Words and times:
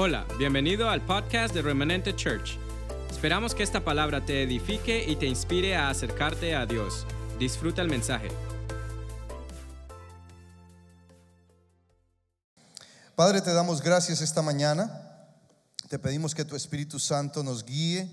Hola, 0.00 0.24
bienvenido 0.38 0.88
al 0.88 1.04
podcast 1.04 1.52
de 1.52 1.60
Remanente 1.60 2.14
Church. 2.14 2.56
Esperamos 3.10 3.52
que 3.52 3.64
esta 3.64 3.84
palabra 3.84 4.24
te 4.24 4.44
edifique 4.44 5.04
y 5.04 5.16
te 5.16 5.26
inspire 5.26 5.74
a 5.74 5.90
acercarte 5.90 6.54
a 6.54 6.66
Dios. 6.66 7.04
Disfruta 7.40 7.82
el 7.82 7.88
mensaje. 7.88 8.28
Padre, 13.16 13.40
te 13.40 13.52
damos 13.52 13.82
gracias 13.82 14.20
esta 14.20 14.40
mañana. 14.40 14.88
Te 15.88 15.98
pedimos 15.98 16.32
que 16.32 16.44
tu 16.44 16.54
Espíritu 16.54 17.00
Santo 17.00 17.42
nos 17.42 17.64
guíe, 17.64 18.08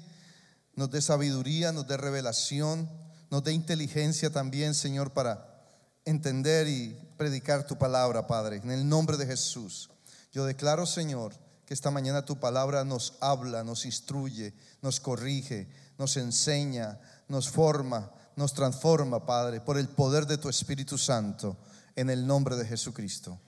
nos 0.73 0.89
dé 0.89 1.03
sabiduría, 1.03 1.71
nos 1.71 1.85
dé 1.85 1.97
revelación, 1.97 2.89
nos 3.29 3.43
dé 3.43 3.53
inteligencia 3.53 4.31
también, 4.31 4.73
Señor, 4.73 5.11
para 5.11 5.67
entender 6.03 6.67
y 6.67 6.97
predicar 7.15 7.67
tu 7.67 7.77
palabra, 7.77 8.25
Padre. 8.25 8.55
En 8.55 8.71
el 8.71 8.89
nombre 8.89 9.17
de 9.17 9.27
Jesús. 9.27 9.91
Yo 10.31 10.45
declaro, 10.45 10.87
Señor, 10.87 11.44
que 11.65 11.73
esta 11.73 11.91
mañana 11.91 12.25
tu 12.25 12.39
palabra 12.39 12.83
nos 12.83 13.15
habla, 13.21 13.63
nos 13.63 13.85
instruye, 13.85 14.53
nos 14.81 14.99
corrige, 14.99 15.67
nos 15.97 16.15
enseña, 16.17 16.99
nos 17.27 17.49
forma, 17.49 18.11
nos 18.35 18.53
transforma, 18.53 19.25
Padre, 19.25 19.61
por 19.61 19.77
el 19.77 19.89
poder 19.89 20.27
de 20.27 20.37
tu 20.37 20.47
Espíritu 20.47 20.97
Santo, 20.97 21.57
en 21.95 22.09
el 22.09 22.27
nombre 22.27 22.55
de 22.55 22.65
Jesucristo. 22.65 23.39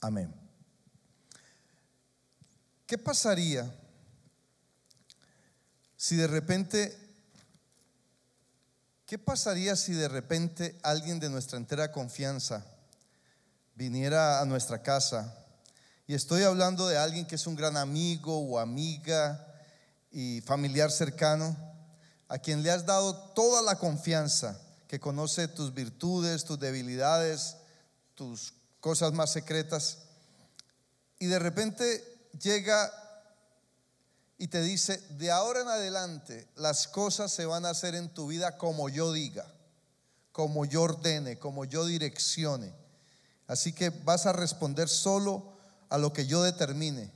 Amén. 0.00 0.34
¿Qué 2.86 2.98
pasaría 2.98 3.72
si 5.96 6.16
de 6.16 6.26
repente, 6.26 6.98
qué 9.06 9.18
pasaría 9.18 9.76
si 9.76 9.94
de 9.94 10.08
repente 10.08 10.78
alguien 10.82 11.20
de 11.20 11.30
nuestra 11.30 11.56
entera 11.56 11.90
confianza 11.90 12.66
viniera 13.74 14.42
a 14.42 14.44
nuestra 14.44 14.82
casa? 14.82 15.41
Y 16.06 16.14
estoy 16.14 16.42
hablando 16.42 16.88
de 16.88 16.98
alguien 16.98 17.26
que 17.26 17.36
es 17.36 17.46
un 17.46 17.54
gran 17.54 17.76
amigo 17.76 18.36
o 18.36 18.58
amiga 18.58 19.46
y 20.10 20.40
familiar 20.40 20.90
cercano, 20.90 21.56
a 22.28 22.38
quien 22.38 22.62
le 22.62 22.70
has 22.70 22.84
dado 22.84 23.14
toda 23.34 23.62
la 23.62 23.76
confianza, 23.76 24.60
que 24.88 24.98
conoce 24.98 25.48
tus 25.48 25.72
virtudes, 25.72 26.44
tus 26.44 26.58
debilidades, 26.58 27.56
tus 28.14 28.52
cosas 28.80 29.12
más 29.12 29.30
secretas. 29.30 29.98
Y 31.18 31.26
de 31.26 31.38
repente 31.38 32.28
llega 32.38 32.92
y 34.38 34.48
te 34.48 34.60
dice, 34.60 34.98
de 35.10 35.30
ahora 35.30 35.60
en 35.60 35.68
adelante 35.68 36.48
las 36.56 36.88
cosas 36.88 37.32
se 37.32 37.46
van 37.46 37.64
a 37.64 37.70
hacer 37.70 37.94
en 37.94 38.12
tu 38.12 38.26
vida 38.26 38.58
como 38.58 38.88
yo 38.88 39.12
diga, 39.12 39.46
como 40.32 40.64
yo 40.64 40.82
ordene, 40.82 41.38
como 41.38 41.64
yo 41.64 41.86
direccione. 41.86 42.74
Así 43.46 43.72
que 43.72 43.90
vas 43.90 44.26
a 44.26 44.32
responder 44.32 44.88
solo 44.88 45.51
a 45.92 45.98
lo 45.98 46.12
que 46.14 46.26
yo 46.26 46.42
determine. 46.42 47.12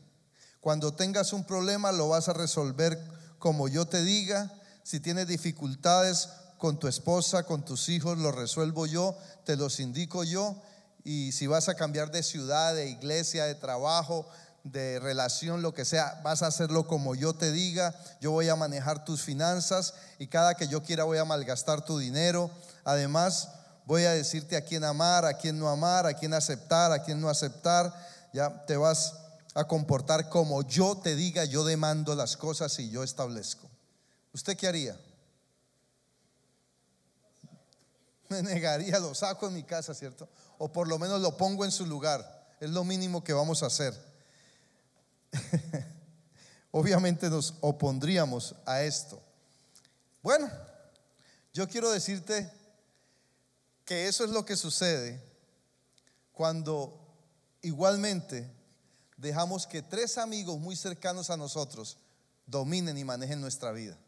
Cuando 0.60 0.92
tengas 0.92 1.32
un 1.32 1.44
problema 1.44 1.92
lo 1.92 2.10
vas 2.10 2.28
a 2.28 2.34
resolver 2.34 3.00
como 3.38 3.68
yo 3.68 3.86
te 3.86 4.02
diga. 4.02 4.52
Si 4.82 5.00
tienes 5.00 5.26
dificultades 5.26 6.28
con 6.58 6.78
tu 6.78 6.86
esposa, 6.86 7.44
con 7.44 7.64
tus 7.64 7.88
hijos, 7.88 8.18
lo 8.18 8.32
resuelvo 8.32 8.86
yo, 8.86 9.16
te 9.44 9.56
los 9.56 9.80
indico 9.80 10.24
yo. 10.24 10.60
Y 11.04 11.32
si 11.32 11.46
vas 11.46 11.70
a 11.70 11.74
cambiar 11.74 12.10
de 12.10 12.22
ciudad, 12.22 12.74
de 12.74 12.90
iglesia, 12.90 13.44
de 13.46 13.54
trabajo, 13.54 14.28
de 14.62 14.98
relación, 14.98 15.62
lo 15.62 15.72
que 15.72 15.86
sea, 15.86 16.20
vas 16.22 16.42
a 16.42 16.48
hacerlo 16.48 16.86
como 16.86 17.14
yo 17.14 17.32
te 17.32 17.52
diga. 17.52 17.94
Yo 18.20 18.30
voy 18.30 18.50
a 18.50 18.56
manejar 18.56 19.06
tus 19.06 19.22
finanzas 19.22 19.94
y 20.18 20.26
cada 20.26 20.54
que 20.54 20.68
yo 20.68 20.82
quiera 20.82 21.04
voy 21.04 21.16
a 21.16 21.24
malgastar 21.24 21.82
tu 21.82 21.98
dinero. 21.98 22.50
Además, 22.84 23.48
voy 23.86 24.04
a 24.04 24.12
decirte 24.12 24.56
a 24.56 24.64
quién 24.64 24.84
amar, 24.84 25.24
a 25.24 25.38
quién 25.38 25.58
no 25.58 25.68
amar, 25.68 26.06
a 26.06 26.12
quién 26.12 26.34
aceptar, 26.34 26.92
a 26.92 27.02
quién 27.02 27.20
no 27.20 27.30
aceptar 27.30 28.15
ya 28.36 28.64
te 28.66 28.76
vas 28.76 29.14
a 29.54 29.66
comportar 29.66 30.28
como 30.28 30.62
yo 30.62 30.98
te 30.98 31.16
diga, 31.16 31.46
yo 31.46 31.64
demando 31.64 32.14
las 32.14 32.36
cosas 32.36 32.78
y 32.78 32.90
yo 32.90 33.02
establezco. 33.02 33.66
¿Usted 34.34 34.58
qué 34.58 34.66
haría? 34.66 35.00
Me 38.28 38.42
negaría, 38.42 38.98
lo 38.98 39.14
saco 39.14 39.46
en 39.46 39.54
mi 39.54 39.62
casa, 39.62 39.94
¿cierto? 39.94 40.28
O 40.58 40.70
por 40.70 40.86
lo 40.86 40.98
menos 40.98 41.22
lo 41.22 41.38
pongo 41.38 41.64
en 41.64 41.72
su 41.72 41.86
lugar. 41.86 42.46
Es 42.60 42.68
lo 42.68 42.84
mínimo 42.84 43.24
que 43.24 43.32
vamos 43.32 43.62
a 43.62 43.68
hacer. 43.68 43.94
Obviamente 46.72 47.30
nos 47.30 47.54
opondríamos 47.62 48.54
a 48.66 48.82
esto. 48.82 49.18
Bueno, 50.22 50.50
yo 51.54 51.66
quiero 51.66 51.90
decirte 51.90 52.52
que 53.86 54.08
eso 54.08 54.24
es 54.24 54.30
lo 54.30 54.44
que 54.44 54.56
sucede 54.56 55.24
cuando 56.32 57.05
Igualmente, 57.62 58.50
dejamos 59.16 59.66
que 59.66 59.82
tres 59.82 60.18
amigos 60.18 60.58
muy 60.58 60.76
cercanos 60.76 61.30
a 61.30 61.36
nosotros 61.36 61.98
dominen 62.46 62.96
y 62.98 63.04
manejen 63.04 63.40
nuestra 63.40 63.72
vida. 63.72 63.98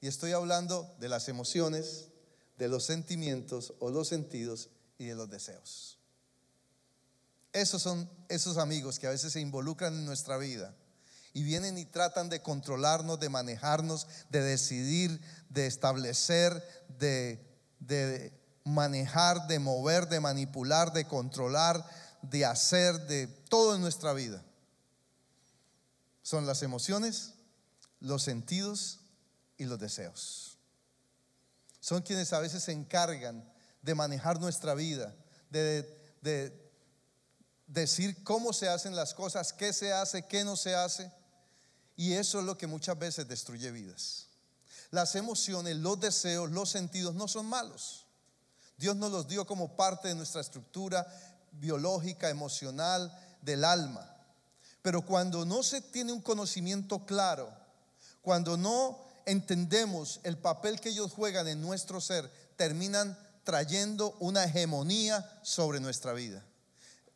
Y 0.00 0.06
estoy 0.06 0.32
hablando 0.32 0.94
de 1.00 1.08
las 1.08 1.28
emociones, 1.28 2.08
de 2.58 2.68
los 2.68 2.84
sentimientos 2.84 3.74
o 3.80 3.90
los 3.90 4.08
sentidos 4.08 4.68
y 4.98 5.06
de 5.06 5.14
los 5.14 5.30
deseos. 5.30 5.98
Esos 7.52 7.82
son 7.82 8.10
esos 8.28 8.58
amigos 8.58 8.98
que 8.98 9.06
a 9.06 9.10
veces 9.10 9.32
se 9.32 9.40
involucran 9.40 9.94
en 9.94 10.04
nuestra 10.04 10.36
vida 10.36 10.74
y 11.32 11.42
vienen 11.42 11.78
y 11.78 11.84
tratan 11.84 12.28
de 12.28 12.42
controlarnos, 12.42 13.18
de 13.18 13.28
manejarnos, 13.28 14.06
de 14.30 14.42
decidir, 14.42 15.20
de 15.48 15.66
establecer, 15.66 16.62
de, 16.98 17.44
de 17.80 18.32
manejar, 18.64 19.46
de 19.46 19.58
mover, 19.58 20.08
de 20.08 20.20
manipular, 20.20 20.92
de 20.92 21.06
controlar, 21.06 21.84
de 22.30 22.44
hacer, 22.44 23.06
de 23.06 23.26
todo 23.26 23.74
en 23.74 23.80
nuestra 23.80 24.12
vida. 24.12 24.42
Son 26.22 26.46
las 26.46 26.62
emociones, 26.62 27.34
los 28.00 28.22
sentidos 28.22 29.00
y 29.58 29.64
los 29.64 29.78
deseos. 29.78 30.58
Son 31.80 32.02
quienes 32.02 32.32
a 32.32 32.40
veces 32.40 32.62
se 32.62 32.72
encargan 32.72 33.44
de 33.82 33.94
manejar 33.94 34.40
nuestra 34.40 34.74
vida, 34.74 35.14
de, 35.50 36.62
decir 37.66 38.22
cómo 38.24 38.52
se 38.52 38.68
hacen 38.68 38.96
las 38.96 39.12
cosas, 39.14 39.52
qué 39.52 39.72
se 39.72 39.92
hace, 39.92 40.26
qué 40.26 40.44
no 40.44 40.56
se 40.56 40.74
hace. 40.74 41.12
Y 41.96 42.14
eso 42.14 42.40
es 42.40 42.46
lo 42.46 42.56
que 42.56 42.66
muchas 42.66 42.98
veces 42.98 43.28
destruye 43.28 43.70
vidas. 43.70 44.28
Las 44.90 45.14
emociones, 45.14 45.76
los 45.76 46.00
deseos, 46.00 46.50
los 46.50 46.70
sentidos 46.70 47.14
no 47.14 47.28
son 47.28 47.46
malos. 47.46 48.06
Dios 48.76 48.96
nos 48.96 49.12
los 49.12 49.28
dio 49.28 49.46
como 49.46 49.76
parte 49.76 50.08
de 50.08 50.14
nuestra 50.14 50.40
estructura 50.40 51.06
biológica, 51.60 52.30
emocional 52.30 53.12
del 53.42 53.64
alma. 53.64 54.10
Pero 54.82 55.02
cuando 55.02 55.44
no 55.44 55.62
se 55.62 55.80
tiene 55.80 56.12
un 56.12 56.20
conocimiento 56.20 57.06
claro, 57.06 57.50
cuando 58.22 58.56
no 58.56 58.98
entendemos 59.26 60.20
el 60.22 60.36
papel 60.38 60.80
que 60.80 60.90
ellos 60.90 61.12
juegan 61.12 61.48
en 61.48 61.60
nuestro 61.60 62.00
ser, 62.00 62.30
terminan 62.56 63.18
trayendo 63.44 64.16
una 64.20 64.44
hegemonía 64.44 65.40
sobre 65.42 65.80
nuestra 65.80 66.12
vida. 66.12 66.44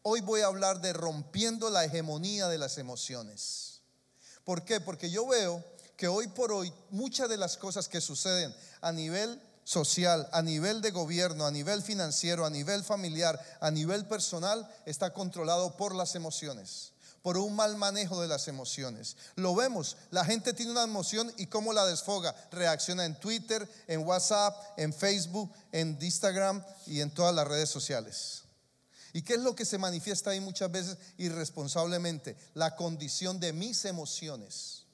Hoy 0.03 0.21
voy 0.21 0.43
a 0.43 0.47
hablar 0.47 0.81
de 0.81 0.93
rompiendo 0.93 1.71
la 1.71 1.85
hegemonía 1.85 2.49
de 2.49 2.59
las 2.59 2.79
emociones. 2.79 3.81
¿Por 4.45 4.65
qué? 4.65 4.81
Porque 4.81 5.11
yo 5.11 5.27
veo 5.27 5.63
que 5.97 6.09
hoy 6.09 6.29
por 6.29 6.53
hoy 6.53 6.73
muchas 6.91 7.29
de 7.29 7.37
las 7.37 7.57
cosas 7.57 7.89
que 7.89 8.01
suceden 8.01 8.55
a 8.81 8.93
nivel 8.93 9.41
social, 9.69 10.27
a 10.33 10.41
nivel 10.41 10.81
de 10.81 10.93
gobierno, 10.93 11.45
a 11.45 11.51
nivel 11.51 11.83
financiero, 11.83 12.47
a 12.47 12.51
nivel 12.51 12.83
familiar, 12.83 13.39
a 13.61 13.71
nivel 13.71 14.07
personal, 14.07 14.67
está 14.87 15.13
controlado 15.13 15.77
por 15.77 15.95
las 15.95 16.15
emociones, 16.15 16.93
por 17.21 17.37
un 17.37 17.55
mal 17.55 17.77
manejo 17.77 18.19
de 18.23 18.29
las 18.29 18.49
emociones. 18.49 19.19
Lo 19.35 19.55
vemos, 19.55 19.99
la 20.11 20.25
gente 20.25 20.55
tiene 20.55 20.73
una 20.73 20.85
emoción 20.85 21.31
y 21.37 21.49
cómo 21.49 21.75
la 21.75 21.85
desfoga. 21.85 22.35
Reacciona 22.51 23.05
en 23.05 23.21
Twitter, 23.21 23.69
en 23.89 24.07
WhatsApp, 24.07 24.57
en 24.79 24.95
Facebook, 24.95 25.53
en 25.71 25.99
Instagram 26.01 26.65
y 26.87 27.03
en 27.03 27.11
todas 27.11 27.35
las 27.35 27.47
redes 27.47 27.69
sociales. 27.69 28.45
¿Y 29.13 29.21
qué 29.21 29.35
es 29.35 29.41
lo 29.41 29.55
que 29.55 29.67
se 29.67 29.77
manifiesta 29.77 30.31
ahí 30.31 30.41
muchas 30.41 30.73
veces 30.73 30.97
irresponsablemente? 31.19 32.39
La 32.55 32.75
condición 32.75 33.39
de 33.39 33.53
mis 33.53 33.85
emociones. 33.85 34.87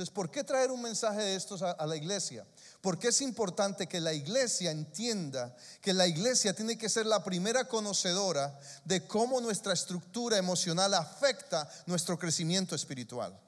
Entonces, 0.00 0.14
¿por 0.14 0.30
qué 0.30 0.42
traer 0.42 0.70
un 0.70 0.80
mensaje 0.80 1.20
de 1.20 1.36
estos 1.36 1.60
a, 1.60 1.86
la 1.86 1.94
iglesia? 1.94 2.46
Porque 2.80 3.08
es 3.08 3.20
importante 3.20 3.86
que 3.86 4.00
la 4.00 4.14
iglesia 4.14 4.70
entienda 4.70 5.54
que 5.82 5.92
la 5.92 6.06
iglesia 6.06 6.54
tiene 6.54 6.78
que 6.78 6.88
ser 6.88 7.04
la 7.04 7.22
primera 7.22 7.68
conocedora 7.68 8.58
de 8.84 9.06
cómo 9.06 9.40
nuestra 9.40 9.74
estructura 9.74 10.38
emocional 10.38 10.94
afecta 10.94 11.68
nuestro 11.84 12.18
crecimiento 12.18 12.74
espiritual. 12.74 13.38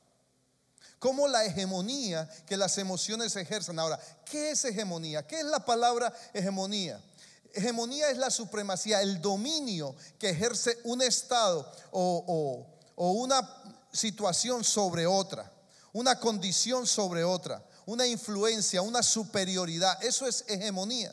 Cómo 0.99 1.29
la 1.29 1.45
hegemonía 1.47 2.29
que 2.47 2.59
las 2.59 2.77
emociones 2.77 3.35
ejercen. 3.35 3.79
Ahora, 3.79 3.99
¿qué 4.27 4.51
es 4.51 4.65
hegemonía? 4.67 5.27
¿Qué 5.27 5.41
es 5.41 5.47
la 5.47 5.65
palabra 5.65 6.13
hegemonía? 6.35 7.03
Hegemonía 7.55 8.11
es 8.11 8.19
la 8.19 8.31
supremacía, 8.31 9.01
el 9.01 9.21
dominio 9.21 9.97
que 10.19 10.31
ejerce 10.31 10.79
un 10.85 11.01
Estado 11.01 11.71
o, 11.91 12.67
o 12.97 13.11
una 13.13 13.49
situación 13.93 14.63
sobre 14.63 15.07
otra, 15.07 15.51
una 15.93 16.21
condición 16.21 16.87
sobre 16.87 17.25
otra 17.25 17.63
una 17.87 18.07
influencia, 18.07 18.83
una 18.83 19.03
superioridad. 19.03 20.03
Eso 20.03 20.27
es 20.27 20.45
hegemonía. 20.49 21.13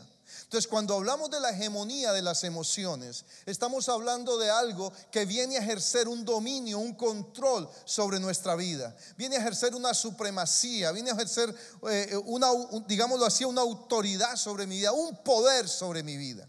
Entonces, 0.50 0.68
cuando 0.68 0.96
hablamos 0.96 1.30
de 1.30 1.40
la 1.40 1.52
hegemonía 1.52 2.12
de 2.12 2.24
las 2.24 2.44
emociones, 2.44 3.24
estamos 3.46 3.88
hablando 3.88 4.40
de 4.40 4.50
algo 4.50 4.92
que 5.12 5.26
viene 5.26 5.58
a 5.58 5.62
ejercer 5.62 6.08
un 6.08 6.26
dominio, 6.26 6.80
un 6.80 6.96
control 6.96 7.70
sobre 7.86 8.20
nuestra 8.20 8.56
vida. 8.56 8.96
Viene 9.16 9.36
a 9.36 9.42
ejercer 9.42 9.76
una 9.76 9.94
supremacía, 9.94 10.92
viene 10.92 11.12
a 11.12 11.14
ejercer 11.14 11.54
eh, 11.92 12.18
una, 12.26 12.48
digámoslo 12.88 13.26
así, 13.26 13.46
una 13.46 13.62
autoridad 13.62 14.36
sobre 14.38 14.66
mi 14.66 14.78
vida, 14.78 14.92
un 14.92 15.18
poder 15.18 15.70
sobre 15.70 16.02
mi 16.02 16.18
vida. 16.18 16.48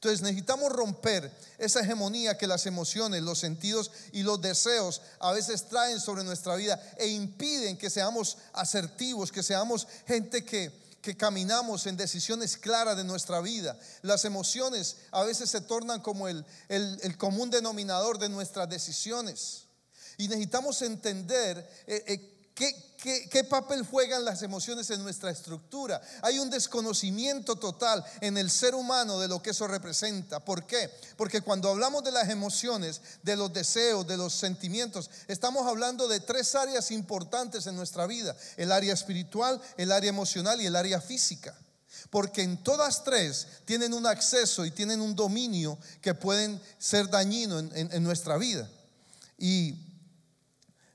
Entonces 0.00 0.22
necesitamos 0.22 0.72
romper 0.72 1.30
esa 1.58 1.80
hegemonía 1.80 2.38
que 2.38 2.46
las 2.46 2.64
emociones, 2.64 3.22
los 3.22 3.38
sentidos 3.38 3.90
y 4.12 4.22
los 4.22 4.40
deseos 4.40 5.02
a 5.18 5.30
veces 5.32 5.68
traen 5.68 6.00
sobre 6.00 6.24
nuestra 6.24 6.54
vida 6.54 6.82
e 6.96 7.08
impiden 7.08 7.76
que 7.76 7.90
seamos 7.90 8.38
asertivos, 8.54 9.30
que 9.30 9.42
seamos 9.42 9.86
gente 10.06 10.42
que, 10.42 10.72
que 11.02 11.18
caminamos 11.18 11.86
en 11.86 11.98
decisiones 11.98 12.56
claras 12.56 12.96
de 12.96 13.04
nuestra 13.04 13.42
vida. 13.42 13.78
Las 14.00 14.24
emociones 14.24 14.96
a 15.10 15.22
veces 15.22 15.50
se 15.50 15.60
tornan 15.60 16.00
como 16.00 16.28
el, 16.28 16.46
el, 16.70 17.18
común 17.18 17.50
denominador 17.50 18.18
de 18.18 18.30
nuestras 18.30 18.70
decisiones. 18.70 19.64
Y 20.16 20.28
necesitamos 20.28 20.80
entender 20.80 21.58
eh, 21.86 22.04
eh, 22.06 22.39
¿Qué, 22.60 23.44
papel 23.44 23.86
juegan 23.86 24.26
las 24.26 24.42
emociones 24.42 24.90
en 24.90 25.02
nuestra 25.02 25.30
estructura? 25.30 26.02
Hay 26.20 26.38
un 26.38 26.50
desconocimiento 26.50 27.56
total 27.56 28.04
en 28.20 28.36
el 28.36 28.50
ser 28.50 28.74
humano 28.74 29.18
de 29.18 29.28
lo 29.28 29.40
que 29.40 29.50
eso 29.50 29.66
representa. 29.66 30.44
¿Por 30.44 30.66
qué? 30.66 30.90
Porque 31.16 31.40
cuando 31.40 31.70
hablamos 31.70 32.04
de 32.04 32.12
las 32.12 32.28
emociones, 32.28 33.00
de 33.22 33.36
los 33.36 33.50
deseos, 33.54 34.06
de 34.06 34.18
los 34.18 34.34
sentimientos, 34.34 35.08
estamos 35.28 35.66
hablando 35.66 36.08
de 36.08 36.20
tres 36.20 36.54
áreas 36.54 36.90
importantes 36.90 37.66
en 37.66 37.76
nuestra 37.76 38.06
vida. 38.06 38.36
El 38.58 38.70
área 38.70 38.92
espiritual, 38.92 39.58
el 39.78 39.92
área 39.92 40.10
emocional 40.10 40.60
y 40.60 40.66
el 40.66 40.76
área 40.76 41.00
física. 41.00 41.56
Porque 42.10 42.42
en 42.42 42.62
todas 42.62 43.02
tres 43.02 43.46
tienen 43.64 43.94
un 43.94 44.06
acceso 44.06 44.66
y 44.66 44.70
tienen 44.70 45.00
un 45.00 45.16
dominio 45.16 45.78
que 46.02 46.12
pueden 46.12 46.60
ser 46.78 47.08
dañinos 47.08 47.64
en 47.72 48.02
nuestra 48.02 48.36
vida. 48.36 48.68
Y 49.38 49.74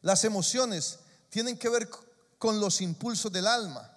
las 0.04 0.24
emociones 0.24 1.00
tienen 1.36 1.58
que 1.58 1.68
ver 1.68 1.90
con 2.38 2.62
los 2.62 2.80
impulsos 2.80 3.30
del 3.30 3.46
alma. 3.46 3.92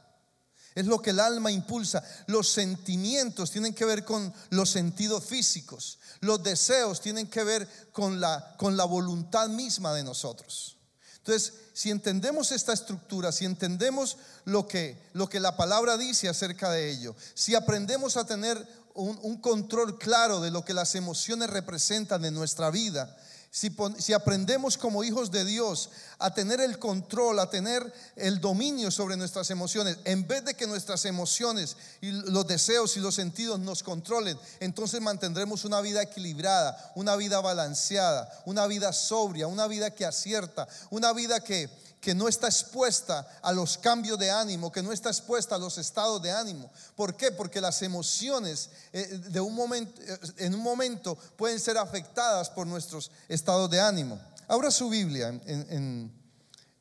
Es 0.75 0.87
lo 0.87 1.01
que 1.01 1.11
el 1.11 1.21
alma 1.21 1.53
impulsa. 1.53 2.03
Los 2.27 2.51
sentimientos 2.51 3.53
tienen 3.53 3.75
que 3.75 3.85
ver 3.85 4.05
con 4.05 4.35
los 4.51 4.71
sentidos 4.71 5.23
físicos. 5.23 6.01
Los 6.19 6.43
deseos 6.43 7.01
tienen 7.01 7.29
que 7.29 7.45
ver 7.45 7.69
con 7.93 8.19
la, 8.19 8.57
con 8.57 8.77
la 8.77 8.87
voluntad 8.87 9.49
misma 9.51 9.95
de 9.95 10.03
nosotros. 10.03 10.79
Entonces, 11.19 11.53
si 11.75 11.93
entendemos 11.93 12.51
esta 12.51 12.73
estructura, 12.73 13.31
si 13.31 13.45
entendemos 13.45 14.17
lo 14.45 14.67
que, 14.67 15.01
lo 15.13 15.29
que 15.29 15.39
la 15.39 15.57
palabra 15.57 15.97
dice 15.97 16.29
acerca 16.29 16.73
de 16.73 16.91
ello, 16.91 17.15
si 17.35 17.55
aprendemos 17.55 18.17
a 18.17 18.27
tener 18.27 18.67
un, 18.95 19.17
un 19.23 19.41
control 19.41 19.97
claro 19.97 20.41
de 20.41 20.51
lo 20.51 20.65
que 20.65 20.75
las 20.75 20.97
emociones 20.97 21.51
representan 21.51 22.25
en 22.25 22.35
nuestra 22.35 22.73
vida, 22.73 23.17
si, 23.51 24.13
aprendemos 24.13 24.77
como 24.77 25.03
hijos 25.03 25.31
de 25.31 25.45
Dios 25.45 25.91
a 26.19 26.35
tener 26.35 26.61
el 26.61 26.79
control, 26.79 27.39
a 27.39 27.49
tener 27.49 27.93
el 28.17 28.41
dominio 28.41 28.91
sobre 28.91 29.17
nuestras 29.17 29.51
emociones, 29.51 29.99
en 30.05 30.27
vez 30.29 30.45
de 30.45 30.55
que 30.55 30.67
nuestras 30.67 31.05
emociones 31.07 31.77
y 32.01 32.11
los 32.11 32.47
deseos 32.47 32.97
y 32.97 33.01
los 33.01 33.15
sentidos 33.15 33.59
nos 33.59 33.83
controlen, 33.83 34.39
entonces 34.61 35.01
mantendremos 35.01 35.65
una 35.65 35.81
vida 35.81 36.03
equilibrada, 36.03 36.93
una 36.95 37.17
vida 37.17 37.41
balanceada, 37.41 38.31
una 38.45 38.67
vida 38.67 38.93
sobria, 38.93 39.47
una 39.47 39.67
vida 39.67 39.91
que 39.91 40.05
acierta, 40.05 40.69
una 40.91 41.13
vida 41.13 41.41
que 41.41 41.71
que 42.01 42.15
no 42.15 42.29
está 42.29 42.47
expuesta 42.47 43.39
a 43.43 43.53
los 43.53 43.77
cambios 43.79 44.19
de 44.19 44.31
ánimo, 44.31 44.71
que 44.71 44.83
no 44.83 44.93
está 44.93 45.11
expuesta 45.11 45.57
a 45.57 45.59
los 45.59 45.79
estados 45.79 46.23
de 46.23 46.31
ánimo. 46.31 46.71
¿Por 46.95 47.17
qué? 47.17 47.33
Porque 47.33 47.61
las 47.61 47.83
emociones 47.83 48.71
eh, 48.93 49.07
de 49.29 49.41
un 49.41 49.55
momento, 49.55 50.01
eh, 50.03 50.19
en 50.39 50.55
un 50.55 50.63
momento 50.63 51.17
pueden 51.37 51.59
ser 51.59 51.77
afectadas 51.79 52.51
por 52.51 52.67
nuestros 52.67 53.11
estados 53.29 53.69
de 53.71 53.81
ánimo. 53.81 54.21
Abra 54.47 54.71
su 54.71 54.89
Biblia 54.89 55.29
en, 55.29 56.13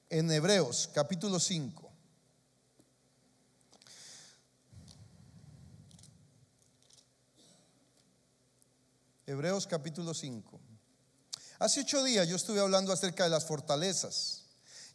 en 0.10 0.32
Hebreos 0.32 0.90
capítulo 0.94 1.40
5. 1.40 1.88
Hebreos 9.26 9.68
capítulo 9.68 10.14
5. 10.14 10.58
Hace 11.60 11.82
ocho 11.82 12.02
días 12.02 12.30
yo 12.30 12.38
estuve 12.38 12.62
hablando 12.62 12.94
acerca 12.94 13.26
de 13.26 13.30
las 13.30 13.46
fortalezas. 13.46 14.47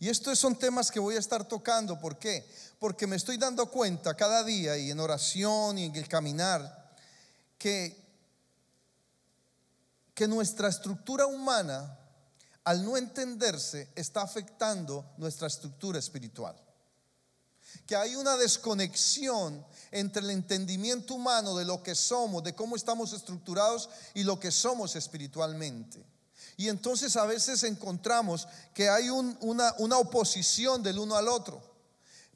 Y 0.02 0.08
estos 0.08 0.36
son 0.36 0.56
temas 0.56 0.90
que 0.90 0.98
voy 0.98 1.14
a 1.14 1.20
estar 1.20 1.46
tocando. 1.46 1.96
¿Por 2.00 2.18
qué? 2.18 2.44
Porque 2.80 3.06
me 3.06 3.14
estoy 3.14 3.36
dando 3.36 3.70
cuenta 3.70 4.16
cada 4.16 4.42
día 4.42 4.76
y 4.76 4.90
en 4.90 4.98
oración 4.98 5.78
y 5.78 5.84
en 5.84 5.94
el 5.94 6.08
caminar 6.08 6.92
que, 7.56 7.96
que 10.12 10.26
nuestra 10.26 10.66
estructura 10.66 11.26
humana, 11.26 11.96
al 12.64 12.84
no 12.84 12.96
entenderse, 12.96 13.92
está 13.94 14.22
afectando 14.22 15.08
nuestra 15.18 15.46
estructura 15.46 16.00
espiritual. 16.00 16.56
Que 17.86 17.94
hay 17.94 18.16
una 18.16 18.36
desconexión 18.36 19.64
entre 19.92 20.24
el 20.24 20.30
entendimiento 20.30 21.14
humano 21.14 21.56
de 21.56 21.64
lo 21.64 21.80
que 21.80 21.94
somos, 21.94 22.42
de 22.42 22.56
cómo 22.56 22.74
estamos 22.74 23.12
estructurados 23.12 23.88
y 24.14 24.24
lo 24.24 24.40
que 24.40 24.50
somos 24.50 24.96
espiritualmente. 24.96 26.04
Y 26.56 26.68
entonces 26.68 27.16
a 27.16 27.24
veces 27.24 27.62
encontramos 27.62 28.46
que 28.74 28.88
hay 28.88 29.08
una, 29.10 29.72
oposición 29.96 30.82
del 30.82 30.98
uno 30.98 31.16
al 31.16 31.28
otro. 31.28 31.62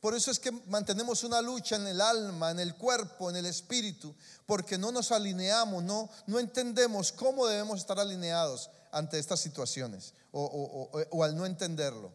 Por 0.00 0.14
eso 0.14 0.30
es 0.30 0.38
que 0.38 0.52
mantenemos 0.52 1.24
una 1.24 1.42
lucha 1.42 1.76
en 1.76 1.86
el 1.86 2.00
alma, 2.00 2.50
en 2.50 2.60
el 2.60 2.74
cuerpo, 2.74 3.28
en 3.28 3.36
el 3.36 3.46
espíritu, 3.46 4.14
porque 4.46 4.78
no 4.78 4.92
nos 4.92 5.10
alineamos, 5.10 5.82
no, 5.82 6.08
no 6.26 6.38
entendemos 6.38 7.12
cómo 7.12 7.46
debemos 7.46 7.80
estar 7.80 7.98
alineados 7.98 8.70
ante 8.92 9.18
estas 9.18 9.40
situaciones 9.40 10.14
o, 10.32 10.90
o 11.10 11.24
al 11.24 11.36
no 11.36 11.44
entenderlo. 11.44 12.12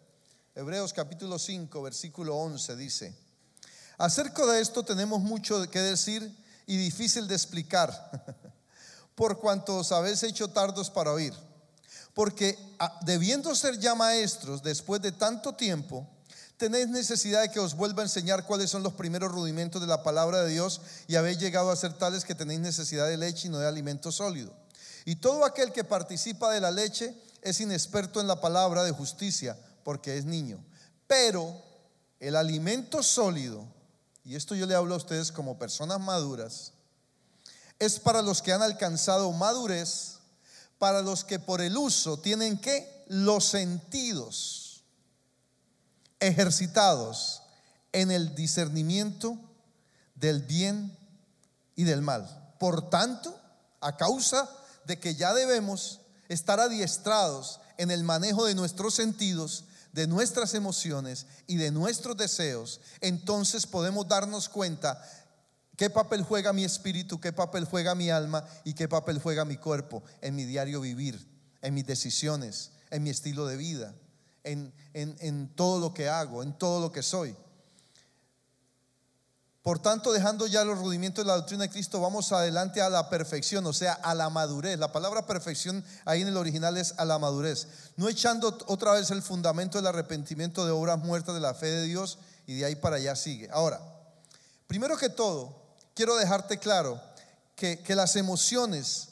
Hebreos 0.55 0.93
capítulo 0.93 1.39
5, 1.39 1.81
versículo 1.81 2.35
11 2.37 2.75
dice, 2.75 3.15
acerca 3.97 4.45
de 4.45 4.61
esto 4.61 4.83
tenemos 4.83 5.21
mucho 5.21 5.61
que 5.69 5.79
decir 5.79 6.35
y 6.65 6.77
difícil 6.77 7.27
de 7.27 7.35
explicar, 7.35 7.91
por 9.15 9.39
cuanto 9.39 9.77
os 9.77 9.91
habéis 9.91 10.23
hecho 10.23 10.49
tardos 10.49 10.89
para 10.89 11.11
oír. 11.11 11.33
Porque 12.13 12.57
ah, 12.79 12.99
debiendo 13.03 13.55
ser 13.55 13.79
ya 13.79 13.95
maestros 13.95 14.61
después 14.63 15.01
de 15.01 15.11
tanto 15.11 15.53
tiempo, 15.53 16.07
tenéis 16.57 16.89
necesidad 16.89 17.41
de 17.41 17.49
que 17.49 17.59
os 17.59 17.75
vuelva 17.75 18.03
a 18.03 18.05
enseñar 18.05 18.45
cuáles 18.45 18.69
son 18.69 18.83
los 18.83 18.93
primeros 18.93 19.31
rudimentos 19.31 19.81
de 19.81 19.87
la 19.87 20.03
palabra 20.03 20.41
de 20.41 20.51
Dios 20.51 20.81
y 21.07 21.15
habéis 21.15 21.39
llegado 21.39 21.71
a 21.71 21.75
ser 21.75 21.93
tales 21.93 22.23
que 22.23 22.35
tenéis 22.35 22.59
necesidad 22.59 23.07
de 23.07 23.17
leche 23.17 23.47
y 23.47 23.51
no 23.51 23.57
de 23.57 23.67
alimento 23.67 24.11
sólido. 24.11 24.53
Y 25.05 25.15
todo 25.15 25.45
aquel 25.45 25.71
que 25.71 25.83
participa 25.83 26.51
de 26.51 26.61
la 26.61 26.69
leche 26.69 27.15
es 27.41 27.59
inexperto 27.59 28.21
en 28.21 28.27
la 28.27 28.39
palabra 28.39 28.83
de 28.83 28.91
justicia 28.91 29.57
porque 29.83 30.17
es 30.17 30.25
niño. 30.25 30.63
Pero 31.07 31.61
el 32.19 32.35
alimento 32.35 33.01
sólido, 33.01 33.65
y 34.23 34.35
esto 34.35 34.53
yo 34.53 34.67
le 34.67 34.75
hablo 34.75 34.93
a 34.93 34.97
ustedes 34.97 35.31
como 35.31 35.57
personas 35.57 35.99
maduras, 35.99 36.73
es 37.79 37.99
para 37.99 38.21
los 38.21 38.43
que 38.43 38.53
han 38.53 38.61
alcanzado 38.61 39.31
madurez 39.31 40.19
para 40.81 41.03
los 41.03 41.23
que 41.23 41.37
por 41.37 41.61
el 41.61 41.77
uso 41.77 42.17
tienen 42.17 42.57
que 42.57 43.05
los 43.05 43.45
sentidos 43.45 44.81
ejercitados 46.19 47.43
en 47.91 48.09
el 48.09 48.33
discernimiento 48.33 49.37
del 50.15 50.41
bien 50.41 50.97
y 51.75 51.83
del 51.83 52.01
mal. 52.01 52.55
Por 52.59 52.89
tanto, 52.89 53.39
a 53.79 53.95
causa 53.95 54.49
de 54.85 54.99
que 54.99 55.13
ya 55.13 55.35
debemos 55.35 55.99
estar 56.29 56.59
adiestrados 56.59 57.59
en 57.77 57.91
el 57.91 58.03
manejo 58.03 58.45
de 58.45 58.55
nuestros 58.55 58.95
sentidos, 58.95 59.65
de 59.93 60.07
nuestras 60.07 60.55
emociones 60.55 61.27
y 61.45 61.57
de 61.57 61.69
nuestros 61.69 62.17
deseos, 62.17 62.81
entonces 63.01 63.67
podemos 63.67 64.07
darnos 64.07 64.49
cuenta 64.49 64.99
¿Qué 65.81 65.89
papel 65.89 66.21
juega 66.21 66.53
mi 66.53 66.63
espíritu? 66.63 67.19
¿Qué 67.19 67.33
papel 67.33 67.65
juega 67.65 67.95
mi 67.95 68.11
alma? 68.11 68.45
¿Y 68.63 68.75
qué 68.75 68.87
papel 68.87 69.17
juega 69.17 69.45
mi 69.45 69.57
cuerpo 69.57 70.03
en 70.21 70.35
mi 70.35 70.45
diario 70.45 70.79
vivir? 70.79 71.27
En 71.63 71.73
mis 71.73 71.87
decisiones, 71.87 72.73
en 72.91 73.01
mi 73.01 73.09
estilo 73.09 73.47
de 73.47 73.57
vida, 73.57 73.95
en, 74.43 74.71
en 74.93 75.55
todo 75.55 75.79
lo 75.79 75.91
que 75.91 76.07
hago, 76.07 76.43
en 76.43 76.55
todo 76.55 76.81
lo 76.81 76.91
que 76.91 77.01
soy. 77.01 77.35
Por 79.63 79.79
tanto, 79.79 80.13
dejando 80.13 80.45
ya 80.45 80.63
los 80.63 80.77
rudimentos 80.77 81.25
de 81.25 81.29
la 81.29 81.37
doctrina 81.37 81.63
de 81.63 81.71
Cristo, 81.71 81.99
vamos 81.99 82.31
adelante 82.31 82.79
a 82.79 82.87
la 82.87 83.09
perfección, 83.09 83.65
o 83.65 83.73
sea, 83.73 83.93
a 83.93 84.13
la 84.13 84.29
madurez. 84.29 84.77
La 84.77 84.91
palabra 84.91 85.25
perfección 85.25 85.83
ahí 86.05 86.21
en 86.21 86.27
el 86.27 86.37
original 86.37 86.77
es 86.77 86.93
a 86.99 87.05
la 87.05 87.17
madurez. 87.17 87.67
No 87.95 88.07
echando 88.07 88.55
otra 88.67 88.91
vez 88.91 89.09
el 89.09 89.23
fundamento 89.23 89.79
del 89.79 89.87
arrepentimiento 89.87 90.63
de 90.63 90.73
obras 90.73 90.99
muertas 90.99 91.33
de 91.33 91.41
la 91.41 91.55
fe 91.55 91.71
de 91.71 91.83
Dios 91.85 92.19
y 92.45 92.59
de 92.59 92.65
ahí 92.65 92.75
para 92.75 92.97
allá 92.97 93.15
sigue. 93.15 93.49
Ahora, 93.51 93.81
primero 94.67 94.95
que 94.95 95.09
todo, 95.09 95.60
quiero 95.93 96.15
dejarte 96.15 96.57
claro 96.57 97.01
que, 97.55 97.83
las 97.89 98.15
emociones, 98.15 99.09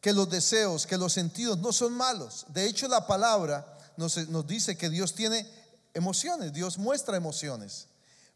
que 0.00 0.12
los 0.12 0.28
deseos, 0.28 0.86
que 0.86 0.98
los 0.98 1.12
sentidos 1.12 1.58
no 1.58 1.72
son 1.72 1.92
malos. 1.92 2.44
De 2.48 2.66
hecho, 2.66 2.88
la 2.88 3.06
palabra 3.06 3.78
nos, 3.96 4.28
nos 4.28 4.46
dice 4.46 4.76
que 4.76 4.90
Dios 4.90 5.14
tiene 5.14 5.48
emociones, 5.94 6.52
Dios 6.52 6.78
muestra 6.78 7.16
emociones, 7.16 7.86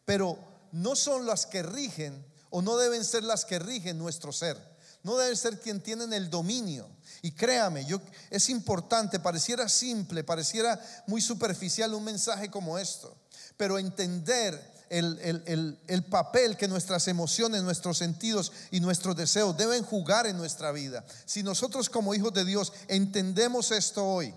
pero 0.05 0.39
no 0.73 0.97
son 0.97 1.27
las 1.27 1.47
que 1.47 1.63
rigen 1.63 2.25
o 2.51 2.63
no 2.63 2.77
deben 2.77 3.05
ser 3.05 3.25
las 3.25 3.45
que 3.45 3.59
rigen 3.59 3.99
nuestro 3.99 4.33
ser. 4.33 4.57
No 5.03 5.17
deben 5.17 5.37
ser 5.37 5.61
quien 5.61 5.81
tienen 5.81 6.13
el 6.13 6.31
dominio. 6.31 6.89
Y 7.23 7.31
créame, 7.31 7.85
yo, 7.85 8.01
es 8.31 8.49
importante, 8.49 9.21
pareciera 9.21 9.69
simple, 9.69 10.25
pareciera 10.25 10.81
muy 11.07 11.21
superficial 11.21 11.95
un 11.95 12.05
mensaje 12.05 12.51
como 12.51 12.79
esto, 12.79 13.17
pero 13.57 13.79
entender 13.79 14.76
el, 14.91 15.79
el, 15.87 16.05
papel 16.05 16.57
que 16.57 16.69
nuestras 16.69 17.09
emociones, 17.09 17.63
nuestros 17.63 17.99
sentidos 17.99 18.53
y 18.71 18.81
nuestros 18.81 19.17
deseos 19.17 19.57
deben 19.57 19.83
jugar 19.83 20.27
en 20.27 20.37
nuestra 20.37 20.73
vida. 20.73 21.05
Si 21.25 21.43
nosotros 21.43 21.89
como 21.91 22.15
hijos 22.15 22.33
de 22.33 22.45
Dios 22.45 22.73
entendemos 22.89 23.71
esto 23.71 24.05
hoy, 24.07 24.35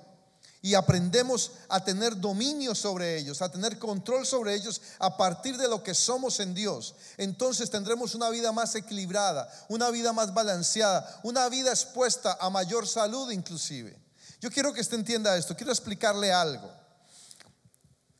y 0.61 0.73
aprendemos 0.73 1.51
a 1.69 1.83
tener 1.83 2.19
dominio 2.19 2.75
sobre 2.75 3.17
ellos, 3.17 3.41
a 3.41 3.49
tener 3.49 3.79
control 3.79 4.25
sobre 4.25 4.53
ellos 4.55 4.81
a 4.99 5.15
partir 5.15 5.57
de 5.57 5.69
lo 5.69 5.83
que 5.83 5.93
somos 5.93 6.39
en 6.39 6.53
Dios, 6.53 6.95
entonces 7.17 7.69
tendremos 7.69 8.13
una 8.13 8.29
vida 8.29 8.51
más 8.51 8.75
equilibrada, 8.75 9.49
una 9.69 9.89
vida 9.89 10.11
más 10.11 10.33
balanceada, 10.33 11.21
una 11.23 11.47
vida 11.47 11.69
expuesta 11.69 12.37
a 12.41 12.49
mayor 12.49 12.87
salud 12.87 13.31
inclusive. 13.31 13.97
Yo 14.41 14.51
quiero 14.51 14.73
que 14.73 14.81
usted 14.81 14.97
entienda 14.97 15.37
esto, 15.37 15.55
quiero 15.55 15.71
explicarle 15.71 16.31
algo. 16.31 16.78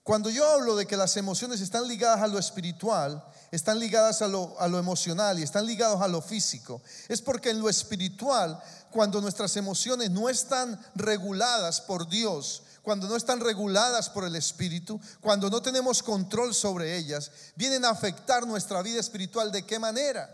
Cuando 0.03 0.29
yo 0.29 0.47
hablo 0.49 0.75
de 0.75 0.87
que 0.87 0.97
las 0.97 1.17
emociones 1.17 1.61
están 1.61 1.87
ligadas 1.87 2.21
a 2.21 2.27
lo 2.27 2.39
espiritual, 2.39 3.23
están 3.51 3.79
ligadas 3.79 4.21
a 4.21 4.27
lo, 4.27 4.59
a 4.59 4.67
lo 4.67 4.79
emocional 4.79 5.39
y 5.39 5.43
están 5.43 5.65
ligados 5.65 6.01
a 6.01 6.07
lo 6.07 6.21
físico, 6.21 6.81
es 7.07 7.21
porque 7.21 7.51
en 7.51 7.59
lo 7.59 7.69
espiritual 7.69 8.61
cuando 8.91 9.21
nuestras 9.21 9.55
emociones 9.57 10.09
no 10.09 10.29
están 10.29 10.79
reguladas 10.95 11.81
por 11.81 12.07
Dios, 12.09 12.63
cuando 12.81 13.07
no 13.07 13.15
están 13.15 13.39
reguladas 13.39 14.09
por 14.09 14.23
el 14.23 14.35
Espíritu, 14.35 14.99
cuando 15.21 15.49
no 15.49 15.61
tenemos 15.61 16.01
control 16.01 16.55
sobre 16.55 16.97
ellas, 16.97 17.31
vienen 17.55 17.85
a 17.85 17.89
afectar 17.89 18.47
nuestra 18.47 18.81
vida 18.81 18.99
espiritual. 18.99 19.51
¿De 19.51 19.65
qué 19.65 19.77
manera? 19.77 20.27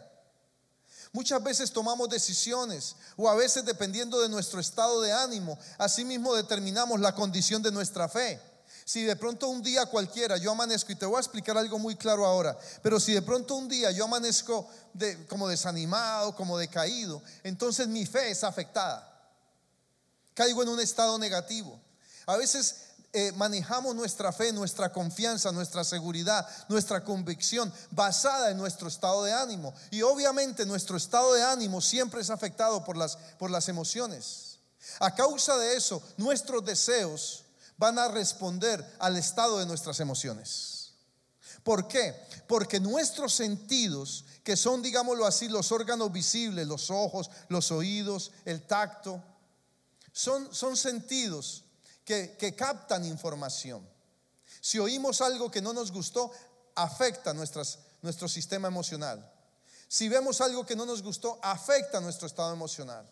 Muchas 1.11 1.41
veces 1.43 1.71
tomamos 1.71 2.09
decisiones 2.09 2.95
o 3.17 3.29
a 3.29 3.35
veces 3.35 3.65
dependiendo 3.65 4.21
de 4.21 4.29
nuestro 4.29 4.59
estado 4.59 5.01
de 5.01 5.11
ánimo, 5.11 5.57
asimismo 5.77 6.35
determinamos 6.35 6.99
la 6.99 7.15
condición 7.15 7.61
de 7.61 7.71
nuestra 7.71 8.07
fe. 8.07 8.39
Si 8.87 9.03
de 9.03 9.15
pronto 9.15 9.47
un 9.47 9.63
día 9.63 9.87
cualquiera 9.87 10.37
yo 10.37 10.51
amanezco, 10.51 10.91
y 10.91 10.95
te 10.95 11.07
voy 11.07 11.17
a 11.17 11.19
explicar 11.19 11.57
algo 11.57 11.79
muy 11.79 11.95
claro 11.95 12.23
ahora, 12.23 12.55
pero 12.83 12.99
si 12.99 13.13
de 13.13 13.23
pronto 13.23 13.55
un 13.55 13.67
día 13.67 13.89
yo 13.89 14.05
amanezco 14.05 14.69
como 15.27 15.47
desanimado, 15.47 16.35
como 16.35 16.55
decaído, 16.55 17.19
entonces 17.43 17.87
mi 17.87 18.05
fe 18.05 18.29
es 18.29 18.43
afectada. 18.43 19.11
Caigo 20.35 20.61
en 20.61 20.69
un 20.69 20.79
estado 20.79 21.17
negativo. 21.17 21.81
A 22.27 22.37
veces 22.37 22.75
eh, 23.11 23.31
manejamos 23.31 23.95
nuestra 23.95 24.31
fe, 24.31 24.53
nuestra 24.53 24.91
confianza, 24.91 25.51
nuestra 25.51 25.83
seguridad, 25.83 26.47
nuestra 26.69 27.03
convicción 27.03 27.73
basada 27.89 28.51
en 28.51 28.57
nuestro 28.57 28.87
estado 28.87 29.23
de 29.23 29.33
ánimo. 29.33 29.73
Y 29.89 30.03
obviamente 30.03 30.63
nuestro 30.63 30.95
estado 30.95 31.33
de 31.33 31.41
ánimo 31.41 31.81
siempre 31.81 32.21
es 32.21 32.29
afectado 32.29 32.83
por 32.83 32.97
las, 32.97 33.17
por 33.39 33.49
las 33.49 33.67
emociones. 33.67 34.59
A 34.99 35.15
causa 35.15 35.57
de 35.57 35.75
eso, 35.75 36.03
nuestros 36.17 36.63
deseos 36.63 37.44
van 37.77 37.99
a 37.99 38.07
responder 38.07 38.85
al 38.99 39.17
estado 39.17 39.59
de 39.59 39.65
nuestras 39.65 39.99
emociones. 39.99 40.93
¿Por 41.63 41.87
qué? 41.87 42.15
Porque 42.47 42.79
nuestros 42.79 43.33
sentidos, 43.33 44.25
que 44.43 44.55
son, 44.55 44.81
digámoslo 44.81 45.25
así, 45.25 45.47
los 45.49 45.71
órganos 45.71 46.11
visibles, 46.11 46.67
los 46.67 46.91
ojos, 46.91 47.31
los 47.49 47.71
oídos, 47.71 48.31
el 48.45 48.61
tacto, 48.67 49.21
son, 50.11 50.53
son 50.53 50.77
sentidos 50.77 51.63
que, 52.03 52.37
que 52.37 52.55
captan 52.55 53.03
información. 53.03 53.87
Si 54.61 54.77
oímos 54.77 55.21
algo 55.21 55.49
que 55.49 55.61
no 55.61 55.73
nos 55.73 55.91
gustó, 55.91 56.31
afecta 56.75 57.33
nuestras, 57.33 57.79
nuestro 58.01 58.27
sistema 58.27 58.67
emocional. 58.67 59.31
Si 59.87 60.07
vemos 60.09 60.41
algo 60.41 60.65
que 60.65 60.75
no 60.75 60.85
nos 60.85 61.01
gustó, 61.01 61.39
afecta 61.41 61.99
nuestro 61.99 62.27
estado 62.27 62.53
emocional. 62.53 63.11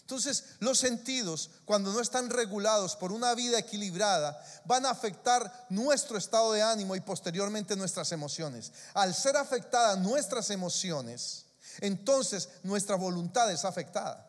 Entonces, 0.00 0.44
los 0.58 0.78
sentidos, 0.78 1.50
cuando 1.64 1.92
no 1.92 2.00
están 2.00 2.30
regulados 2.30 2.96
por 2.96 3.12
una 3.12 3.34
vida 3.34 3.58
equilibrada, 3.58 4.42
van 4.64 4.84
a 4.84 4.90
afectar 4.90 5.66
nuestro 5.68 6.18
estado 6.18 6.52
de 6.52 6.62
ánimo 6.62 6.96
y 6.96 7.00
posteriormente 7.00 7.76
nuestras 7.76 8.10
emociones. 8.12 8.72
Al 8.94 9.14
ser 9.14 9.36
afectadas 9.36 9.98
nuestras 9.98 10.50
emociones, 10.50 11.44
entonces 11.80 12.48
nuestra 12.62 12.96
voluntad 12.96 13.50
es 13.52 13.64
afectada. 13.64 14.26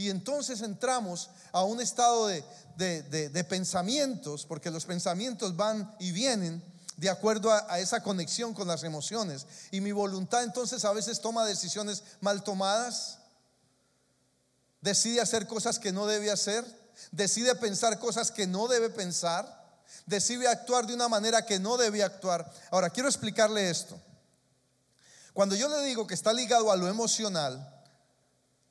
Y 0.00 0.10
entonces 0.10 0.60
entramos 0.60 1.28
a 1.50 1.64
un 1.64 1.80
estado 1.80 2.28
de, 2.28 3.44
pensamientos, 3.48 4.46
porque 4.46 4.70
los 4.70 4.84
pensamientos 4.84 5.56
van 5.56 5.92
y 5.98 6.12
vienen 6.12 6.62
de 6.96 7.10
acuerdo 7.10 7.50
a, 7.52 7.66
a, 7.68 7.80
esa 7.80 8.02
conexión 8.02 8.54
con 8.54 8.68
las 8.68 8.84
emociones. 8.84 9.46
Y 9.72 9.80
mi 9.80 9.90
voluntad 9.90 10.44
entonces 10.44 10.84
a 10.84 10.92
veces 10.92 11.20
toma 11.20 11.44
decisiones 11.44 12.04
mal 12.20 12.44
tomadas, 12.44 13.17
decide 14.88 15.20
hacer 15.20 15.46
cosas 15.46 15.78
que 15.78 15.92
no 15.92 16.06
debe 16.06 16.30
hacer, 16.30 16.64
decide 17.12 17.54
pensar 17.54 17.98
cosas 17.98 18.30
que 18.30 18.46
no 18.46 18.68
debe 18.68 18.88
pensar, 18.88 19.44
decide 20.06 20.48
actuar 20.48 20.86
de 20.86 20.94
una 20.94 21.08
manera 21.08 21.44
que 21.44 21.58
no 21.58 21.76
debe 21.76 22.02
actuar. 22.02 22.50
Ahora, 22.70 22.88
quiero 22.88 23.08
explicarle 23.08 23.68
esto. 23.68 24.00
Cuando 25.34 25.54
yo 25.54 25.68
le 25.68 25.84
digo 25.84 26.06
que 26.06 26.14
está 26.14 26.32
ligado 26.32 26.72
a 26.72 26.76
lo 26.76 26.88
emocional, 26.88 27.54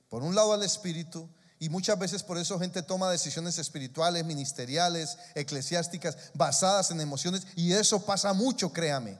por 0.09 0.24
un 0.24 0.33
lado 0.33 0.53
al 0.53 0.63
espíritu, 0.63 1.29
y 1.59 1.69
muchas 1.69 1.97
veces 1.97 2.24
por 2.24 2.38
eso 2.38 2.59
gente 2.59 2.81
toma 2.81 3.12
decisiones 3.12 3.59
espirituales, 3.59 4.25
ministeriales, 4.25 5.17
eclesiásticas, 5.36 6.17
basadas 6.33 6.89
en 6.91 7.00
emociones, 7.00 7.45
y 7.55 7.74
eso 7.74 8.03
pasa 8.05 8.33
mucho, 8.33 8.74
créame. 8.74 9.19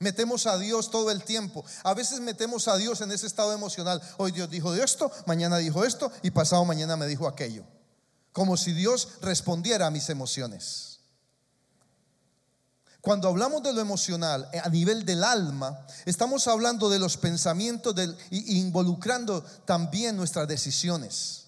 Metemos 0.00 0.46
a 0.46 0.58
Dios 0.58 0.90
todo 0.90 1.10
el 1.10 1.24
tiempo. 1.24 1.64
A 1.82 1.94
veces 1.94 2.20
metemos 2.20 2.68
a 2.68 2.76
Dios 2.76 3.00
en 3.00 3.10
ese 3.10 3.26
estado 3.26 3.52
emocional. 3.52 4.00
Hoy 4.16 4.32
Dios 4.32 4.48
dijo 4.48 4.74
esto, 4.74 5.10
mañana 5.26 5.56
dijo 5.58 5.84
esto 5.84 6.12
y 6.22 6.30
pasado 6.30 6.64
mañana 6.64 6.96
me 6.96 7.06
dijo 7.06 7.26
aquello. 7.26 7.64
Como 8.32 8.56
si 8.56 8.72
Dios 8.72 9.08
respondiera 9.22 9.86
a 9.86 9.90
mis 9.90 10.08
emociones. 10.08 11.00
Cuando 13.00 13.28
hablamos 13.28 13.62
de 13.62 13.72
lo 13.72 13.80
emocional 13.80 14.48
eh, 14.52 14.60
a 14.62 14.68
nivel 14.68 15.04
del 15.04 15.24
alma, 15.24 15.86
estamos 16.04 16.46
hablando 16.46 16.90
de 16.90 16.98
los 16.98 17.16
pensamientos 17.16 17.94
del, 17.94 18.16
involucrando 18.30 19.42
también 19.64 20.16
nuestras 20.16 20.46
decisiones. 20.46 21.46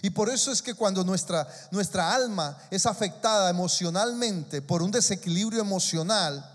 Y 0.00 0.10
por 0.10 0.30
eso 0.30 0.52
es 0.52 0.62
que 0.62 0.74
cuando 0.74 1.04
nuestra, 1.04 1.46
nuestra 1.70 2.14
alma 2.14 2.56
es 2.70 2.86
afectada 2.86 3.50
emocionalmente 3.50 4.62
por 4.62 4.82
un 4.82 4.90
desequilibrio 4.90 5.60
emocional, 5.60 6.51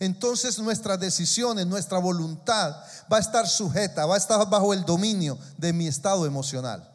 entonces 0.00 0.58
nuestras 0.58 1.00
decisiones, 1.00 1.66
nuestra 1.66 1.98
voluntad 1.98 2.76
va 3.12 3.16
a 3.16 3.20
estar 3.20 3.48
sujeta, 3.48 4.06
va 4.06 4.14
a 4.14 4.18
estar 4.18 4.48
bajo 4.48 4.72
el 4.72 4.84
dominio 4.84 5.38
de 5.56 5.72
mi 5.72 5.88
estado 5.88 6.24
emocional. 6.24 6.88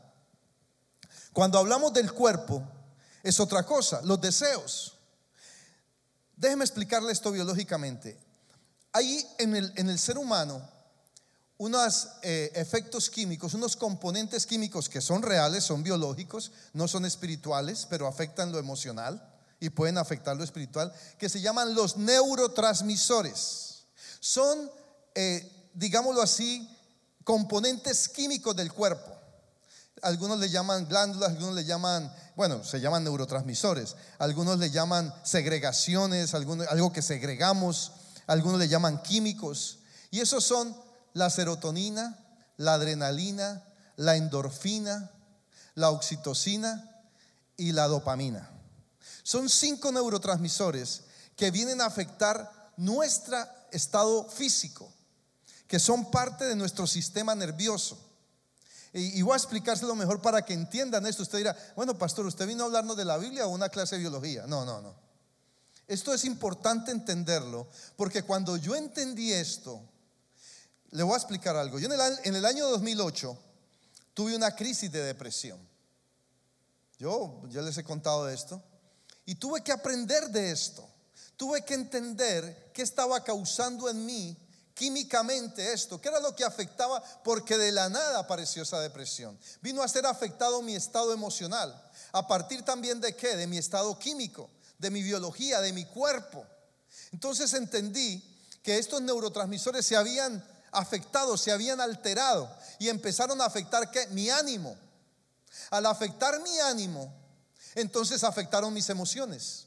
Cuando 1.34 1.58
hablamos 1.58 1.94
del 1.94 2.14
cuerpo, 2.14 2.64
es 3.22 3.40
otra 3.40 3.64
cosa, 3.66 4.02
los 4.04 4.22
deseos. 4.22 4.98
Déjeme 6.38 6.64
explicarle 6.64 7.12
esto 7.12 7.32
biológicamente. 7.32 8.18
Hay 8.94 9.26
en 9.38 9.56
el, 9.56 9.74
en 9.76 9.90
el 9.90 10.00
ser 10.00 10.18
humano 10.18 10.62
unos 11.58 12.10
eh, 12.22 12.52
efectos 12.56 13.10
químicos, 13.10 13.54
unos 13.54 13.76
componentes 13.76 14.46
químicos 14.46 14.88
que 14.88 15.02
son 15.02 15.22
reales, 15.22 15.64
son 15.64 15.84
biológicos, 15.84 16.52
no 16.74 16.88
son 16.88 17.06
espirituales, 17.06 17.88
pero 17.90 18.08
afectan 18.08 18.52
lo 18.52 18.60
emocional 18.60 19.33
y 19.64 19.70
pueden 19.70 19.98
afectar 19.98 20.36
lo 20.36 20.44
espiritual, 20.44 20.92
que 21.18 21.30
se 21.30 21.40
llaman 21.40 21.74
los 21.74 21.96
neurotransmisores. 21.96 23.86
Son, 24.20 24.70
eh, 25.16 25.70
digámoslo 25.74 26.22
así, 26.22 26.70
componentes 27.24 28.10
químicos 28.10 28.58
del 28.58 28.74
cuerpo. 28.74 29.10
Algunos 30.02 30.38
le 30.40 30.50
llaman 30.50 30.86
glándulas, 30.90 31.30
algunos 31.30 31.56
le 31.56 31.64
llaman, 31.64 32.14
bueno, 32.36 32.62
se 32.66 32.82
llaman 32.82 33.06
neurotransmisores, 33.06 33.96
algunos 34.20 34.60
le 34.60 34.70
llaman 34.70 35.14
segregaciones, 35.24 36.34
algunos, 36.34 36.68
algo 36.68 36.92
que 36.92 37.02
segregamos, 37.02 37.94
algunos 38.28 38.60
le 38.60 38.68
llaman 38.68 39.02
químicos. 39.02 39.80
Y 40.12 40.20
esos 40.20 40.44
son 40.44 40.76
la 41.14 41.30
serotonina, 41.30 42.20
la 42.58 42.74
adrenalina, 42.74 43.64
la 43.96 44.18
endorfina, 44.18 45.10
la 45.76 45.90
oxitocina 45.90 47.02
y 47.56 47.72
la 47.72 47.88
dopamina. 47.88 48.53
Son 49.24 49.50
cinco 49.50 49.92
neurotransmisores 49.92 51.04
que 51.36 51.50
vienen 51.50 51.82
a 51.82 51.86
afectar 51.86 52.74
nuestro 52.78 53.38
estado 53.72 54.30
físico, 54.30 54.92
que 55.68 55.80
son 55.80 56.12
parte 56.12 56.46
de 56.46 56.56
nuestro 56.56 56.86
sistema 56.86 57.34
nervioso. 57.34 57.98
Y, 58.96 59.24
voy 59.24 59.34
a 59.34 59.38
explicárselo 59.38 59.96
mejor 59.96 60.22
para 60.22 60.44
que 60.44 60.54
entiendan 60.54 61.08
esto. 61.08 61.24
Usted 61.24 61.40
dirá, 61.40 61.58
bueno, 61.76 61.98
pastor, 61.98 62.28
¿usted 62.28 62.46
vino 62.46 62.64
a 62.64 62.68
hablarnos 62.68 62.96
de 62.96 63.06
la 63.06 63.18
Biblia 63.18 63.48
o 63.48 63.50
una 63.50 63.70
clase 63.70 63.96
de 63.96 64.02
biología? 64.02 64.46
No, 64.46 64.66
no, 64.66 64.82
no. 64.82 64.94
Esto 65.88 66.14
es 66.14 66.26
importante 66.26 66.92
entenderlo, 66.92 67.68
porque 67.98 68.22
cuando 68.22 68.56
yo 68.56 68.76
entendí 68.76 69.34
esto, 69.34 69.82
le 70.92 71.02
voy 71.02 71.14
a 71.16 71.18
explicar 71.18 71.56
algo. 71.56 71.80
Yo 71.80 71.88
en 71.88 72.00
el, 72.00 72.20
en 72.24 72.36
el 72.36 72.46
año 72.46 72.68
2008 72.68 73.36
tuve 74.14 74.36
una 74.36 74.56
crisis 74.56 74.92
de 74.92 75.02
depresión. 75.02 75.60
Yo 77.00 77.42
ya 77.50 77.64
les 77.64 77.78
he 77.80 77.84
contado 77.84 78.30
esto. 78.30 78.62
Y 79.26 79.36
tuve 79.36 79.64
que 79.64 79.72
aprender 79.72 80.30
de 80.30 80.52
esto. 80.52 80.90
tuve 81.36 81.66
que 81.66 81.74
entender 81.74 82.72
qué 82.74 82.84
estaba 82.84 83.24
causando 83.24 83.90
en 83.90 84.06
mí 84.06 84.38
químicamente 84.74 85.74
esto, 85.74 86.00
qué 86.00 86.10
era 86.10 86.20
lo 86.20 86.36
que 86.36 86.44
afectaba, 86.44 87.02
porque 87.24 87.58
de 87.58 87.72
la 87.72 87.90
nada 87.90 88.20
apareció 88.20 88.64
esa 88.64 88.80
depresión. 88.80 89.38
Vino 89.62 89.84
a 89.84 89.88
ser 89.88 90.06
afectado 90.06 90.62
mi 90.62 90.76
estado 90.76 91.14
emocional, 91.14 91.80
a 92.12 92.28
partir 92.28 92.64
también 92.64 93.00
de 93.02 93.16
qué, 93.16 93.36
de 93.36 93.48
mi 93.48 93.58
estado 93.58 93.98
químico, 94.00 94.50
de 94.78 94.90
mi 94.90 95.04
biología, 95.04 95.62
de 95.62 95.74
mi 95.74 95.86
cuerpo. 95.86 96.46
Entonces 97.12 97.54
entendí 97.54 98.24
que 98.64 98.78
estos 98.78 99.02
neurotransmisores 99.02 99.86
se 99.86 99.96
habían 99.96 100.44
afectado, 100.72 101.38
se 101.38 101.52
habían 101.52 101.80
alterado 101.80 102.50
y 102.80 102.90
empezaron 102.90 103.42
a 103.42 103.46
afectar 103.46 103.92
¿qué? 103.92 104.08
mi 104.08 104.30
ánimo. 104.30 104.76
Al 105.70 105.86
afectar 105.86 106.42
mi 106.42 106.60
ánimo, 106.60 107.14
entonces 107.76 108.24
afectaron 108.24 108.74
mis 108.74 108.90
emociones. 108.90 109.66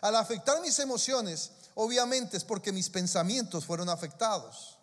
Al 0.00 0.16
afectar 0.16 0.60
mis 0.60 0.78
emociones, 0.78 1.50
obviamente 1.74 2.36
es 2.36 2.44
porque 2.44 2.72
mis 2.72 2.90
pensamientos 2.90 3.64
fueron 3.64 3.88
afectados. 3.88 4.78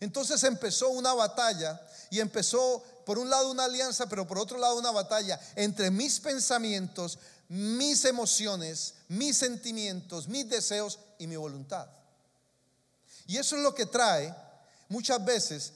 Entonces 0.00 0.42
empezó 0.44 0.90
una 0.90 1.14
batalla 1.14 1.80
y 2.10 2.20
empezó 2.20 2.82
por 3.04 3.18
un 3.18 3.30
lado 3.30 3.50
una 3.50 3.64
alianza, 3.64 4.08
pero 4.08 4.26
por 4.26 4.38
otro 4.38 4.58
lado 4.58 4.78
una 4.78 4.90
batalla 4.90 5.40
entre 5.54 5.90
mis 5.90 6.20
pensamientos, 6.20 7.18
mis 7.48 8.04
emociones, 8.04 8.94
mis 9.08 9.36
sentimientos, 9.36 10.28
mis 10.28 10.48
deseos 10.48 10.98
y 11.18 11.26
mi 11.26 11.36
voluntad. 11.36 11.86
Y 13.26 13.38
eso 13.38 13.56
es 13.56 13.62
lo 13.62 13.74
que 13.74 13.86
trae 13.86 14.34
muchas 14.88 15.24
veces, 15.24 15.72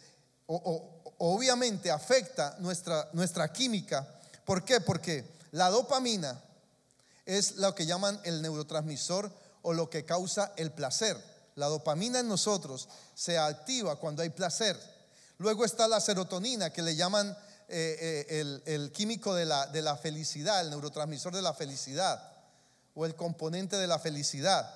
o, 0.46 1.02
obviamente 1.18 1.90
afecta 1.90 2.56
nuestra, 2.60 3.08
nuestra 3.12 3.52
química. 3.52 4.06
¿Por 4.44 4.64
qué? 4.64 4.80
Porque 4.80 5.39
la 5.52 5.70
dopamina 5.70 6.40
es 7.26 7.56
lo 7.56 7.74
que 7.74 7.86
llaman 7.86 8.20
el 8.24 8.42
neurotransmisor 8.42 9.30
o 9.62 9.72
lo 9.72 9.90
que 9.90 10.04
causa 10.04 10.52
el 10.56 10.72
placer. 10.72 11.16
La 11.56 11.66
dopamina 11.66 12.20
en 12.20 12.28
nosotros 12.28 12.88
se 13.14 13.38
activa 13.38 13.96
cuando 13.96 14.22
hay 14.22 14.30
placer. 14.30 14.78
Luego 15.38 15.64
está 15.64 15.88
la 15.88 16.00
serotonina, 16.00 16.70
que 16.70 16.82
le 16.82 16.96
llaman 16.96 17.36
eh, 17.68 18.26
eh, 18.28 18.62
el, 18.66 18.92
químico 18.92 19.34
de 19.34 19.46
la, 19.46 19.66
de 19.66 19.82
la 19.82 19.96
felicidad, 19.96 20.60
el 20.60 20.70
neurotransmisor 20.70 21.34
de 21.34 21.42
la 21.42 21.54
felicidad, 21.54 22.22
o 22.94 23.06
el 23.06 23.14
componente 23.14 23.76
de 23.76 23.86
la 23.86 23.98
felicidad. 23.98 24.74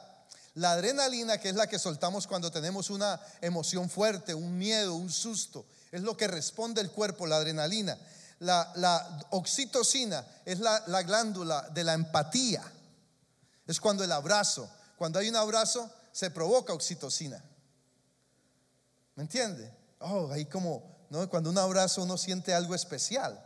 La 0.54 0.73
adrenalina, 0.73 1.38
que 1.38 1.49
es 1.49 1.57
la 1.57 1.66
que 1.66 1.78
soltamos 1.78 2.26
cuando 2.26 2.50
tenemos 2.50 2.90
una 2.90 3.21
emoción 3.40 3.90
fuerte, 3.90 4.35
un 4.35 4.57
miedo, 4.57 4.95
un 4.95 5.11
susto, 5.11 5.66
es 5.90 6.02
lo 6.02 6.16
que 6.16 6.28
responde 6.28 6.81
el 6.81 6.90
cuerpo, 6.90 7.26
la 7.26 7.37
adrenalina. 7.37 7.99
La, 8.41 9.26
oxitocina 9.31 10.25
es 10.45 10.59
la, 10.61 10.83
la 10.87 11.03
glándula 11.03 11.69
de 11.71 11.85
la 11.85 11.95
empatía. 11.95 12.62
Es 13.67 13.81
cuando 13.81 14.05
el 14.05 14.12
abrazo, 14.12 14.69
cuando 14.97 15.19
hay 15.19 15.29
un 15.29 15.37
abrazo, 15.37 15.91
se 16.12 16.31
provoca 16.31 16.73
oxitocina. 16.73 17.43
¿Me 19.17 19.23
entiende? 19.23 19.73
Oh, 20.00 20.31
ahí 20.31 20.47
como, 20.47 21.07
¿no? 21.11 21.29
Cuando 21.29 21.50
un 21.50 21.59
abrazo 21.59 22.03
uno 22.03 22.19
siente 22.19 22.53
algo 22.53 22.75
especial. 22.75 23.43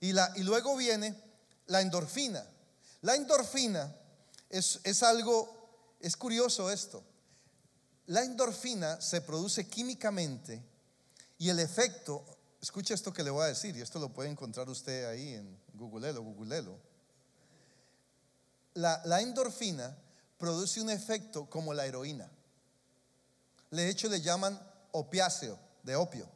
Y, 0.00 0.12
la, 0.12 0.32
y 0.36 0.42
luego 0.42 0.76
viene 0.76 1.14
la 1.66 1.80
endorfina. 1.80 2.44
La 3.02 3.14
endorfina 3.14 3.94
es, 4.50 4.80
es 4.84 5.02
algo 5.02 5.58
es 6.00 6.16
curioso 6.16 6.70
esto. 6.70 7.02
La 8.06 8.22
endorfina 8.22 9.00
se 9.00 9.20
produce 9.20 9.68
químicamente 9.68 10.62
y 11.38 11.50
el 11.50 11.58
efecto, 11.58 12.24
escucha 12.60 12.94
esto 12.94 13.12
que 13.12 13.22
le 13.22 13.30
voy 13.30 13.44
a 13.44 13.48
decir, 13.48 13.76
y 13.76 13.80
esto 13.80 13.98
lo 13.98 14.08
puede 14.08 14.30
encontrar 14.30 14.68
usted 14.68 15.06
ahí 15.06 15.34
en 15.34 15.58
Googlelo, 15.74 16.22
Googlelo. 16.22 16.78
La, 18.74 19.00
la 19.04 19.20
endorfina 19.20 19.96
produce 20.38 20.80
un 20.80 20.90
efecto 20.90 21.48
como 21.48 21.74
la 21.74 21.86
heroína. 21.86 22.30
De 23.70 23.88
hecho, 23.88 24.08
le 24.08 24.20
llaman 24.20 24.58
opiáceo, 24.92 25.58
de 25.82 25.96
opio, 25.96 26.28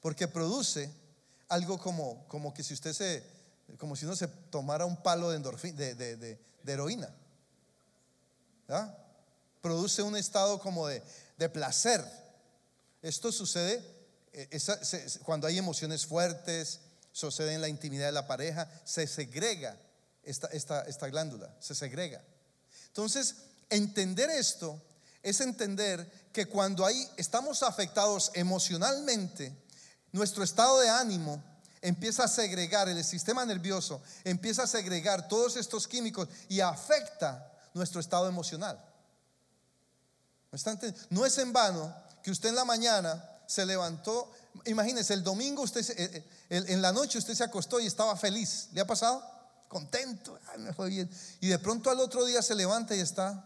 porque 0.00 0.28
produce 0.28 0.90
algo 1.48 1.78
como, 1.78 2.26
como 2.28 2.54
que 2.54 2.62
si 2.62 2.74
usted 2.74 2.92
se, 2.92 3.24
como 3.78 3.96
si 3.96 4.04
uno 4.04 4.16
se 4.16 4.28
tomara 4.28 4.86
un 4.86 5.02
palo 5.02 5.30
de, 5.30 5.36
endorfina, 5.36 5.76
de 5.76 6.38
heroína. 6.64 7.12
Produce 9.60 10.02
un 10.02 10.16
estado 10.16 10.58
como 10.58 10.86
de, 10.86 11.02
placer. 11.52 12.04
Esto 13.02 13.32
sucede 13.32 13.82
eh, 14.32 14.60
cuando 15.24 15.46
hay 15.46 15.58
emociones 15.58 16.06
fuertes, 16.06 16.80
sucede 17.12 17.54
en 17.54 17.60
la 17.60 17.68
intimidad 17.68 18.06
de 18.06 18.12
la 18.12 18.26
pareja, 18.26 18.68
se 18.84 19.06
segrega 19.06 19.76
esta, 20.22 20.48
esta, 20.82 21.08
glándula, 21.08 21.54
se 21.60 21.74
segrega. 21.74 22.22
Entonces, 22.86 23.36
entender 23.68 24.30
esto 24.30 24.80
es 25.22 25.40
entender 25.40 26.10
que 26.32 26.46
cuando 26.46 26.86
hay, 26.86 27.08
estamos 27.16 27.62
afectados 27.62 28.30
emocionalmente, 28.34 29.52
nuestro 30.12 30.44
estado 30.44 30.80
de 30.80 30.88
ánimo 30.88 31.42
empieza 31.82 32.24
a 32.24 32.28
segregar, 32.28 32.88
el 32.88 33.04
sistema 33.04 33.44
nervioso 33.44 34.02
empieza 34.24 34.64
a 34.64 34.66
segregar 34.66 35.28
todos 35.28 35.56
estos 35.56 35.88
químicos 35.88 36.28
y 36.48 36.60
afecta 36.60 37.52
nuestro 37.74 38.00
estado 38.00 38.28
emocional. 38.28 38.78
No 41.10 41.24
es 41.24 41.38
en 41.38 41.52
vano 41.52 41.94
que 42.22 42.30
usted 42.30 42.48
en 42.48 42.56
la 42.56 42.64
mañana 42.64 43.29
se 43.50 43.66
levantó, 43.66 44.30
imagínese, 44.66 45.14
el 45.14 45.22
domingo 45.22 45.62
usted, 45.62 45.84
eh, 45.98 46.24
eh, 46.50 46.64
en 46.68 46.82
la 46.82 46.92
noche 46.92 47.18
usted 47.18 47.34
se 47.34 47.44
acostó 47.44 47.80
y 47.80 47.86
estaba 47.86 48.16
feliz. 48.16 48.68
¿Le 48.72 48.80
ha 48.80 48.86
pasado? 48.86 49.22
Contento, 49.68 50.38
me 50.58 50.72
fue 50.72 50.88
bien. 50.88 51.10
Y 51.40 51.48
de 51.48 51.58
pronto 51.58 51.90
al 51.90 52.00
otro 52.00 52.24
día 52.24 52.42
se 52.42 52.54
levanta 52.54 52.94
y 52.94 53.00
está. 53.00 53.44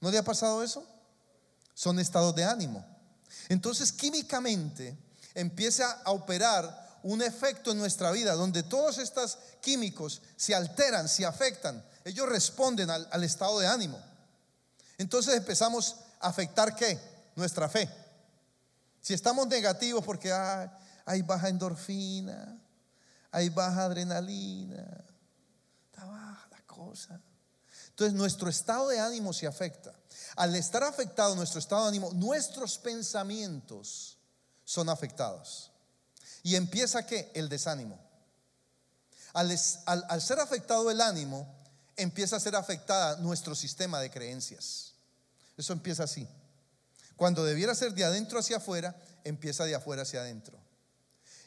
¿No 0.00 0.10
le 0.10 0.18
ha 0.18 0.24
pasado 0.24 0.62
eso? 0.62 0.84
Son 1.74 1.98
estados 1.98 2.34
de 2.34 2.44
ánimo. 2.44 2.84
Entonces 3.48 3.92
químicamente 3.92 4.96
empieza 5.34 6.02
a 6.04 6.10
operar 6.10 7.00
un 7.02 7.22
efecto 7.22 7.72
en 7.72 7.78
nuestra 7.78 8.10
vida 8.10 8.34
donde 8.34 8.62
todos 8.62 8.98
estos 8.98 9.38
químicos 9.60 10.22
se 10.36 10.54
alteran, 10.54 11.08
se 11.08 11.24
afectan 11.24 11.82
ellos 12.04 12.28
responden 12.28 12.90
al, 12.90 13.24
estado 13.24 13.58
de 13.60 13.66
ánimo. 13.66 14.00
Entonces 14.98 15.34
empezamos 15.34 15.96
a 16.20 16.28
afectar 16.28 16.74
qué? 16.74 16.98
Nuestra 17.36 17.68
fe. 17.68 17.88
Si 19.02 19.12
estamos 19.12 19.48
negativos 19.48 20.04
porque 20.04 20.32
hay 20.32 21.22
baja 21.22 21.48
endorfina, 21.48 22.56
hay 23.32 23.48
baja 23.48 23.84
adrenalina, 23.86 25.04
está 25.90 26.04
baja 26.04 26.48
la 26.52 26.62
cosa. 26.62 27.20
Entonces 27.88 28.14
nuestro 28.14 28.48
estado 28.48 28.88
de 28.88 29.00
ánimo 29.00 29.32
se 29.32 29.48
afecta. 29.48 29.92
Al 30.36 30.54
estar 30.54 30.84
afectado 30.84 31.34
nuestro 31.34 31.58
estado 31.58 31.82
de 31.82 31.88
ánimo, 31.88 32.12
nuestros 32.12 32.78
pensamientos 32.78 34.18
son 34.64 34.88
afectados. 34.88 35.72
Y 36.44 36.54
empieza 36.54 37.04
qué? 37.04 37.32
El 37.34 37.48
desánimo. 37.48 37.98
Al, 39.32 39.50
al 39.86 40.22
ser 40.22 40.38
afectado 40.38 40.90
el 40.90 41.00
ánimo, 41.00 41.52
empieza 41.96 42.36
a 42.36 42.40
ser 42.40 42.54
afectada 42.54 43.16
nuestro 43.16 43.56
sistema 43.56 43.98
de 43.98 44.10
creencias. 44.10 44.94
Eso 45.56 45.72
empieza 45.72 46.04
así. 46.04 46.28
Cuando 47.22 47.44
debiera 47.44 47.72
ser 47.72 47.94
de 47.94 48.02
adentro 48.02 48.40
hacia 48.40 48.56
afuera, 48.56 49.00
empieza 49.22 49.64
de 49.64 49.76
afuera 49.76 50.02
hacia 50.02 50.22
adentro. 50.22 50.58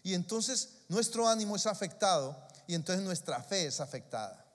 Y 0.03 0.13
entonces 0.13 0.69
nuestro 0.87 1.27
ánimo 1.27 1.57
es 1.57 1.67
afectado 1.67 2.41
y 2.65 2.75
entonces 2.75 3.03
nuestra 3.03 3.43
fe 3.43 3.65
es 3.65 3.81
afectada. 3.81 4.45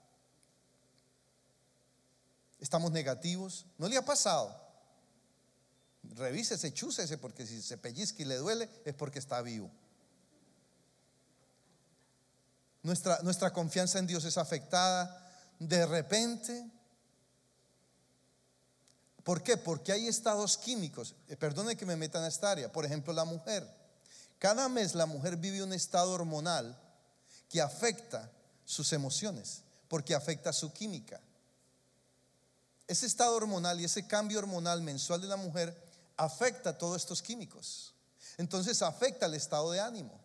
Estamos 2.59 2.91
negativos. 2.91 3.67
¿No 3.77 3.87
le 3.87 3.97
ha 3.97 4.01
pasado? 4.03 4.59
Revísese, 6.01 6.73
chúsese, 6.73 7.19
porque 7.19 7.45
si 7.45 7.61
se 7.61 7.77
pellizca 7.77 8.23
y 8.23 8.25
le 8.25 8.37
duele 8.37 8.67
es 8.83 8.95
porque 8.95 9.19
está 9.19 9.43
vivo. 9.43 9.69
Nuestra, 12.81 13.19
nuestra 13.21 13.53
confianza 13.53 13.99
en 13.99 14.07
Dios 14.07 14.25
es 14.25 14.39
afectada 14.39 15.31
de 15.59 15.85
repente. 15.85 16.80
¿Por 19.23 19.43
qué? 19.43 19.57
Porque 19.57 19.91
hay 19.91 20.07
estados 20.07 20.57
químicos. 20.57 21.15
Eh, 21.27 21.35
perdone 21.35 21.75
que 21.75 21.85
me 21.85 21.95
meta 21.95 22.19
en 22.19 22.25
esta 22.25 22.51
área. 22.51 22.71
Por 22.71 22.85
ejemplo, 22.85 23.13
la 23.13 23.25
mujer. 23.25 23.67
Cada 24.39 24.67
mes 24.67 24.95
la 24.95 25.05
mujer 25.05 25.37
vive 25.37 25.61
un 25.61 25.73
estado 25.73 26.11
hormonal 26.11 26.75
que 27.47 27.61
afecta 27.61 28.31
sus 28.65 28.93
emociones, 28.93 29.61
porque 29.87 30.15
afecta 30.15 30.51
su 30.51 30.73
química. 30.73 31.19
Ese 32.87 33.05
estado 33.05 33.35
hormonal 33.35 33.79
y 33.79 33.83
ese 33.83 34.07
cambio 34.07 34.39
hormonal 34.39 34.81
mensual 34.81 35.21
de 35.21 35.27
la 35.27 35.35
mujer 35.35 35.75
afecta 36.17 36.77
todos 36.77 36.97
estos 36.97 37.21
químicos. 37.21 37.93
Entonces 38.37 38.81
afecta 38.81 39.27
el 39.27 39.35
estado 39.35 39.71
de 39.71 39.79
ánimo. 39.79 40.19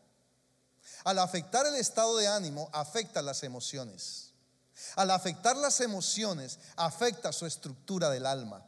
Al 1.05 1.19
afectar 1.19 1.67
el 1.67 1.75
estado 1.75 2.17
de 2.17 2.29
ánimo, 2.29 2.71
afecta 2.73 3.21
las 3.23 3.43
emociones. 3.43 4.31
Al 4.95 5.11
afectar 5.11 5.57
las 5.57 5.81
emociones, 5.81 6.59
afecta 6.77 7.33
su 7.33 7.47
estructura 7.47 8.11
del 8.11 8.27
alma. 8.27 8.65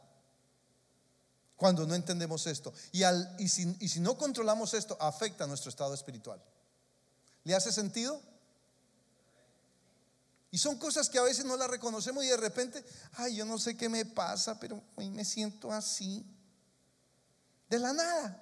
Cuando 1.59 1.85
no 1.85 1.93
entendemos 1.93 2.47
esto. 2.47 2.73
Y, 2.93 3.03
si, 3.49 3.75
si 3.89 3.99
no 3.99 4.17
controlamos 4.17 4.73
esto, 4.73 4.95
afecta 4.97 5.45
nuestro 5.45 5.69
estado 5.69 5.93
espiritual. 5.93 6.41
¿Le 7.43 7.53
hace 7.53 7.73
sentido? 7.73 8.21
Y 10.51 10.57
son 10.57 10.77
cosas 10.77 11.09
que 11.09 11.19
a 11.19 11.23
veces 11.23 11.43
no 11.43 11.57
las 11.57 11.69
reconocemos 11.69 12.23
y 12.23 12.27
de 12.27 12.37
repente, 12.37 12.81
ay, 13.17 13.35
yo 13.35 13.43
no 13.43 13.59
sé 13.59 13.75
qué 13.75 13.89
me 13.89 14.05
pasa, 14.05 14.57
pero 14.57 14.81
hoy 14.95 15.09
me 15.09 15.25
siento 15.25 15.69
así. 15.73 16.25
De 17.69 17.77
la 17.77 17.91
nada. 17.91 18.41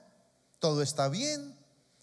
Todo 0.59 0.83
está 0.83 1.09
bien, 1.09 1.57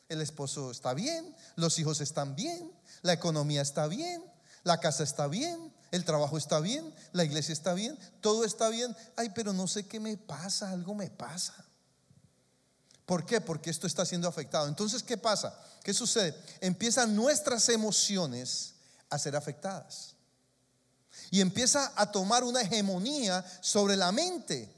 el 0.09 0.21
esposo 0.21 0.73
está 0.73 0.95
bien, 0.95 1.33
los 1.55 1.79
hijos 1.79 2.01
están 2.01 2.35
bien, 2.35 2.73
la 3.03 3.13
economía 3.13 3.63
está 3.63 3.87
bien, 3.87 4.23
la 4.65 4.81
casa 4.81 5.05
está 5.05 5.29
bien, 5.29 5.73
el 5.95 6.05
trabajo 6.05 6.37
está 6.37 6.59
bien, 6.59 6.93
la 7.13 7.25
iglesia 7.25 7.53
está 7.53 7.73
bien, 7.73 7.97
todo 8.21 8.45
está 8.45 8.69
bien. 8.69 8.97
Ay, 9.17 9.31
pero 9.33 9.53
no 9.53 9.69
sé 9.69 9.87
qué 9.87 10.01
me 10.01 10.17
pasa, 10.17 10.71
algo 10.71 10.93
me 10.93 11.09
pasa. 11.09 11.55
¿Por 13.07 13.25
qué? 13.25 13.41
Porque 13.41 13.71
esto 13.71 13.87
está 13.87 14.05
siendo 14.05 14.27
afectado. 14.27 14.67
Entonces, 14.67 15.05
¿qué 15.05 15.17
pasa? 15.17 15.57
¿Qué 15.85 15.95
sucede? 15.95 16.35
Empiezan 16.61 17.15
nuestras 17.15 17.69
emociones 17.69 18.75
a 19.09 19.19
ser 19.19 19.37
afectadas. 19.37 20.17
Y 21.31 21.41
empieza 21.41 21.93
a 21.95 22.11
tomar 22.11 22.43
una 22.43 22.63
hegemonía 22.63 23.45
sobre 23.61 23.97
la 23.97 24.11
mente, 24.11 24.75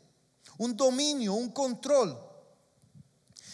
un 0.58 0.76
dominio, 0.76 1.32
un 1.32 1.50
control. 1.50 2.20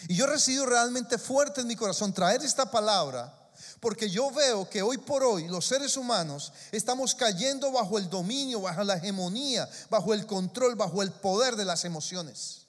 Y 0.08 0.16
yo 0.16 0.24
he 0.24 0.28
recibido 0.28 0.66
realmente 0.66 1.16
fuerte 1.16 1.60
en 1.60 1.68
mi 1.68 1.76
corazón 1.76 2.12
traer 2.12 2.42
esta 2.42 2.68
palabra 2.68 3.41
porque 3.82 4.08
yo 4.08 4.30
veo 4.30 4.70
que 4.70 4.80
hoy 4.80 4.96
por 4.96 5.24
hoy 5.24 5.48
los 5.48 5.66
seres 5.66 5.96
humanos 5.96 6.52
estamos 6.70 7.16
cayendo 7.16 7.72
bajo 7.72 7.98
el 7.98 8.08
dominio, 8.08 8.60
bajo 8.60 8.84
la 8.84 8.94
hegemonía, 8.94 9.68
bajo 9.90 10.14
el 10.14 10.24
control, 10.24 10.76
bajo 10.76 11.02
el 11.02 11.10
poder 11.10 11.56
de 11.56 11.64
las 11.64 11.84
emociones. 11.84 12.68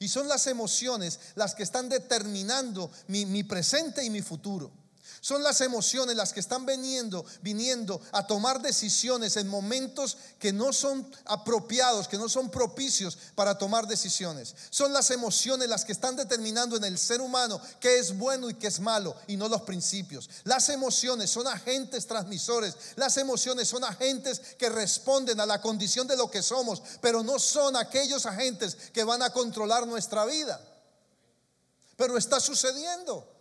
Y 0.00 0.08
son 0.08 0.26
las 0.26 0.48
emociones 0.48 1.20
las 1.36 1.54
que 1.54 1.62
están 1.62 1.88
determinando 1.88 2.90
mi, 3.06 3.44
presente 3.44 4.04
y 4.04 4.10
mi 4.10 4.22
futuro. 4.22 4.72
Son 5.22 5.40
las 5.44 5.60
emociones 5.60 6.16
las 6.16 6.32
que 6.32 6.40
están 6.40 6.66
viniendo, 6.66 7.24
viniendo 7.42 8.02
a 8.10 8.26
tomar 8.26 8.60
decisiones 8.60 9.36
en 9.36 9.46
momentos 9.46 10.16
que 10.40 10.52
no 10.52 10.72
son 10.72 11.08
apropiados, 11.26 12.08
que 12.08 12.18
no 12.18 12.28
son 12.28 12.50
propicios 12.50 13.16
para 13.36 13.56
tomar 13.56 13.86
decisiones. 13.86 14.52
Son 14.70 14.92
las 14.92 15.12
emociones 15.12 15.68
las 15.68 15.84
que 15.84 15.92
están 15.92 16.16
determinando 16.16 16.76
en 16.76 16.82
el 16.82 16.98
ser 16.98 17.20
humano 17.20 17.60
qué 17.78 18.00
es 18.00 18.18
bueno 18.18 18.50
y 18.50 18.54
qué 18.54 18.66
es 18.66 18.80
malo 18.80 19.14
y 19.28 19.36
no 19.36 19.48
los 19.48 19.62
principios. 19.62 20.28
Las 20.42 20.68
emociones 20.70 21.30
son 21.30 21.46
agentes 21.46 22.08
transmisores. 22.08 22.74
Las 22.96 23.16
emociones 23.16 23.68
son 23.68 23.84
agentes 23.84 24.40
que 24.58 24.70
responden 24.70 25.38
a 25.38 25.46
la 25.46 25.60
condición 25.60 26.08
de 26.08 26.16
lo 26.16 26.32
que 26.32 26.42
somos, 26.42 26.82
pero 27.00 27.22
no 27.22 27.38
son 27.38 27.76
aquellos 27.76 28.26
agentes 28.26 28.76
que 28.92 29.04
van 29.04 29.22
a 29.22 29.30
controlar 29.30 29.86
nuestra 29.86 30.24
vida. 30.24 30.60
Pero 31.96 32.18
está 32.18 32.40
sucediendo. 32.40 33.32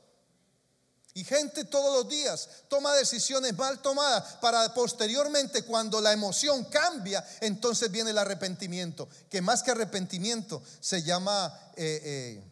Y 1.13 1.25
gente 1.25 1.65
todos 1.65 1.93
los 1.93 2.09
días 2.09 2.47
toma 2.69 2.95
decisiones 2.95 3.57
mal 3.57 3.81
tomadas 3.81 4.35
para 4.35 4.73
posteriormente 4.73 5.63
cuando 5.63 5.99
la 5.99 6.13
emoción 6.13 6.63
cambia, 6.65 7.25
entonces 7.41 7.91
viene 7.91 8.11
el 8.11 8.17
arrepentimiento, 8.17 9.09
que 9.29 9.41
más 9.41 9.61
que 9.61 9.71
arrepentimiento 9.71 10.63
se 10.79 11.03
llama 11.03 11.53
eh, 11.75 12.01
eh, 12.03 12.43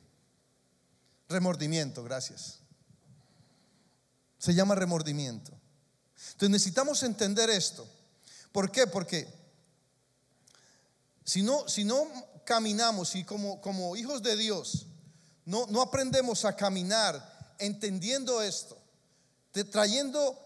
remordimiento, 1.29 2.03
gracias. 2.03 2.59
Se 4.37 4.53
llama 4.53 4.75
remordimiento. 4.75 5.51
Entonces 6.31 6.49
necesitamos 6.49 7.01
entender 7.03 7.49
esto. 7.49 7.87
¿Por 8.51 8.71
qué? 8.71 8.87
Porque 8.87 9.27
si 11.23 11.43
no, 11.43 11.67
si 11.69 11.85
no 11.85 12.07
caminamos 12.43 13.15
y 13.15 13.23
como, 13.23 13.61
como 13.61 13.95
hijos 13.95 14.21
de 14.21 14.35
Dios 14.35 14.87
no, 15.45 15.65
no 15.67 15.81
aprendemos 15.81 16.43
a 16.45 16.55
caminar, 16.55 17.38
entendiendo 17.59 18.41
esto, 18.41 18.77
trayendo 19.71 20.37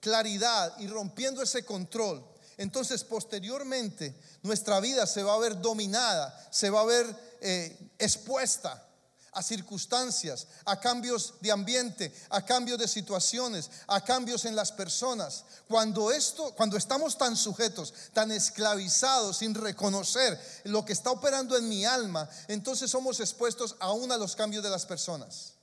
claridad 0.00 0.78
y 0.78 0.86
rompiendo 0.86 1.42
ese 1.42 1.64
control, 1.64 2.24
entonces 2.56 3.04
posteriormente 3.04 4.14
nuestra 4.42 4.80
vida 4.80 5.06
se 5.06 5.22
va 5.22 5.34
a 5.34 5.38
ver 5.38 5.60
dominada, 5.60 6.48
se 6.50 6.70
va 6.70 6.80
a 6.80 6.84
ver 6.84 7.06
eh, 7.40 7.92
expuesta 7.98 8.84
a 9.32 9.42
circunstancias, 9.42 10.48
a 10.64 10.80
cambios 10.80 11.34
de 11.40 11.52
ambiente, 11.52 12.12
a 12.30 12.44
cambios 12.44 12.78
de 12.78 12.88
situaciones, 12.88 13.70
a 13.86 14.00
cambios 14.02 14.44
en 14.44 14.56
las 14.56 14.72
personas. 14.72 15.44
Cuando 15.68 16.10
esto, 16.10 16.52
cuando 16.56 16.76
estamos 16.76 17.16
tan 17.16 17.36
sujetos, 17.36 17.94
tan 18.12 18.32
esclavizados, 18.32 19.38
sin 19.38 19.54
reconocer 19.54 20.38
lo 20.64 20.84
que 20.84 20.92
está 20.92 21.12
operando 21.12 21.56
en 21.56 21.68
mi 21.68 21.84
alma, 21.84 22.28
entonces 22.48 22.90
somos 22.90 23.20
expuestos 23.20 23.76
aún 23.78 24.10
a 24.10 24.16
los 24.16 24.34
cambios 24.34 24.64
de 24.64 24.70
las 24.70 24.86
personas. 24.86 25.57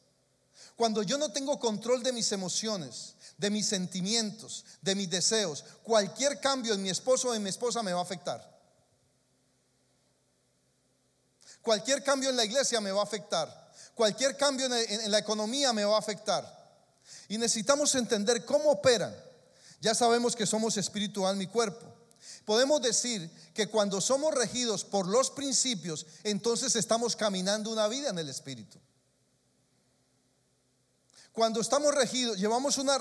Cuando 0.75 1.03
yo 1.03 1.17
no 1.17 1.31
tengo 1.31 1.59
control 1.59 2.03
de 2.03 2.11
mis 2.11 2.31
emociones, 2.31 3.15
de 3.37 3.49
mis 3.49 3.67
sentimientos, 3.67 4.65
de 4.81 4.95
mis 4.95 5.09
deseos, 5.09 5.63
cualquier 5.83 6.39
cambio 6.39 6.73
en 6.73 6.81
mi 6.81 6.89
esposo 6.89 7.29
o 7.29 7.33
en 7.33 7.43
mi 7.43 7.49
esposa 7.49 7.81
me 7.81 7.93
va 7.93 7.99
a 7.99 8.03
afectar. 8.03 8.55
Cualquier 11.61 12.03
cambio 12.03 12.29
en 12.29 12.35
la 12.35 12.45
iglesia 12.45 12.79
me 12.81 12.91
va 12.91 13.01
a 13.01 13.05
afectar. 13.05 13.73
Cualquier 13.95 14.35
cambio 14.35 14.65
en, 14.65 15.09
la 15.09 15.17
economía 15.17 15.71
me 15.73 15.85
va 15.85 15.95
a 15.95 15.99
afectar. 15.99 16.45
Y 17.29 17.37
necesitamos 17.37 17.95
entender 17.95 18.45
cómo 18.45 18.69
operan. 18.69 19.15
Ya 19.81 19.95
sabemos 19.95 20.35
que 20.35 20.45
somos 20.45 20.77
espiritual, 20.77 21.37
mi 21.37 21.47
cuerpo. 21.47 21.85
Podemos 22.43 22.81
decir 22.81 23.29
que 23.53 23.67
cuando 23.67 24.01
somos 24.01 24.33
regidos 24.33 24.83
por 24.83 25.07
los 25.07 25.31
principios, 25.31 26.05
entonces 26.23 26.75
estamos 26.75 27.15
caminando 27.15 27.71
una 27.71 27.87
vida 27.87 28.09
en 28.09 28.19
el 28.19 28.29
espíritu. 28.29 28.79
Cuando 31.35 31.59
estamos 31.59 31.93
regidos, 31.93 32.37
llevamos 32.37 32.77
una, 32.77 32.97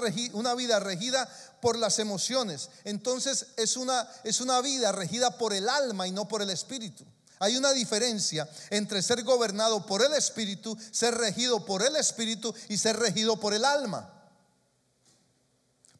vida 0.56 0.80
regida 0.80 1.28
por 1.60 1.78
las 1.78 2.00
emociones, 2.00 2.68
entonces 2.82 3.46
es 3.56 3.76
una, 3.76 4.08
es 4.24 4.40
una 4.40 4.60
vida 4.60 4.90
regida 4.90 5.38
por 5.38 5.54
el 5.54 5.68
alma 5.68 6.08
y 6.08 6.10
no 6.10 6.26
por 6.26 6.42
el 6.42 6.50
espíritu. 6.50 7.04
Hay 7.38 7.56
una 7.56 7.72
diferencia 7.72 8.48
entre 8.70 9.02
ser 9.02 9.22
gobernado 9.22 9.86
por 9.86 10.04
el 10.04 10.12
espíritu, 10.14 10.76
ser 10.90 11.14
regido 11.14 11.64
por 11.64 11.86
el 11.86 11.94
espíritu 11.94 12.52
y 12.68 12.76
ser 12.76 12.98
regido 12.98 13.38
por 13.38 13.54
el 13.54 13.64
alma. 13.64 14.10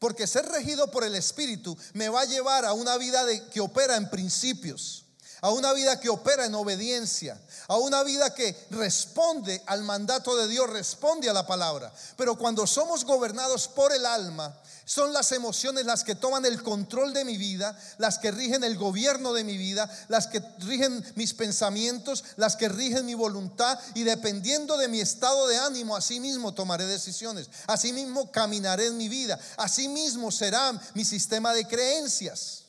Porque 0.00 0.26
ser 0.26 0.44
regido 0.46 0.90
por 0.90 1.04
el 1.04 1.14
espíritu 1.14 1.78
me 1.92 2.08
va 2.08 2.22
a 2.22 2.26
llevar 2.26 2.64
a 2.64 2.72
una 2.72 2.96
vida 2.96 3.22
que 3.50 3.60
opera 3.60 3.94
en 3.94 4.10
principios 4.10 5.03
a 5.44 5.50
una 5.50 5.74
vida 5.74 6.00
que 6.00 6.08
opera 6.08 6.46
en 6.46 6.54
obediencia, 6.54 7.38
a 7.68 7.76
una 7.76 8.02
vida 8.02 8.32
que 8.32 8.56
responde 8.70 9.62
al 9.66 9.82
mandato 9.82 10.34
de 10.38 10.48
Dios, 10.48 10.70
responde 10.70 11.28
a 11.28 11.34
la 11.34 11.46
palabra. 11.46 11.92
Pero 12.16 12.38
cuando 12.38 12.66
somos 12.66 13.04
gobernados 13.04 13.68
por 13.68 13.92
el 13.92 14.06
alma, 14.06 14.58
son 14.86 15.12
las 15.12 15.32
emociones 15.32 15.84
las 15.84 16.02
que 16.02 16.14
toman 16.14 16.46
el 16.46 16.62
control 16.62 17.12
de 17.12 17.26
mi 17.26 17.36
vida, 17.36 17.78
las 17.98 18.18
que 18.18 18.30
rigen 18.30 18.64
el 18.64 18.78
gobierno 18.78 19.34
de 19.34 19.44
mi 19.44 19.58
vida, 19.58 19.86
las 20.08 20.28
que 20.28 20.42
rigen 20.60 21.04
mis 21.14 21.34
pensamientos, 21.34 22.24
las 22.36 22.56
que 22.56 22.70
rigen 22.70 23.04
mi 23.04 23.12
voluntad 23.12 23.78
y 23.94 24.04
dependiendo 24.04 24.78
de 24.78 24.88
mi 24.88 25.02
estado 25.02 25.46
de 25.46 25.58
ánimo, 25.58 25.94
así 25.94 26.20
mismo 26.20 26.54
tomaré 26.54 26.86
decisiones, 26.86 27.50
así 27.66 27.92
mismo 27.92 28.32
caminaré 28.32 28.86
en 28.86 28.96
mi 28.96 29.10
vida, 29.10 29.38
así 29.58 29.88
mismo 29.88 30.32
será 30.32 30.72
mi 30.94 31.04
sistema 31.04 31.52
de 31.52 31.68
creencias. 31.68 32.63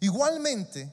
Igualmente, 0.00 0.92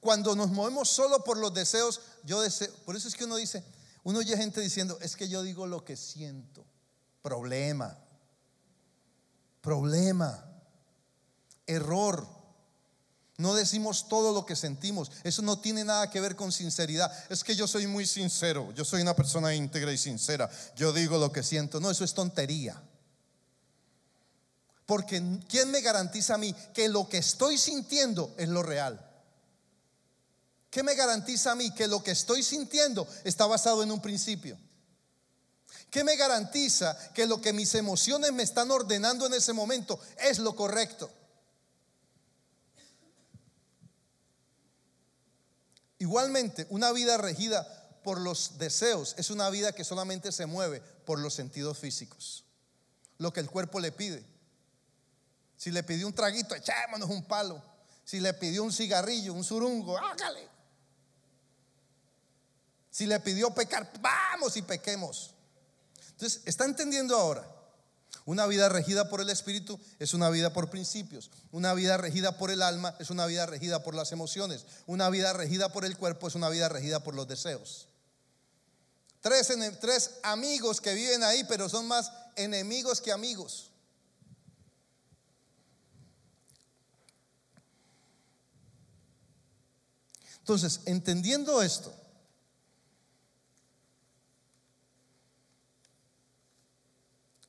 cuando 0.00 0.34
nos 0.36 0.50
movemos 0.50 0.88
solo 0.88 1.24
por 1.24 1.38
los 1.38 1.54
deseos, 1.54 2.00
yo 2.24 2.40
deseo, 2.40 2.72
por 2.84 2.96
eso 2.96 3.08
es 3.08 3.14
que 3.14 3.24
uno 3.24 3.36
dice, 3.36 3.64
uno 4.04 4.20
oye 4.20 4.36
gente 4.36 4.60
diciendo, 4.60 4.98
es 5.00 5.16
que 5.16 5.28
yo 5.28 5.42
digo 5.42 5.66
lo 5.66 5.84
que 5.84 5.96
siento. 5.96 6.64
Problema. 7.22 7.96
Problema. 9.60 10.44
Error. 11.66 12.26
No 13.36 13.54
decimos 13.54 14.08
todo 14.08 14.32
lo 14.32 14.44
que 14.44 14.56
sentimos. 14.56 15.12
Eso 15.22 15.42
no 15.42 15.60
tiene 15.60 15.84
nada 15.84 16.10
que 16.10 16.20
ver 16.20 16.34
con 16.34 16.50
sinceridad. 16.50 17.12
Es 17.30 17.44
que 17.44 17.54
yo 17.54 17.68
soy 17.68 17.86
muy 17.86 18.06
sincero. 18.06 18.72
Yo 18.74 18.84
soy 18.84 19.02
una 19.02 19.14
persona 19.14 19.54
íntegra 19.54 19.92
y 19.92 19.98
sincera. 19.98 20.50
Yo 20.74 20.92
digo 20.92 21.18
lo 21.18 21.30
que 21.30 21.44
siento. 21.44 21.78
No, 21.78 21.90
eso 21.90 22.04
es 22.04 22.14
tontería. 22.14 22.82
Porque 24.88 25.22
¿quién 25.50 25.70
me 25.70 25.82
garantiza 25.82 26.36
a 26.36 26.38
mí 26.38 26.54
que 26.72 26.88
lo 26.88 27.10
que 27.10 27.18
estoy 27.18 27.58
sintiendo 27.58 28.34
es 28.38 28.48
lo 28.48 28.62
real? 28.62 28.98
¿Qué 30.70 30.82
me 30.82 30.94
garantiza 30.94 31.52
a 31.52 31.54
mí 31.54 31.74
que 31.74 31.86
lo 31.86 32.02
que 32.02 32.12
estoy 32.12 32.42
sintiendo 32.42 33.06
está 33.22 33.44
basado 33.44 33.82
en 33.82 33.92
un 33.92 34.00
principio? 34.00 34.58
¿Qué 35.90 36.04
me 36.04 36.16
garantiza 36.16 37.12
que 37.12 37.26
lo 37.26 37.38
que 37.38 37.52
mis 37.52 37.74
emociones 37.74 38.32
me 38.32 38.42
están 38.42 38.70
ordenando 38.70 39.26
en 39.26 39.34
ese 39.34 39.52
momento 39.52 40.00
es 40.22 40.38
lo 40.38 40.56
correcto? 40.56 41.10
Igualmente, 45.98 46.66
una 46.70 46.92
vida 46.92 47.18
regida 47.18 47.90
por 48.02 48.18
los 48.18 48.56
deseos 48.56 49.14
es 49.18 49.28
una 49.28 49.50
vida 49.50 49.72
que 49.72 49.84
solamente 49.84 50.32
se 50.32 50.46
mueve 50.46 50.80
por 51.04 51.18
los 51.18 51.34
sentidos 51.34 51.76
físicos, 51.76 52.44
lo 53.18 53.34
que 53.34 53.40
el 53.40 53.50
cuerpo 53.50 53.80
le 53.80 53.92
pide. 53.92 54.37
Si 55.58 55.72
le 55.72 55.82
pidió 55.82 56.06
un 56.06 56.14
traguito, 56.14 56.54
echémonos 56.54 57.10
un 57.10 57.24
palo. 57.24 57.60
Si 58.04 58.20
le 58.20 58.32
pidió 58.32 58.62
un 58.62 58.72
cigarrillo, 58.72 59.34
un 59.34 59.44
surungo, 59.44 59.98
hágale. 59.98 60.48
Si 62.90 63.06
le 63.06 63.20
pidió 63.20 63.50
pecar, 63.50 63.92
vamos 64.00 64.56
y 64.56 64.62
pequemos. 64.62 65.34
Entonces, 66.12 66.40
¿está 66.46 66.64
entendiendo 66.64 67.16
ahora? 67.16 67.46
Una 68.24 68.46
vida 68.46 68.68
regida 68.68 69.08
por 69.08 69.20
el 69.20 69.30
Espíritu 69.30 69.80
es 69.98 70.14
una 70.14 70.30
vida 70.30 70.52
por 70.52 70.70
principios. 70.70 71.30
Una 71.50 71.74
vida 71.74 71.96
regida 71.96 72.38
por 72.38 72.50
el 72.50 72.62
alma 72.62 72.94
es 72.98 73.10
una 73.10 73.26
vida 73.26 73.46
regida 73.46 73.82
por 73.82 73.94
las 73.94 74.12
emociones. 74.12 74.64
Una 74.86 75.10
vida 75.10 75.32
regida 75.32 75.72
por 75.72 75.84
el 75.84 75.96
cuerpo 75.96 76.28
es 76.28 76.34
una 76.34 76.48
vida 76.50 76.68
regida 76.68 77.02
por 77.02 77.14
los 77.14 77.26
deseos. 77.26 77.88
Tres, 79.20 79.48
tres 79.80 80.18
amigos 80.22 80.80
que 80.80 80.94
viven 80.94 81.22
ahí, 81.24 81.42
pero 81.44 81.68
son 81.68 81.88
más 81.88 82.12
enemigos 82.36 83.00
que 83.00 83.12
amigos. 83.12 83.67
Entonces, 90.48 90.80
entendiendo 90.86 91.60
esto, 91.60 91.94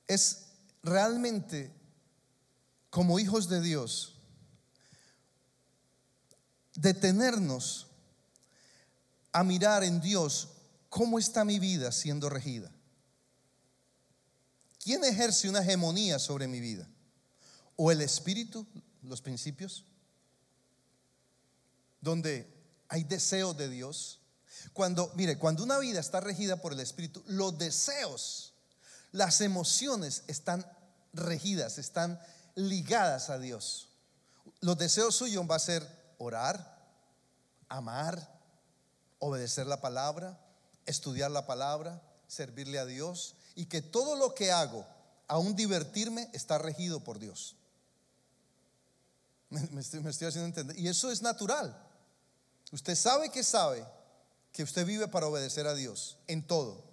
es 0.05 0.47
realmente 0.83 1.71
como 2.89 3.17
hijos 3.17 3.47
de 3.47 3.61
Dios 3.61 4.17
detenernos 6.75 7.87
a 9.31 9.45
mirar 9.45 9.85
en 9.85 10.01
Dios 10.01 10.49
cómo 10.89 11.19
está 11.19 11.45
mi 11.45 11.57
vida 11.57 11.93
siendo 11.93 12.29
regida. 12.29 12.69
¿Quién 14.83 15.05
ejerce 15.05 15.47
una 15.47 15.61
hegemonía 15.61 16.19
sobre 16.19 16.49
mi 16.49 16.59
vida? 16.59 16.85
¿O 17.77 17.93
el 17.93 18.01
espíritu, 18.01 18.67
los 19.03 19.21
principios? 19.21 19.85
Donde 22.01 22.58
hay 22.89 23.03
deseos 23.03 23.55
de 23.55 23.69
Dios. 23.69 24.19
Cuando, 24.73 25.11
mire, 25.15 25.37
cuando 25.37 25.63
una 25.63 25.77
vida 25.77 25.99
está 25.99 26.19
regida 26.19 26.57
por 26.57 26.73
el 26.73 26.79
espíritu, 26.79 27.23
los 27.27 27.57
deseos, 27.57 28.53
las 29.11 29.41
emociones 29.41 30.23
están 30.27 30.65
regidas, 31.13 31.77
están 31.77 32.19
ligadas 32.55 33.29
a 33.29 33.39
Dios. 33.39 33.89
Los 34.59 34.77
deseos 34.77 35.15
suyos 35.15 35.49
va 35.49 35.55
a 35.55 35.59
ser 35.59 35.87
orar, 36.17 36.77
amar, 37.69 38.39
obedecer 39.19 39.67
la 39.67 39.79
palabra, 39.79 40.39
estudiar 40.85 41.31
la 41.31 41.45
palabra, 41.45 42.01
servirle 42.27 42.79
a 42.79 42.85
Dios 42.85 43.35
y 43.55 43.65
que 43.65 43.81
todo 43.81 44.15
lo 44.15 44.33
que 44.33 44.51
hago, 44.51 44.85
aún 45.27 45.55
divertirme, 45.55 46.29
está 46.33 46.57
regido 46.57 47.03
por 47.03 47.19
Dios. 47.19 47.55
Me, 49.49 49.81
estoy, 49.81 49.99
me 49.99 50.11
estoy 50.11 50.27
haciendo 50.27 50.45
entender. 50.45 50.77
Y 50.77 50.87
eso 50.87 51.09
es 51.09 51.23
natural. 51.23 51.88
Usted 52.71 52.95
sabe 52.95 53.29
que 53.31 53.43
sabe 53.43 53.85
que 54.51 54.63
usted 54.63 54.85
vive 54.85 55.07
para 55.07 55.27
obedecer 55.27 55.67
a 55.67 55.73
Dios 55.73 56.17
en 56.27 56.45
todo. 56.45 56.89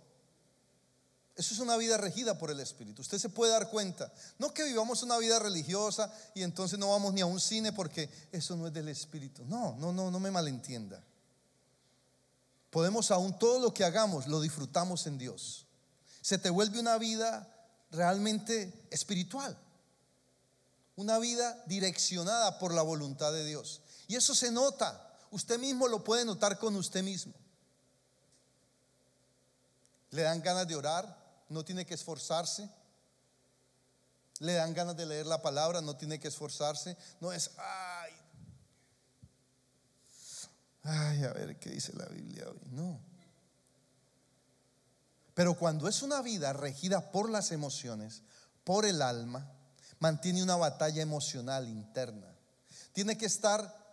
Eso 1.36 1.52
es 1.52 1.60
una 1.60 1.76
vida 1.76 1.98
regida 1.98 2.38
por 2.38 2.50
el 2.50 2.60
Espíritu. 2.60 3.02
Usted 3.02 3.18
se 3.18 3.28
puede 3.28 3.52
dar 3.52 3.68
cuenta. 3.68 4.10
No 4.38 4.54
que 4.54 4.64
vivamos 4.64 5.02
una 5.02 5.18
vida 5.18 5.38
religiosa 5.38 6.10
y 6.34 6.42
entonces 6.42 6.78
no 6.78 6.90
vamos 6.90 7.12
ni 7.12 7.20
a 7.20 7.26
un 7.26 7.40
cine 7.40 7.74
porque 7.74 8.08
eso 8.32 8.56
no 8.56 8.66
es 8.66 8.72
del 8.72 8.88
Espíritu. 8.88 9.44
No, 9.44 9.76
no, 9.76 9.92
no, 9.92 10.10
no 10.10 10.18
me 10.18 10.30
malentienda. 10.30 11.02
Podemos 12.70 13.10
aún 13.10 13.38
todo 13.38 13.58
lo 13.58 13.74
que 13.74 13.84
hagamos 13.84 14.26
lo 14.26 14.40
disfrutamos 14.40 15.06
en 15.06 15.18
Dios. 15.18 15.66
Se 16.22 16.38
te 16.38 16.48
vuelve 16.48 16.80
una 16.80 16.96
vida 16.96 17.46
realmente 17.90 18.86
espiritual. 18.90 19.58
Una 20.96 21.18
vida 21.18 21.62
direccionada 21.66 22.58
por 22.58 22.72
la 22.72 22.80
voluntad 22.80 23.32
de 23.32 23.44
Dios. 23.44 23.82
Y 24.08 24.16
eso 24.16 24.34
se 24.34 24.50
nota. 24.50 25.05
Usted 25.30 25.58
mismo 25.58 25.88
lo 25.88 26.02
puede 26.04 26.24
notar 26.24 26.58
con 26.58 26.76
usted 26.76 27.02
mismo. 27.02 27.34
Le 30.10 30.22
dan 30.22 30.40
ganas 30.40 30.66
de 30.66 30.76
orar, 30.76 31.44
no 31.48 31.64
tiene 31.64 31.84
que 31.84 31.94
esforzarse. 31.94 32.68
Le 34.40 34.52
dan 34.52 34.74
ganas 34.74 34.96
de 34.96 35.06
leer 35.06 35.26
la 35.26 35.42
palabra, 35.42 35.80
no 35.80 35.96
tiene 35.96 36.18
que 36.18 36.28
esforzarse. 36.28 36.96
No 37.20 37.32
es, 37.32 37.50
ay, 37.56 38.12
ay, 40.82 41.24
a 41.24 41.32
ver 41.32 41.58
qué 41.58 41.70
dice 41.70 41.92
la 41.94 42.06
Biblia 42.06 42.48
hoy. 42.48 42.60
No. 42.70 43.00
Pero 45.34 45.54
cuando 45.54 45.88
es 45.88 46.02
una 46.02 46.22
vida 46.22 46.52
regida 46.52 47.12
por 47.12 47.28
las 47.28 47.52
emociones, 47.52 48.22
por 48.64 48.86
el 48.86 49.02
alma, 49.02 49.52
mantiene 49.98 50.42
una 50.42 50.56
batalla 50.56 51.02
emocional 51.02 51.68
interna. 51.68 52.26
Tiene 52.92 53.18
que 53.18 53.26
estar 53.26 53.85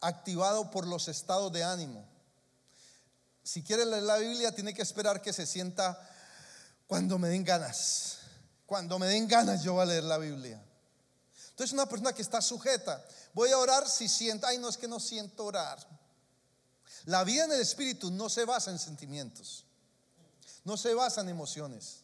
activado 0.00 0.70
por 0.70 0.86
los 0.86 1.08
estados 1.08 1.52
de 1.52 1.64
ánimo. 1.64 2.04
Si 3.42 3.62
quiere 3.62 3.86
leer 3.86 4.02
la 4.02 4.18
Biblia, 4.18 4.54
tiene 4.54 4.74
que 4.74 4.82
esperar 4.82 5.22
que 5.22 5.32
se 5.32 5.46
sienta 5.46 5.98
cuando 6.86 7.18
me 7.18 7.28
den 7.28 7.44
ganas. 7.44 8.18
Cuando 8.66 8.98
me 8.98 9.06
den 9.06 9.26
ganas 9.26 9.62
yo 9.62 9.74
voy 9.74 9.82
a 9.82 9.86
leer 9.86 10.04
la 10.04 10.18
Biblia. 10.18 10.62
Entonces 11.50 11.72
una 11.72 11.86
persona 11.86 12.12
que 12.12 12.22
está 12.22 12.40
sujeta, 12.40 13.04
voy 13.34 13.50
a 13.50 13.58
orar 13.58 13.88
si 13.88 14.08
siento, 14.08 14.46
ay 14.46 14.58
no 14.58 14.68
es 14.68 14.76
que 14.76 14.86
no 14.86 15.00
siento 15.00 15.44
orar. 15.44 15.78
La 17.06 17.24
vida 17.24 17.44
en 17.44 17.52
el 17.52 17.60
Espíritu 17.60 18.10
no 18.10 18.28
se 18.28 18.44
basa 18.44 18.70
en 18.70 18.78
sentimientos, 18.78 19.64
no 20.64 20.76
se 20.76 20.94
basa 20.94 21.22
en 21.22 21.30
emociones. 21.30 22.00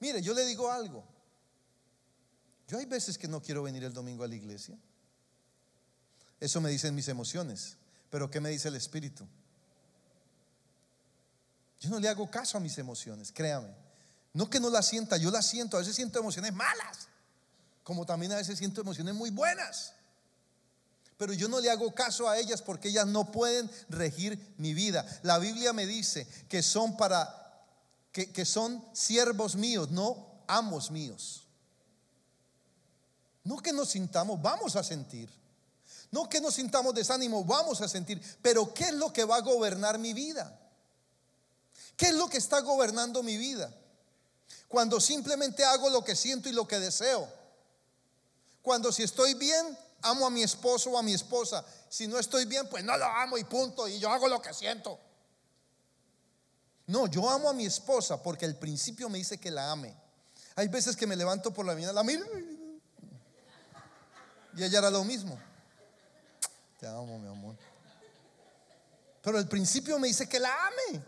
Mire, 0.00 0.22
yo 0.22 0.34
le 0.34 0.44
digo 0.44 0.70
algo. 0.70 1.04
Yo 2.68 2.78
hay 2.78 2.86
veces 2.86 3.16
que 3.16 3.28
no 3.28 3.40
quiero 3.40 3.62
venir 3.62 3.84
el 3.84 3.92
domingo 3.92 4.24
a 4.24 4.28
la 4.28 4.34
iglesia. 4.34 4.76
Eso 6.40 6.60
me 6.60 6.70
dicen 6.70 6.94
mis 6.94 7.08
emociones. 7.08 7.76
Pero 8.10 8.30
¿qué 8.30 8.40
me 8.40 8.50
dice 8.50 8.68
el 8.68 8.76
Espíritu? 8.76 9.26
Yo 11.80 11.90
no 11.90 11.98
le 11.98 12.08
hago 12.08 12.30
caso 12.30 12.56
a 12.56 12.60
mis 12.60 12.78
emociones, 12.78 13.32
créame. 13.32 13.74
No 14.32 14.48
que 14.50 14.60
no 14.60 14.70
la 14.70 14.82
sienta, 14.82 15.16
yo 15.16 15.30
la 15.30 15.42
siento. 15.42 15.76
A 15.76 15.80
veces 15.80 15.96
siento 15.96 16.18
emociones 16.18 16.52
malas, 16.52 17.08
como 17.82 18.04
también 18.04 18.32
a 18.32 18.36
veces 18.36 18.58
siento 18.58 18.80
emociones 18.80 19.14
muy 19.14 19.30
buenas. 19.30 19.94
Pero 21.16 21.32
yo 21.32 21.48
no 21.48 21.60
le 21.60 21.70
hago 21.70 21.94
caso 21.94 22.28
a 22.28 22.38
ellas 22.38 22.60
porque 22.60 22.88
ellas 22.88 23.06
no 23.06 23.32
pueden 23.32 23.70
regir 23.88 24.54
mi 24.58 24.74
vida. 24.74 25.06
La 25.22 25.38
Biblia 25.38 25.72
me 25.72 25.86
dice 25.86 26.26
que 26.48 26.62
son 26.62 26.96
para, 26.96 27.64
que, 28.12 28.30
que 28.30 28.44
son 28.44 28.84
siervos 28.92 29.56
míos, 29.56 29.90
no 29.90 30.42
amos 30.46 30.90
míos. 30.90 31.46
No 33.44 33.58
que 33.58 33.72
nos 33.72 33.90
sintamos, 33.90 34.40
vamos 34.42 34.76
a 34.76 34.82
sentir. 34.82 35.30
No 36.16 36.30
que 36.30 36.40
nos 36.40 36.54
sintamos 36.54 36.94
desánimo, 36.94 37.44
vamos 37.44 37.82
a 37.82 37.88
sentir. 37.88 38.22
Pero 38.40 38.72
¿qué 38.72 38.84
es 38.84 38.94
lo 38.94 39.12
que 39.12 39.22
va 39.22 39.36
a 39.36 39.40
gobernar 39.42 39.98
mi 39.98 40.14
vida? 40.14 40.58
¿Qué 41.94 42.06
es 42.06 42.14
lo 42.14 42.26
que 42.26 42.38
está 42.38 42.60
gobernando 42.60 43.22
mi 43.22 43.36
vida? 43.36 43.70
Cuando 44.66 44.98
simplemente 44.98 45.62
hago 45.62 45.90
lo 45.90 46.02
que 46.02 46.16
siento 46.16 46.48
y 46.48 46.52
lo 46.52 46.66
que 46.66 46.78
deseo. 46.78 47.28
Cuando 48.62 48.92
si 48.92 49.02
estoy 49.02 49.34
bien, 49.34 49.76
amo 50.00 50.26
a 50.26 50.30
mi 50.30 50.42
esposo 50.42 50.92
o 50.92 50.96
a 50.96 51.02
mi 51.02 51.12
esposa. 51.12 51.62
Si 51.90 52.06
no 52.06 52.18
estoy 52.18 52.46
bien, 52.46 52.66
pues 52.70 52.82
no 52.82 52.96
lo 52.96 53.04
amo 53.04 53.36
y 53.36 53.44
punto. 53.44 53.86
Y 53.86 53.98
yo 53.98 54.10
hago 54.10 54.26
lo 54.26 54.40
que 54.40 54.54
siento. 54.54 54.98
No, 56.86 57.08
yo 57.08 57.28
amo 57.28 57.50
a 57.50 57.52
mi 57.52 57.66
esposa 57.66 58.22
porque 58.22 58.46
el 58.46 58.56
principio 58.56 59.10
me 59.10 59.18
dice 59.18 59.36
que 59.36 59.50
la 59.50 59.70
ame. 59.70 59.94
Hay 60.54 60.68
veces 60.68 60.96
que 60.96 61.06
me 61.06 61.14
levanto 61.14 61.52
por 61.52 61.66
la 61.66 61.74
mañana, 61.74 61.92
la 61.92 62.02
y 64.56 64.64
ella 64.64 64.78
era 64.78 64.90
lo 64.90 65.04
mismo. 65.04 65.38
Te 66.78 66.86
amo, 66.86 67.18
mi 67.18 67.28
amor. 67.28 67.56
Pero 69.22 69.38
el 69.38 69.48
principio 69.48 69.98
me 69.98 70.08
dice 70.08 70.28
que 70.28 70.38
la 70.38 70.54
ame. 70.66 71.02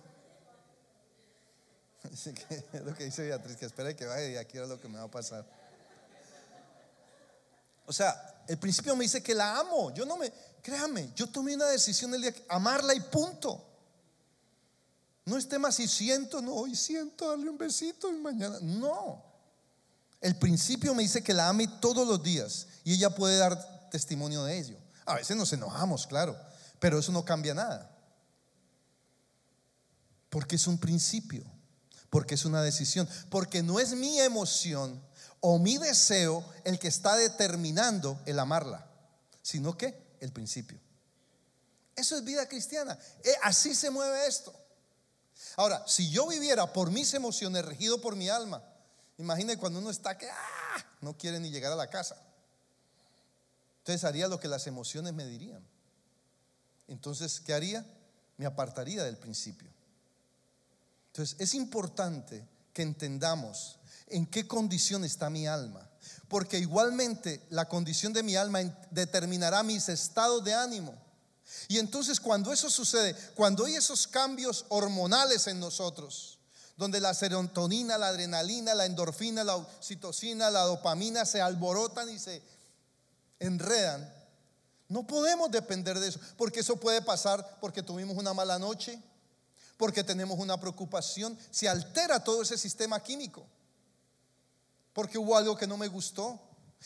Es 2.72 2.83
lo 2.83 2.94
que 2.94 3.04
dice 3.04 3.22
Beatriz, 3.22 3.57
que 3.57 3.66
espera 3.66 3.94
que 3.94 4.07
vaya 4.07 4.28
y 4.28 4.37
aquí 4.37 4.57
era 4.57 4.66
lo 4.66 4.81
que 4.81 4.88
me 4.88 4.98
va 4.98 5.04
a 5.04 5.11
pasar. 5.11 5.44
O 7.87 7.92
sea, 7.92 8.44
el 8.46 8.59
principio 8.59 8.96
me 8.96 9.04
dice 9.04 9.22
que 9.22 9.35
la 9.35 9.59
amo. 9.59 9.92
Yo 9.92 10.04
no 10.04 10.16
me, 10.16 10.33
créame, 10.62 11.12
yo 11.14 11.28
tomé 11.28 11.54
una 11.54 11.66
decisión 11.66 12.14
el 12.14 12.22
día 12.22 12.33
que 12.33 12.44
amarla 12.48 12.94
y 12.94 13.00
punto. 13.00 13.64
No 15.24 15.37
es 15.37 15.48
tema 15.48 15.70
si 15.70 15.87
siento, 15.87 16.40
no, 16.40 16.54
hoy 16.54 16.74
siento 16.74 17.28
darle 17.28 17.50
un 17.50 17.59
besito 17.59 18.11
y 18.11 18.16
mañana. 18.16 18.59
No. 18.62 19.22
El 20.20 20.37
principio 20.37 20.94
me 20.94 21.02
dice 21.02 21.22
que 21.22 21.35
la 21.35 21.48
ame 21.48 21.68
todos 21.81 22.07
los 22.07 22.22
días 22.22 22.66
y 22.85 22.94
ella 22.94 23.14
puede 23.14 23.37
dar 23.37 23.90
testimonio 23.90 24.44
de 24.44 24.59
ello. 24.59 24.78
A 25.09 25.14
veces 25.14 25.37
nos 25.37 25.53
enojamos, 25.53 26.07
claro, 26.07 26.38
pero 26.79 26.99
eso 26.99 27.12
no 27.12 27.25
cambia 27.25 27.55
nada. 27.55 27.90
Porque 30.31 30.57
es 30.57 30.66
un 30.66 30.79
principio 30.79 31.44
porque 32.11 32.35
es 32.35 32.44
una 32.44 32.62
decisión, 32.62 33.09
porque 33.31 33.62
no 33.62 33.81
es 33.81 33.92
mi 33.92 34.18
emoción 34.21 35.03
o 35.40 35.59
mi 35.59 35.79
deseo 35.79 36.44
el 36.64 36.79
que 36.79 36.88
está 36.88 37.16
determinando 37.16 38.21
el 38.27 38.38
amarla, 38.38 38.87
sino 39.42 39.77
que 39.77 40.16
el 40.21 40.33
principio. 40.33 40.79
Eso 41.94 42.16
es 42.16 42.25
vida 42.25 42.49
cristiana. 42.49 42.99
Eh, 43.25 43.35
así 43.42 43.75
se 43.75 43.90
mueve 43.90 44.27
esto. 44.27 44.55
Ahora, 45.57 45.85
si 45.87 46.11
yo 46.11 46.27
viviera 46.27 46.73
por 46.73 46.90
mis 46.90 47.12
emociones, 47.14 47.64
regido 47.64 48.01
por 48.01 48.16
mi 48.16 48.29
alma, 48.29 48.62
imagine 49.18 49.57
cuando 49.57 49.79
uno 49.79 49.90
está 49.90 50.16
que 50.16 50.29
¡ah! 50.31 50.85
no 51.01 51.16
quiere 51.16 51.38
ni 51.40 51.51
llegar 51.51 51.73
a 51.73 51.77
la 51.77 51.88
casa. 51.88 52.16
Entonces 53.88 54.05
haría 54.05 54.29
lo 54.29 54.38
que 54.38 54.48
las 54.48 54.66
emociones 54.66 55.14
me 55.14 55.24
dirían. 55.24 55.66
Entonces, 56.88 57.40
¿qué 57.40 57.55
haría? 57.55 57.87
Me 58.37 58.44
apartaría 58.44 59.03
del 59.03 59.16
principio. 59.16 59.70
Entonces, 61.07 61.37
es 61.40 61.55
importante 61.55 62.46
que 62.74 62.83
entendamos 62.83 63.79
en 64.09 64.27
qué 64.27 64.46
condición 64.46 65.05
está 65.07 65.31
mi 65.31 65.46
alma. 65.46 65.88
Porque 66.29 66.59
igualmente 66.59 67.46
la 67.48 67.66
condición 67.66 68.12
de 68.12 68.22
mi 68.22 68.37
alma 68.37 68.61
determinará 68.90 69.62
mis 69.62 69.88
estados 69.88 70.44
de 70.44 70.53
ánimo. 70.53 70.94
Y 71.66 71.79
entonces 71.79 72.20
cuando 72.20 72.53
eso 72.53 72.68
sucede, 72.68 73.16
cuando 73.35 73.64
hay 73.64 73.77
esos 73.77 74.07
cambios 74.07 74.66
hormonales 74.68 75.46
en 75.46 75.61
nosotros, 75.61 76.38
donde 76.77 77.01
la 77.01 77.14
serotonina, 77.14 77.96
la 77.96 78.09
adrenalina, 78.09 78.74
la 78.74 78.85
endorfina, 78.85 79.44
la 79.44 79.57
oxitocina, 79.57 80.51
la 80.51 80.64
dopamina 80.64 81.24
se 81.24 81.40
alborotan 81.40 82.11
y 82.11 82.18
se 82.18 82.42
enredan, 83.40 84.12
no 84.88 85.07
podemos 85.07 85.51
depender 85.51 85.98
de 85.98 86.09
eso, 86.09 86.20
porque 86.37 86.61
eso 86.61 86.77
puede 86.77 87.03
pasar 87.03 87.59
porque 87.61 87.83
tuvimos 87.83 88.16
una 88.16 88.33
mala 88.33 88.59
noche, 88.59 89.01
porque 89.77 90.03
tenemos 90.03 90.38
una 90.38 90.59
preocupación, 90.59 91.38
se 91.51 91.68
altera 91.68 92.24
todo 92.24 92.42
ese 92.42 92.57
sistema 92.57 93.03
químico, 93.03 93.46
porque 94.92 95.18
hubo 95.18 95.37
algo 95.37 95.57
que 95.57 95.66
no 95.66 95.77
me 95.77 95.88
gustó. 95.88 96.40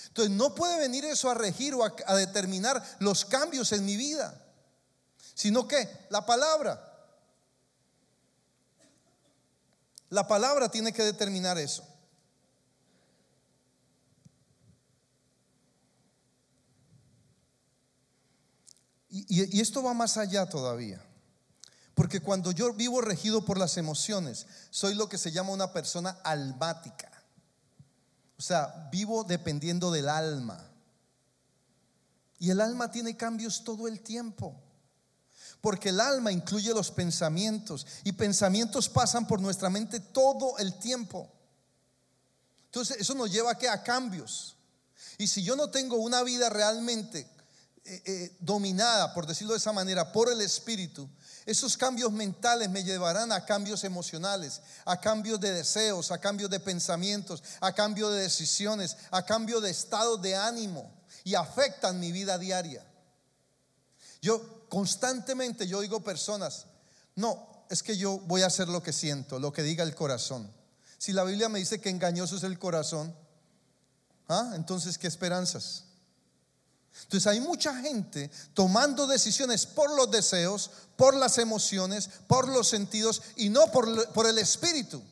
Entonces 0.08 0.34
no 0.34 0.54
puede 0.54 0.78
venir 0.78 1.04
eso 1.04 1.30
a 1.30 1.34
regir 1.34 1.74
o 1.74 1.84
a, 1.84 2.16
determinar 2.16 2.82
los 2.98 3.24
cambios 3.24 3.72
en 3.72 3.84
mi 3.84 3.96
vida, 3.96 4.42
sino 5.34 5.68
que 5.68 6.06
la 6.10 6.26
palabra. 6.26 6.88
La 10.10 10.26
palabra 10.26 10.70
tiene 10.70 10.92
que 10.92 11.02
determinar 11.02 11.56
eso. 11.58 11.86
Y, 19.14 19.60
esto 19.60 19.82
va 19.82 19.92
más 19.92 20.16
allá 20.16 20.46
todavía. 20.46 21.04
Porque 21.94 22.20
cuando 22.20 22.50
yo 22.50 22.72
vivo 22.72 23.02
regido 23.02 23.44
por 23.44 23.58
las 23.58 23.76
emociones, 23.76 24.46
soy 24.70 24.94
lo 24.94 25.10
que 25.10 25.18
se 25.18 25.30
llama 25.30 25.50
una 25.50 25.70
persona 25.70 26.16
almática. 26.24 27.10
O 28.38 28.42
sea, 28.42 28.88
vivo 28.90 29.22
dependiendo 29.22 29.90
del 29.90 30.08
alma. 30.08 30.66
Y 32.38 32.48
el 32.48 32.62
alma 32.62 32.90
tiene 32.90 33.14
cambios 33.14 33.62
todo 33.64 33.86
el 33.86 34.00
tiempo. 34.00 34.58
Porque 35.60 35.90
el 35.90 36.00
alma 36.00 36.32
incluye 36.32 36.72
los 36.72 36.90
pensamientos 36.90 37.86
y 38.04 38.12
pensamientos 38.12 38.88
pasan 38.88 39.26
por 39.26 39.42
nuestra 39.42 39.68
mente 39.68 40.00
todo 40.00 40.56
el 40.56 40.78
tiempo. 40.78 41.30
Entonces 42.64 42.96
eso 42.98 43.14
nos 43.14 43.30
lleva 43.30 43.52
a, 43.52 43.72
a 43.74 43.82
cambios. 43.82 44.56
Y 45.18 45.26
si 45.26 45.42
yo 45.42 45.54
no 45.54 45.68
tengo 45.68 45.96
una 45.96 46.22
vida 46.22 46.48
realmente 46.48 47.28
eh, 47.84 48.02
eh, 48.04 48.36
dominada, 48.38 49.12
por 49.12 49.26
decirlo 49.26 49.54
de 49.54 49.58
esa 49.58 49.72
manera, 49.72 50.12
por 50.12 50.30
el 50.30 50.40
Espíritu, 50.40 51.08
esos 51.44 51.76
cambios 51.76 52.12
mentales 52.12 52.70
me 52.70 52.84
llevarán 52.84 53.32
a 53.32 53.44
cambios 53.44 53.82
emocionales, 53.82 54.60
a 54.84 55.00
cambios 55.00 55.40
de 55.40 55.52
deseos, 55.52 56.12
a 56.12 56.18
cambios 56.18 56.48
de 56.48 56.60
pensamientos, 56.60 57.42
a 57.60 57.72
cambios 57.72 58.12
de 58.12 58.20
decisiones, 58.20 58.96
a 59.10 59.24
cambio 59.24 59.60
de 59.60 59.70
estado 59.70 60.16
de 60.16 60.36
ánimo 60.36 60.92
y 61.24 61.34
afectan 61.34 61.98
mi 61.98 62.12
vida 62.12 62.38
diaria. 62.38 62.86
Yo 64.20 64.68
constantemente 64.68 65.66
yo 65.66 65.80
digo 65.80 66.04
personas, 66.04 66.66
no, 67.16 67.64
es 67.68 67.82
que 67.82 67.96
yo 67.96 68.18
voy 68.20 68.42
a 68.42 68.46
hacer 68.46 68.68
lo 68.68 68.82
que 68.82 68.92
siento, 68.92 69.40
lo 69.40 69.52
que 69.52 69.62
diga 69.64 69.82
el 69.82 69.96
corazón. 69.96 70.48
Si 70.98 71.12
la 71.12 71.24
Biblia 71.24 71.48
me 71.48 71.58
dice 71.58 71.80
que 71.80 71.90
engañoso 71.90 72.36
es 72.36 72.44
el 72.44 72.60
corazón, 72.60 73.12
¿ah? 74.28 74.52
entonces 74.54 74.98
¿qué 74.98 75.08
esperanzas? 75.08 75.86
Entonces 76.94 77.26
hay 77.26 77.40
mucha 77.40 77.74
gente 77.76 78.30
tomando 78.54 79.06
decisiones 79.06 79.66
por 79.66 79.94
los 79.94 80.10
deseos, 80.10 80.70
por 80.96 81.14
las 81.14 81.38
emociones, 81.38 82.08
por 82.26 82.48
los 82.48 82.68
sentidos 82.68 83.22
y 83.36 83.48
no 83.48 83.66
por, 83.72 84.26
el 84.26 84.38
espíritu. 84.38 85.02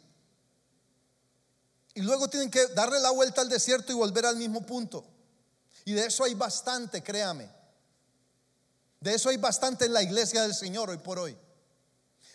Y 1.94 2.02
luego 2.02 2.28
tienen 2.28 2.50
que 2.50 2.66
darle 2.68 3.00
la 3.00 3.10
vuelta 3.10 3.40
al 3.40 3.48
desierto 3.48 3.92
y 3.92 3.94
volver 3.94 4.26
al 4.26 4.36
mismo 4.36 4.64
punto. 4.64 5.04
Y 5.84 5.92
de 5.92 6.06
eso 6.06 6.24
hay 6.24 6.34
bastante, 6.34 7.02
créame. 7.02 7.50
De 9.00 9.14
eso 9.14 9.30
hay 9.30 9.38
bastante 9.38 9.86
en 9.86 9.94
la 9.94 10.02
iglesia 10.02 10.42
del 10.42 10.54
Señor 10.54 10.90
hoy 10.90 10.98
por 10.98 11.18
hoy. 11.18 11.36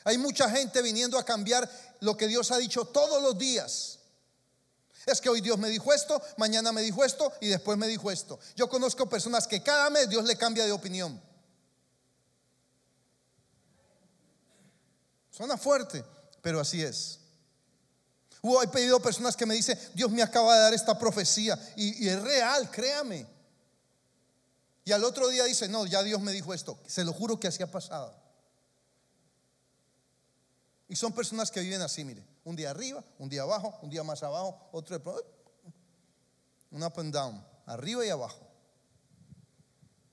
Hay 0.04 0.18
mucha 0.18 0.50
gente 0.50 0.82
viniendo 0.82 1.18
a 1.18 1.26
cambiar 1.26 1.70
lo 2.00 2.18
que 2.18 2.28
Dios 2.28 2.52
ha 2.52 2.58
dicho 2.58 2.86
todos 2.86 3.22
los 3.22 3.38
días. 3.38 4.00
Es 5.06 5.22
que 5.22 5.30
hoy 5.30 5.42
Dios 5.42 5.58
me 5.60 5.70
dijo 5.70 5.94
esto, 5.94 6.22
mañana 6.38 6.72
me 6.72 6.82
dijo 6.82 7.04
esto 7.04 7.32
y 7.40 7.48
después 7.48 7.78
me 7.78 7.88
dijo 7.88 8.10
esto. 8.10 8.40
Yo 8.56 8.68
conozco 8.68 9.08
personas 9.08 9.48
que 9.48 9.62
cada 9.62 9.90
mes 9.90 10.10
Dios 10.10 10.26
le 10.26 10.36
cambia 10.36 10.66
de 10.66 10.72
opinión. 10.72 11.22
Suena 15.30 15.58
fuerte, 15.58 16.04
pero 16.42 16.60
así 16.60 16.82
es. 16.82 17.20
Hubo, 18.42 18.64
he 18.64 18.68
pedido 18.68 19.00
personas 19.00 19.36
que 19.36 19.46
me 19.46 19.54
dicen, 19.54 19.78
Dios 19.94 20.10
me 20.12 20.24
acaba 20.24 20.56
de 20.56 20.62
dar 20.62 20.74
esta 20.74 20.98
profecía 20.98 21.60
y, 21.76 22.08
es 22.08 22.22
real, 22.22 22.70
créame. 22.72 23.28
Y 24.86 24.92
al 24.92 25.04
otro 25.04 25.28
día 25.30 25.46
dice, 25.46 25.68
no, 25.68 25.86
ya 25.86 26.04
Dios 26.04 26.22
me 26.22 26.32
dijo 26.32 26.54
esto. 26.54 26.80
Se 26.88 27.04
lo 27.04 27.12
juro 27.12 27.40
que 27.40 27.48
así 27.48 27.62
ha 27.62 27.70
pasado. 27.70 28.16
Y 30.88 30.96
son 30.96 31.12
personas 31.14 31.52
que 31.52 31.60
viven 31.60 31.82
así, 31.82 32.04
mire. 32.04 32.24
Un 32.46 32.56
día 32.56 32.72
arriba, 32.72 33.04
un 33.20 33.28
día 33.28 33.42
abajo, 33.42 33.78
un 33.82 33.90
día 33.90 34.04
más 34.04 34.24
abajo, 34.24 34.70
otro 34.72 34.96
un 36.72 36.84
up 36.84 36.94
and 36.98 37.14
down, 37.14 37.46
arriba 37.66 38.06
y 38.06 38.10
abajo. 38.10 38.48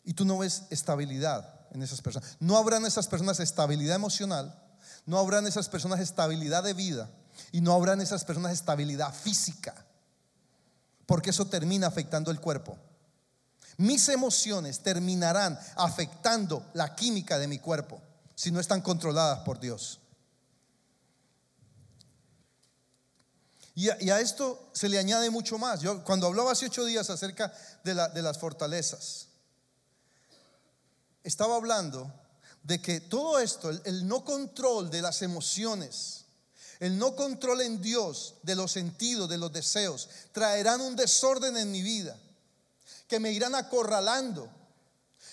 Y 0.04 0.14
tú 0.14 0.24
no 0.24 0.38
ves 0.38 0.64
estabilidad 0.70 1.66
en 1.72 1.82
esas 1.82 2.00
personas. 2.00 2.36
No 2.40 2.56
habrán 2.56 2.84
esas 2.84 3.06
personas 3.06 3.40
estabilidad 3.40 3.96
emocional, 3.96 4.58
no 5.06 5.18
habrán 5.18 5.46
esas 5.46 5.68
personas 5.68 6.00
estabilidad 6.00 6.62
de 6.62 6.74
vida 6.74 7.10
y 7.50 7.60
no 7.60 7.72
habrán 7.74 8.00
esas 8.00 8.24
personas 8.24 8.52
estabilidad 8.52 9.12
física. 9.12 9.74
Porque 11.06 11.30
eso 11.30 11.46
termina 11.46 11.86
afectando 11.86 12.30
el 12.30 12.40
cuerpo. 12.40 12.78
Mis 13.76 14.08
emociones 14.08 14.80
terminarán 14.80 15.58
afectando 15.76 16.64
la 16.74 16.94
química 16.94 17.38
de 17.38 17.48
mi 17.48 17.58
cuerpo 17.58 18.00
si 18.34 18.50
no 18.50 18.60
están 18.60 18.80
controladas 18.80 19.40
por 19.40 19.58
Dios. 19.58 20.01
Y 23.74 23.88
a, 23.88 24.20
esto 24.20 24.70
se 24.72 24.88
le 24.88 24.98
añade 24.98 25.30
mucho 25.30 25.58
más. 25.58 25.80
Yo 25.80 26.04
cuando 26.04 26.26
hablaba 26.26 26.52
hace 26.52 26.66
ocho 26.66 26.84
días 26.84 27.08
acerca 27.08 27.52
de, 27.82 27.94
las 27.94 28.38
fortalezas, 28.38 29.28
estaba 31.24 31.56
hablando 31.56 32.12
de 32.62 32.82
que 32.82 33.00
todo 33.00 33.38
esto, 33.38 33.70
el, 33.70 34.06
no 34.06 34.24
control 34.24 34.90
de 34.90 35.00
las 35.00 35.22
emociones, 35.22 36.26
el 36.80 36.98
no 36.98 37.16
control 37.16 37.62
en 37.62 37.80
Dios 37.80 38.34
de 38.42 38.56
los 38.56 38.72
sentidos, 38.72 39.28
de 39.28 39.38
los 39.38 39.52
deseos, 39.52 40.08
traerán 40.32 40.80
un 40.80 40.94
desorden 40.94 41.56
en 41.56 41.70
mi 41.70 41.80
vida 41.80 42.16
que 43.08 43.20
me 43.20 43.32
irán 43.32 43.54
acorralando 43.54 44.50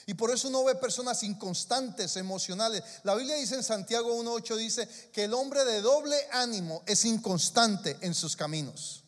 y 0.09 0.15
por 0.15 0.31
eso 0.31 0.47
uno 0.47 0.63
ve 0.63 0.73
personas 0.73 1.21
inconstantes, 1.21 2.15
emocionales. 2.15 2.83
La 3.03 3.13
Biblia 3.13 3.35
dice 3.35 3.53
en 3.53 3.63
Santiago 3.63 4.19
1.8, 4.23 4.55
dice 4.55 4.89
que 5.13 5.25
el 5.25 5.35
hombre 5.35 5.63
de 5.65 5.81
doble 5.81 6.17
ánimo 6.31 6.81
es 6.87 7.05
inconstante 7.05 7.95
en 8.01 8.15
sus 8.15 8.35
caminos. 8.35 9.03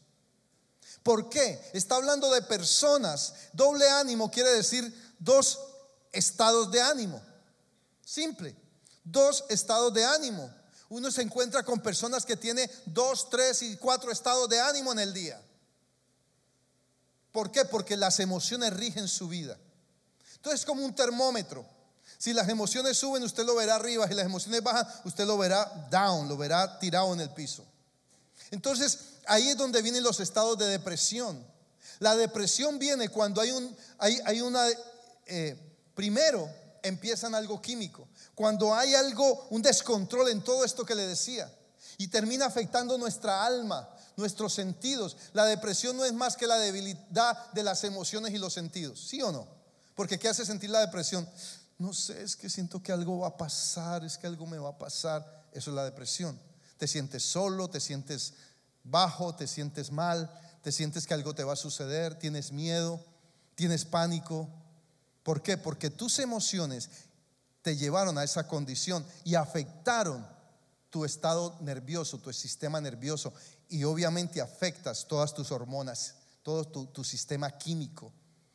¿Por 1.01 1.27
qué? 1.27 1.59
Está 1.73 1.95
hablando 1.95 2.31
de 2.31 2.43
personas. 2.43 3.33
Doble 3.51 3.89
ánimo 3.89 4.29
quiere 4.29 4.51
decir 4.51 5.15
dos 5.17 5.57
estados 6.11 6.69
de 6.69 6.79
ánimo. 6.83 7.19
Simple. 8.05 8.55
Dos 9.03 9.43
estados 9.49 9.91
de 9.95 10.05
ánimo. 10.05 10.53
Uno 10.89 11.09
se 11.09 11.23
encuentra 11.23 11.63
con 11.63 11.79
personas 11.79 12.27
que 12.27 12.37
tiene 12.37 12.69
dos, 12.85 13.27
tres 13.27 13.63
y 13.63 13.75
cuatro 13.77 14.11
estados 14.11 14.47
de 14.49 14.59
ánimo 14.59 14.91
en 14.91 14.99
el 14.99 15.13
día. 15.15 15.41
¿Por 17.31 17.51
qué? 17.51 17.65
Porque 17.65 17.97
las 17.97 18.19
emociones 18.19 18.71
rigen 18.73 19.07
su 19.07 19.27
vida. 19.27 19.57
Entonces 20.41 20.61
es 20.61 20.65
como 20.65 20.83
un 20.83 20.95
termómetro. 20.95 21.63
Si 22.17 22.33
las 22.33 22.49
emociones 22.49 22.97
suben, 22.97 23.21
usted 23.21 23.45
lo 23.45 23.53
verá 23.53 23.75
arriba. 23.75 24.07
Si 24.07 24.15
las 24.15 24.25
emociones 24.25 24.63
bajan, 24.63 24.87
usted 25.05 25.23
lo 25.27 25.37
verá 25.37 25.87
down, 25.91 26.27
lo 26.27 26.35
verá 26.35 26.79
tirado 26.79 27.13
en 27.13 27.21
el 27.21 27.29
piso. 27.29 27.63
Entonces 28.49 28.97
ahí 29.27 29.49
es 29.49 29.57
donde 29.57 29.83
vienen 29.83 30.01
los 30.01 30.19
estados 30.19 30.57
de 30.57 30.65
depresión. 30.65 31.45
La 31.99 32.15
depresión 32.15 32.79
viene 32.79 33.09
cuando 33.09 33.39
hay, 33.39 33.51
un, 33.51 33.75
hay, 33.99 34.19
hay 34.25 34.41
una... 34.41 34.65
Eh, 35.27 35.55
primero 35.93 36.49
empiezan 36.81 37.35
algo 37.35 37.61
químico. 37.61 38.07
Cuando 38.33 38.73
hay 38.73 38.95
algo, 38.95 39.45
un 39.51 39.61
descontrol 39.61 40.29
en 40.29 40.43
todo 40.43 40.65
esto 40.65 40.83
que 40.83 40.95
le 40.95 41.05
decía. 41.05 41.53
Y 41.99 42.07
termina 42.07 42.47
afectando 42.47 42.97
nuestra 42.97 43.45
alma, 43.45 43.87
nuestros 44.17 44.53
sentidos. 44.53 45.17
La 45.33 45.45
depresión 45.45 45.95
no 45.97 46.03
es 46.03 46.13
más 46.13 46.35
que 46.35 46.47
la 46.47 46.57
debilidad 46.57 47.51
de 47.51 47.61
las 47.61 47.83
emociones 47.83 48.33
y 48.33 48.39
los 48.39 48.53
sentidos. 48.53 48.99
¿Sí 48.99 49.21
o 49.21 49.31
no? 49.31 49.60
Porque 49.95 50.17
¿qué 50.19 50.29
hace 50.29 50.45
sentir 50.45 50.69
la 50.69 50.79
depresión? 50.79 51.27
No 51.77 51.93
sé, 51.93 52.21
es 52.21 52.35
que 52.35 52.49
siento 52.49 52.81
que 52.81 52.91
algo 52.91 53.19
va 53.19 53.29
a 53.29 53.37
pasar, 53.37 54.03
es 54.03 54.17
que 54.17 54.27
algo 54.27 54.45
me 54.45 54.57
va 54.57 54.69
a 54.69 54.77
pasar. 54.77 55.45
Eso 55.51 55.71
es 55.71 55.75
la 55.75 55.83
depresión. 55.83 56.39
Te 56.77 56.87
sientes 56.87 57.23
solo, 57.23 57.69
te 57.69 57.79
sientes 57.79 58.33
bajo, 58.83 59.35
te 59.35 59.47
sientes 59.47 59.91
mal, 59.91 60.31
te 60.61 60.71
sientes 60.71 61.05
que 61.05 61.13
algo 61.13 61.33
te 61.33 61.43
va 61.43 61.53
a 61.53 61.57
suceder, 61.57 62.17
tienes 62.17 62.51
miedo, 62.51 63.03
tienes 63.55 63.85
pánico. 63.85 64.47
¿Por 65.23 65.41
qué? 65.41 65.57
Porque 65.57 65.89
tus 65.89 66.19
emociones 66.19 66.89
te 67.61 67.75
llevaron 67.75 68.17
a 68.17 68.23
esa 68.23 68.47
condición 68.47 69.05
y 69.23 69.35
afectaron 69.35 70.25
tu 70.89 71.05
estado 71.05 71.57
nervioso, 71.61 72.17
tu 72.19 72.31
sistema 72.33 72.81
nervioso 72.81 73.33
y 73.69 73.83
obviamente 73.85 74.41
afectas 74.41 75.07
todas 75.07 75.33
tus 75.33 75.51
hormonas, 75.51 76.15
todo 76.43 76.65
tu, 76.65 77.03
sistema 77.03 77.49
químico. 77.57 78.11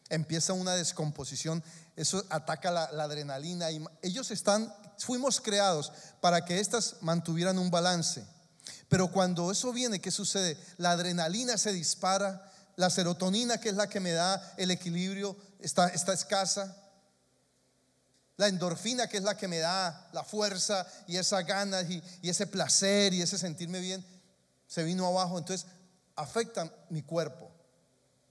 Empieza 0.09 0.53
una 0.53 0.75
descomposición, 0.75 1.65
eso 1.97 2.25
ataca 2.31 2.71
la, 2.71 2.85
adrenalina 2.85 3.71
y 3.71 3.85
ellos 4.03 4.31
están, 4.31 4.73
fuimos 4.99 5.41
creados 5.41 5.93
para 6.21 6.45
que 6.45 6.61
éstas 6.61 6.97
mantuvieran 7.01 7.59
un 7.59 7.71
balance. 7.71 8.25
Pero 8.89 9.11
cuando 9.11 9.51
eso 9.51 9.73
viene, 9.73 10.01
¿qué 10.01 10.11
sucede? 10.11 10.57
La 10.77 10.93
adrenalina 10.93 11.59
se 11.59 11.73
dispara, 11.73 12.53
la 12.77 12.91
serotonina, 12.91 13.59
que 13.59 13.71
es 13.71 13.75
la 13.75 13.89
que 13.89 14.01
me 14.01 14.13
da 14.13 14.55
el 14.57 14.71
equilibrio, 14.71 15.37
está, 15.59 15.89
escasa. 15.89 16.77
La 18.37 18.49
endorfina, 18.49 19.09
que 19.09 19.17
es 19.17 19.23
la 19.23 19.37
que 19.37 19.49
me 19.49 19.59
da 19.59 20.11
la 20.13 20.23
fuerza 20.23 20.87
y 21.07 21.17
esa 21.17 21.43
ganas 21.43 21.89
y, 21.91 22.03
ese 22.23 22.47
placer 22.47 23.15
y 23.15 23.23
ese 23.23 23.39
sentirme 23.39 23.81
bien, 23.81 24.05
se 24.69 24.85
vino 24.85 25.07
abajo. 25.07 25.39
Entonces, 25.39 25.67
afecta 26.15 26.71
mi 26.91 27.03
cuerpo. 27.03 27.51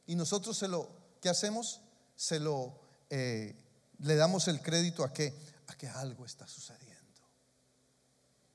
Y 0.06 0.16
nosotros 0.16 0.56
se 0.58 0.68
lo, 0.68 0.90
¿qué 1.26 1.30
hacemos? 1.30 1.82
Se 2.16 2.40
lo, 2.40 2.80
eh, 3.10 3.56
le 3.98 4.16
damos 4.16 4.48
el 4.48 4.62
crédito 4.62 5.04
a 5.04 5.12
que, 5.12 5.34
a 5.66 5.76
que 5.76 5.88
algo 5.88 6.24
está 6.24 6.48
sucediendo. 6.48 7.20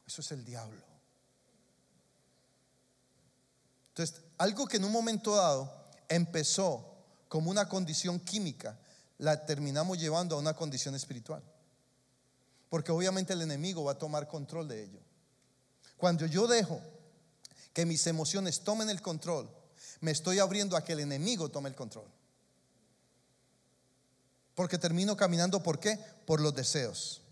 Eso 0.07 0.21
es 0.21 0.31
el 0.31 0.45
diablo. 0.45 0.81
Entonces, 3.89 4.23
algo 4.39 4.68
que 4.68 4.77
en 4.77 4.85
un 4.85 4.93
momento 4.93 5.35
dado 5.35 5.91
empezó 6.09 6.95
como 7.27 7.51
una 7.51 7.68
condición 7.68 8.21
química, 8.21 8.79
la 9.18 9.45
terminamos 9.45 9.99
llevando 9.99 10.37
a 10.37 10.39
una 10.39 10.55
condición 10.55 10.95
espiritual. 10.95 11.43
Porque 12.68 12.93
obviamente 12.93 13.33
el 13.33 13.43
enemigo 13.43 13.83
va 13.83 13.93
a 13.93 13.99
tomar 13.99 14.29
control 14.29 14.68
de 14.68 14.85
ello. 14.85 15.01
Cuando 15.97 16.25
yo 16.25 16.47
dejo 16.47 16.81
que 17.73 17.85
mis 17.85 18.07
emociones 18.07 18.61
tomen 18.61 18.91
el 18.91 19.03
control, 19.03 19.51
me 20.03 20.12
estoy 20.12 20.39
abriendo 20.39 20.77
a 20.77 20.85
que 20.85 20.93
el 20.93 21.01
enemigo 21.01 21.49
tome 21.49 21.68
el 21.68 21.75
control. 21.75 22.20
Porque 24.61 24.76
termino 24.76 25.16
caminando, 25.16 25.62
¿por 25.62 25.80
qué? 25.80 25.98
Por 26.26 26.38
los 26.38 26.54
deseos. 26.54 27.22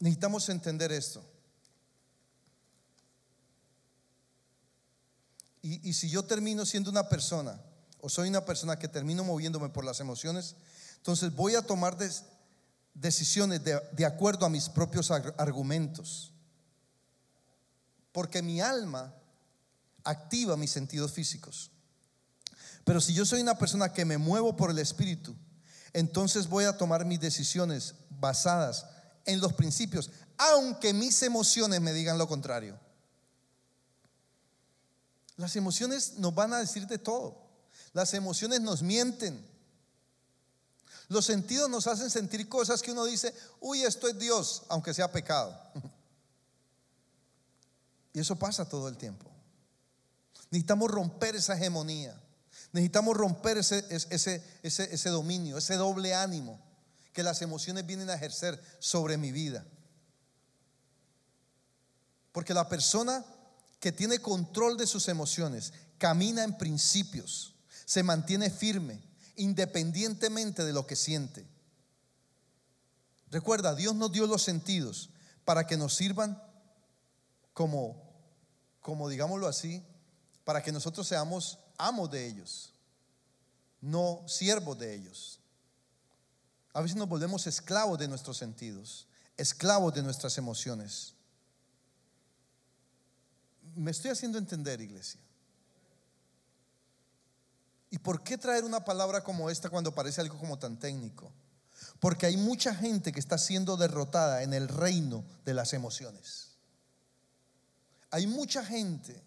Necesitamos 0.00 0.48
entender 0.48 0.90
esto. 0.90 1.24
Y, 5.62 5.92
si 5.92 6.10
yo 6.10 6.24
termino 6.24 6.66
siendo 6.66 6.90
una 6.90 7.08
persona, 7.08 7.62
o 8.00 8.08
soy 8.08 8.28
una 8.28 8.44
persona 8.44 8.80
que 8.80 8.88
termino 8.88 9.22
moviéndome 9.22 9.68
por 9.68 9.84
las 9.84 10.00
emociones, 10.00 10.56
entonces 10.96 11.32
voy 11.32 11.54
a 11.54 11.62
tomar 11.62 11.96
decisiones 12.94 13.62
de, 13.62 14.04
acuerdo 14.04 14.44
a 14.44 14.50
mis 14.50 14.68
propios 14.68 15.12
argumentos. 15.12 16.32
Porque 18.10 18.42
mi 18.42 18.60
alma 18.60 19.14
activa 20.02 20.56
mis 20.56 20.72
sentidos 20.72 21.12
físicos. 21.12 21.70
Pero 22.84 23.00
si 23.00 23.14
yo 23.14 23.24
soy 23.24 23.40
una 23.40 23.58
persona 23.58 23.92
que 23.92 24.04
me 24.04 24.18
muevo 24.18 24.56
por 24.56 24.70
el 24.70 24.78
espíritu, 24.78 25.34
entonces 25.92 26.48
voy 26.48 26.64
a 26.64 26.76
tomar 26.76 27.04
mis 27.04 27.20
decisiones 27.20 27.94
basadas 28.10 28.86
en 29.24 29.40
los 29.40 29.52
principios, 29.54 30.10
aunque 30.36 30.92
mis 30.92 31.22
emociones 31.22 31.80
me 31.80 31.92
digan 31.92 32.18
lo 32.18 32.28
contrario. 32.28 32.78
Las 35.36 35.56
emociones 35.56 36.14
nos 36.18 36.34
van 36.34 36.52
a 36.52 36.58
decir 36.58 36.86
de 36.86 36.98
todo. 36.98 37.42
Las 37.92 38.14
emociones 38.14 38.60
nos 38.60 38.82
mienten. 38.82 39.44
Los 41.08 41.26
sentidos 41.26 41.68
nos 41.68 41.86
hacen 41.86 42.10
sentir 42.10 42.48
cosas 42.48 42.82
que 42.82 42.92
uno 42.92 43.04
dice, 43.04 43.34
uy, 43.60 43.82
esto 43.82 44.08
es 44.08 44.18
Dios, 44.18 44.62
aunque 44.68 44.94
sea 44.94 45.10
pecado. 45.10 45.58
Y 48.16 48.20
eso 48.20 48.36
pasa 48.36 48.68
todo 48.68 48.86
el 48.88 48.96
tiempo. 48.96 49.28
Necesitamos 50.48 50.88
romper 50.88 51.34
esa 51.34 51.56
hegemonía. 51.56 52.16
Necesitamos 52.74 53.16
romper 53.16 53.56
ese, 53.58 53.86
ese, 53.88 54.42
ese, 54.64 54.92
ese 54.92 55.08
dominio, 55.10 55.56
ese 55.56 55.76
doble 55.76 56.12
ánimo 56.12 56.60
que 57.12 57.22
las 57.22 57.40
emociones 57.40 57.86
vienen 57.86 58.10
a 58.10 58.14
ejercer 58.14 58.60
sobre 58.80 59.16
mi 59.16 59.30
vida. 59.30 59.64
Porque 62.32 62.52
la 62.52 62.68
persona 62.68 63.24
que 63.78 63.92
tiene 63.92 64.18
control 64.18 64.76
de 64.76 64.88
sus 64.88 65.06
emociones, 65.06 65.72
camina 65.98 66.42
en 66.42 66.58
principios, 66.58 67.54
se 67.84 68.02
mantiene 68.02 68.50
firme, 68.50 69.00
independientemente 69.36 70.64
de 70.64 70.72
lo 70.72 70.84
que 70.84 70.96
siente. 70.96 71.46
Recuerda, 73.30 73.76
Dios 73.76 73.94
nos 73.94 74.10
dio 74.10 74.26
los 74.26 74.42
sentidos 74.42 75.10
para 75.44 75.64
que 75.68 75.76
nos 75.76 75.94
sirvan 75.94 76.42
como, 77.52 78.02
como 78.80 79.08
digámoslo 79.08 79.46
así, 79.46 79.80
para 80.42 80.60
que 80.60 80.72
nosotros 80.72 81.06
seamos 81.06 81.60
amos 81.78 82.10
de 82.10 82.26
ellos, 82.26 82.72
no 83.80 84.22
siervos 84.26 84.78
de 84.78 84.94
ellos. 84.94 85.40
A 86.72 86.80
veces 86.80 86.96
nos 86.96 87.08
volvemos 87.08 87.46
esclavos 87.46 87.98
de 87.98 88.08
nuestros 88.08 88.36
sentidos, 88.36 89.06
esclavos 89.36 89.94
de 89.94 90.02
nuestras 90.02 90.36
emociones 90.38 91.14
me 93.76 93.90
estoy 93.90 94.10
haciendo 94.10 94.38
entender, 94.38 94.80
iglesia. 94.80 95.20
¿Y 97.90 97.98
por 97.98 98.22
qué 98.22 98.36
traer 98.36 98.64
una 98.64 98.84
palabra 98.84 99.22
como 99.22 99.50
esta 99.50 99.70
cuando 99.70 99.94
parece 99.94 100.20
algo 100.20 100.38
como 100.38 100.58
tan 100.58 100.78
técnico? 100.78 101.32
Porque 102.00 102.26
hay 102.26 102.36
mucha 102.36 102.74
gente 102.74 103.12
que 103.12 103.20
está 103.20 103.38
siendo 103.38 103.76
derrotada 103.76 104.42
en 104.42 104.52
el 104.52 104.68
reino 104.68 105.24
de 105.44 105.54
las 105.54 105.72
emociones. 105.72 106.48
Hay 108.10 108.26
mucha 108.26 108.64
gente 108.64 109.22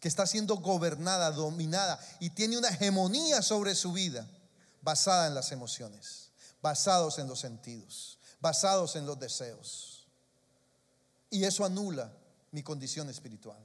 que 0.00 0.08
está 0.08 0.26
siendo 0.26 0.56
gobernada, 0.56 1.30
dominada 1.30 1.98
y 2.20 2.30
tiene 2.30 2.58
una 2.58 2.68
hegemonía 2.68 3.42
sobre 3.42 3.74
su 3.74 3.92
vida 3.92 4.28
basada 4.82 5.26
en 5.26 5.34
las 5.34 5.52
emociones, 5.52 6.30
basados 6.62 7.18
en 7.18 7.26
los 7.26 7.40
sentidos, 7.40 8.18
basados 8.40 8.96
en 8.96 9.06
los 9.06 9.18
deseos. 9.18 10.06
Y 11.30 11.44
eso 11.44 11.64
anula 11.64 12.12
mi 12.52 12.62
condición 12.62 13.10
espiritual. 13.10 13.58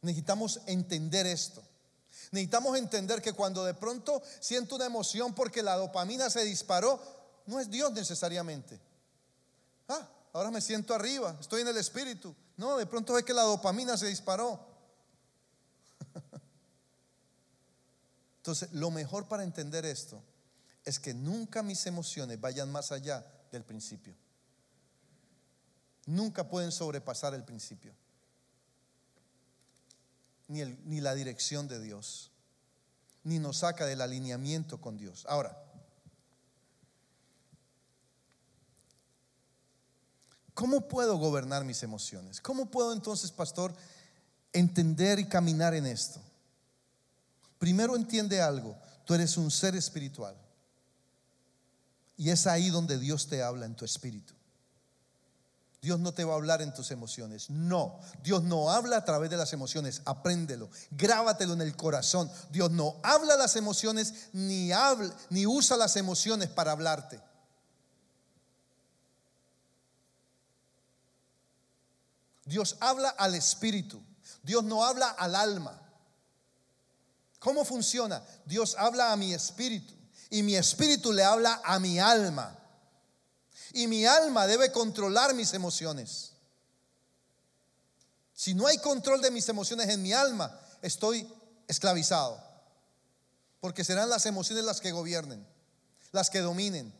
Necesitamos 0.00 0.60
entender 0.66 1.26
esto. 1.26 1.62
Necesitamos 2.30 2.78
entender 2.78 3.20
que 3.20 3.32
cuando 3.32 3.64
de 3.64 3.74
pronto 3.74 4.22
siento 4.40 4.76
una 4.76 4.86
emoción 4.86 5.34
porque 5.34 5.62
la 5.62 5.76
dopamina 5.76 6.30
se 6.30 6.44
disparó, 6.44 7.00
no 7.46 7.60
es 7.60 7.70
Dios 7.70 7.92
necesariamente. 7.92 8.80
Ah, 9.88 10.08
ahora 10.34 10.50
me 10.50 10.60
siento 10.60 10.92
arriba, 10.94 11.34
estoy 11.40 11.62
en 11.62 11.68
el 11.68 11.76
espíritu. 11.78 12.34
No, 12.56 12.76
de 12.76 12.84
pronto 12.86 13.16
es 13.16 13.24
que 13.24 13.32
la 13.32 13.42
dopamina 13.42 13.96
se 13.96 14.06
disparó. 14.06 14.60
Entonces, 18.38 18.70
lo 18.72 18.90
mejor 18.90 19.26
para 19.26 19.44
entender 19.44 19.86
esto 19.86 20.22
es 20.84 20.98
que 20.98 21.14
nunca 21.14 21.62
mis 21.62 21.86
emociones 21.86 22.38
vayan 22.40 22.70
más 22.70 22.92
allá 22.92 23.24
del 23.50 23.64
principio. 23.64 24.14
Nunca 26.06 26.46
pueden 26.48 26.70
sobrepasar 26.70 27.32
el 27.32 27.44
principio 27.44 27.94
ni, 30.48 30.64
ni 30.84 31.00
la 31.00 31.14
dirección 31.14 31.68
de 31.68 31.80
Dios, 31.80 32.30
ni 33.22 33.38
nos 33.38 33.58
saca 33.58 33.86
del 33.86 34.00
alineamiento 34.00 34.80
con 34.80 34.98
Dios. 34.98 35.24
Ahora, 35.28 35.63
¿cómo 40.54 40.88
puedo 40.88 41.16
gobernar 41.18 41.64
mis 41.64 41.82
emociones? 41.82 42.40
¿Cómo 42.40 42.66
puedo 42.66 42.92
entonces, 42.92 43.30
pastor, 43.30 43.74
entender 44.52 45.18
y 45.18 45.28
caminar 45.28 45.74
en 45.74 45.86
esto? 45.86 46.20
Primero 47.58 47.96
entiende 47.96 48.40
algo, 48.40 48.76
tú 49.04 49.14
eres 49.14 49.36
un 49.36 49.50
ser 49.50 49.74
espiritual. 49.74 50.36
Y 52.16 52.30
es 52.30 52.46
ahí 52.46 52.70
donde 52.70 52.98
Dios 52.98 53.26
te 53.26 53.42
habla 53.42 53.66
en 53.66 53.74
tu 53.74 53.84
espíritu. 53.84 54.34
Dios 55.84 56.00
no 56.00 56.14
te 56.14 56.24
va 56.24 56.32
a 56.32 56.36
hablar 56.36 56.62
en 56.62 56.72
tus 56.72 56.90
emociones. 56.90 57.50
No, 57.50 57.98
Dios 58.22 58.42
no 58.42 58.70
habla 58.70 58.96
a 58.96 59.04
través 59.04 59.28
de 59.28 59.36
las 59.36 59.52
emociones. 59.52 60.00
Apréndelo, 60.06 60.70
grábatelo 60.92 61.52
en 61.52 61.60
el 61.60 61.76
corazón. 61.76 62.30
Dios 62.50 62.70
no 62.70 62.96
habla 63.02 63.36
las 63.36 63.54
emociones 63.56 64.28
ni 64.32 64.72
habla 64.72 65.14
ni 65.28 65.46
usa 65.46 65.76
las 65.76 65.96
emociones 65.96 66.48
para 66.48 66.72
hablarte. 66.72 67.20
Dios 72.44 72.76
habla 72.80 73.10
al 73.10 73.34
espíritu. 73.34 74.02
Dios 74.42 74.64
no 74.64 74.84
habla 74.84 75.08
al 75.10 75.34
alma. 75.34 75.80
¿Cómo 77.38 77.64
funciona? 77.64 78.22
Dios 78.44 78.74
habla 78.78 79.12
a 79.12 79.16
mi 79.16 79.34
espíritu 79.34 79.92
y 80.30 80.42
mi 80.42 80.56
espíritu 80.56 81.12
le 81.12 81.22
habla 81.22 81.60
a 81.64 81.78
mi 81.78 81.98
alma 81.98 82.58
y 83.74 83.86
mi 83.86 84.06
alma 84.06 84.46
debe 84.46 84.72
controlar 84.72 85.34
mis 85.34 85.52
emociones. 85.52 86.32
Si 88.32 88.54
no 88.54 88.66
hay 88.66 88.78
control 88.78 89.20
de 89.20 89.30
mis 89.30 89.48
emociones 89.48 89.88
en 89.88 90.02
mi 90.02 90.12
alma, 90.12 90.58
estoy 90.80 91.28
esclavizado. 91.68 92.42
Porque 93.60 93.84
serán 93.84 94.08
las 94.08 94.26
emociones 94.26 94.64
las 94.64 94.80
que 94.80 94.92
gobiernen, 94.92 95.46
las 96.12 96.30
que 96.30 96.40
dominen, 96.40 96.94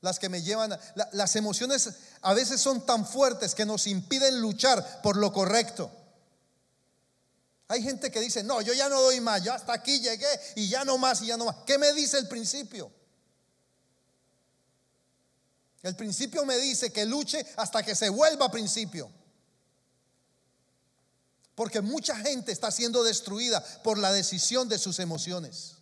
las 0.00 0.18
que 0.18 0.28
me 0.28 0.42
llevan 0.42 0.72
a, 0.72 0.80
las 1.12 1.36
emociones 1.36 1.90
a 2.22 2.34
veces 2.34 2.60
son 2.60 2.84
tan 2.86 3.06
fuertes 3.06 3.54
que 3.54 3.66
nos 3.66 3.86
impiden 3.86 4.40
luchar 4.40 5.02
por 5.02 5.16
lo 5.16 5.32
correcto. 5.32 5.90
Hay 7.68 7.82
gente 7.82 8.10
que 8.10 8.20
dice, 8.20 8.42
no, 8.42 8.60
yo 8.62 8.72
ya 8.72 8.88
no 8.88 9.00
doy 9.00 9.20
más, 9.20 9.44
yo 9.44 9.52
hasta 9.52 9.72
aquí 9.72 10.00
llegué 10.00 10.26
y 10.56 10.68
ya 10.68 10.84
no 10.84 10.98
más 10.98 11.22
y 11.22 11.26
ya 11.26 11.36
no 11.36 11.44
más. 11.44 11.56
¿Qué 11.66 11.78
me 11.78 11.92
dice 11.92 12.18
el 12.18 12.26
principio? 12.26 12.90
El 15.82 15.96
principio 15.96 16.44
me 16.44 16.58
dice 16.58 16.92
que 16.92 17.06
luche 17.06 17.46
hasta 17.56 17.82
que 17.82 17.94
se 17.94 18.08
vuelva 18.08 18.50
principio. 18.50 19.10
Porque 21.54 21.80
mucha 21.80 22.16
gente 22.16 22.52
está 22.52 22.70
siendo 22.70 23.04
destruida 23.04 23.62
por 23.82 23.98
la 23.98 24.12
decisión 24.12 24.68
de 24.68 24.78
sus 24.78 24.98
emociones. 24.98 25.76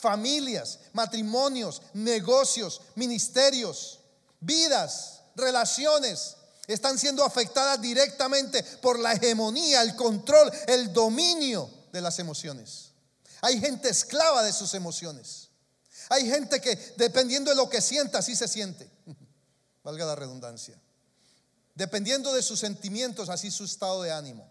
Familias, 0.00 0.78
matrimonios, 0.92 1.82
negocios, 1.92 2.80
ministerios, 2.94 4.00
vidas, 4.40 5.20
relaciones 5.36 6.36
están 6.66 6.98
siendo 6.98 7.24
afectadas 7.24 7.80
directamente 7.80 8.62
por 8.80 8.98
la 8.98 9.12
hegemonía, 9.12 9.82
el 9.82 9.96
control, 9.96 10.50
el 10.66 10.92
dominio 10.92 11.68
de 11.92 12.00
las 12.00 12.18
emociones. 12.18 12.90
Hay 13.42 13.60
gente 13.60 13.88
esclava 13.88 14.42
de 14.42 14.52
sus 14.52 14.74
emociones. 14.74 15.48
Hay 16.08 16.28
gente 16.28 16.60
que 16.60 16.76
dependiendo 16.96 17.50
de 17.50 17.56
lo 17.56 17.68
que 17.68 17.80
sienta, 17.80 18.18
así 18.18 18.36
se 18.36 18.48
siente. 18.48 18.88
Valga 19.84 20.04
la 20.04 20.14
redundancia. 20.14 20.80
Dependiendo 21.74 22.32
de 22.32 22.42
sus 22.42 22.60
sentimientos, 22.60 23.28
así 23.28 23.50
su 23.50 23.64
estado 23.64 24.02
de 24.02 24.12
ánimo. 24.12 24.48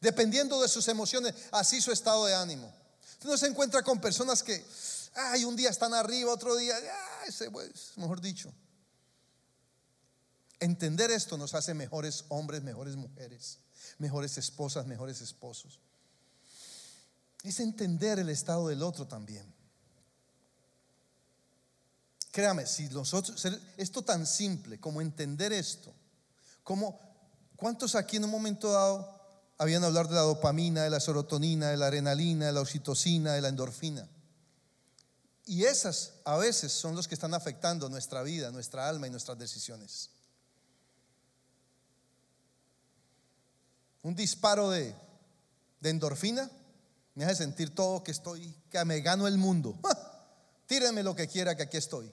Dependiendo 0.00 0.60
de 0.60 0.68
sus 0.68 0.88
emociones, 0.88 1.34
así 1.50 1.80
su 1.80 1.92
estado 1.92 2.26
de 2.26 2.34
ánimo. 2.34 2.72
Usted 3.22 3.30
no 3.30 3.38
se 3.38 3.46
encuentra 3.46 3.84
con 3.84 4.00
personas 4.00 4.42
que, 4.42 4.66
ay, 5.14 5.44
un 5.44 5.54
día 5.54 5.70
están 5.70 5.94
arriba, 5.94 6.32
otro 6.32 6.56
día, 6.56 6.74
ay, 7.20 7.32
pues, 7.52 7.92
mejor 7.94 8.20
dicho. 8.20 8.52
Entender 10.58 11.08
esto 11.12 11.38
nos 11.38 11.54
hace 11.54 11.72
mejores 11.72 12.24
hombres, 12.30 12.64
mejores 12.64 12.96
mujeres, 12.96 13.60
mejores 13.98 14.38
esposas, 14.38 14.86
mejores 14.86 15.20
esposos. 15.20 15.78
Es 17.44 17.60
entender 17.60 18.18
el 18.18 18.28
estado 18.28 18.66
del 18.66 18.82
otro 18.82 19.06
también. 19.06 19.46
Créame, 22.32 22.66
si 22.66 22.88
nosotros, 22.88 23.46
esto 23.76 24.02
tan 24.02 24.26
simple 24.26 24.80
como 24.80 25.00
entender 25.00 25.52
esto, 25.52 25.94
como, 26.64 26.98
¿cuántos 27.54 27.94
aquí 27.94 28.16
en 28.16 28.24
un 28.24 28.30
momento 28.30 28.72
dado 28.72 29.21
habían 29.62 29.84
hablar 29.84 30.08
de 30.08 30.14
la 30.16 30.22
dopamina, 30.22 30.82
de 30.82 30.90
la 30.90 30.98
serotonina, 30.98 31.70
de 31.70 31.76
la 31.76 31.86
adrenalina, 31.86 32.46
de 32.46 32.52
la 32.52 32.60
oxitocina, 32.60 33.32
de 33.32 33.40
la 33.40 33.48
endorfina? 33.48 34.08
Y 35.46 35.64
esas 35.64 36.14
a 36.24 36.36
veces 36.36 36.72
son 36.72 36.96
los 36.96 37.06
que 37.06 37.14
están 37.14 37.32
afectando 37.32 37.88
nuestra 37.88 38.22
vida, 38.22 38.50
nuestra 38.50 38.88
alma 38.88 39.06
y 39.06 39.10
nuestras 39.10 39.38
decisiones. 39.38 40.10
un 44.02 44.16
disparo 44.16 44.70
de, 44.70 44.94
endorfina, 45.82 46.50
me 47.14 47.24
hace 47.24 47.36
sentir 47.36 47.74
todo 47.74 48.02
que 48.02 48.10
estoy, 48.10 48.54
que 48.70 48.84
me 48.84 49.00
gano 49.00 49.26
el 49.26 49.38
mundo. 49.38 49.78
Tírenme 50.66 51.02
lo 51.02 51.14
que 51.14 51.28
quiera, 51.28 51.56
que 51.56 51.62
aquí 51.62 51.76
estoy. 51.76 52.10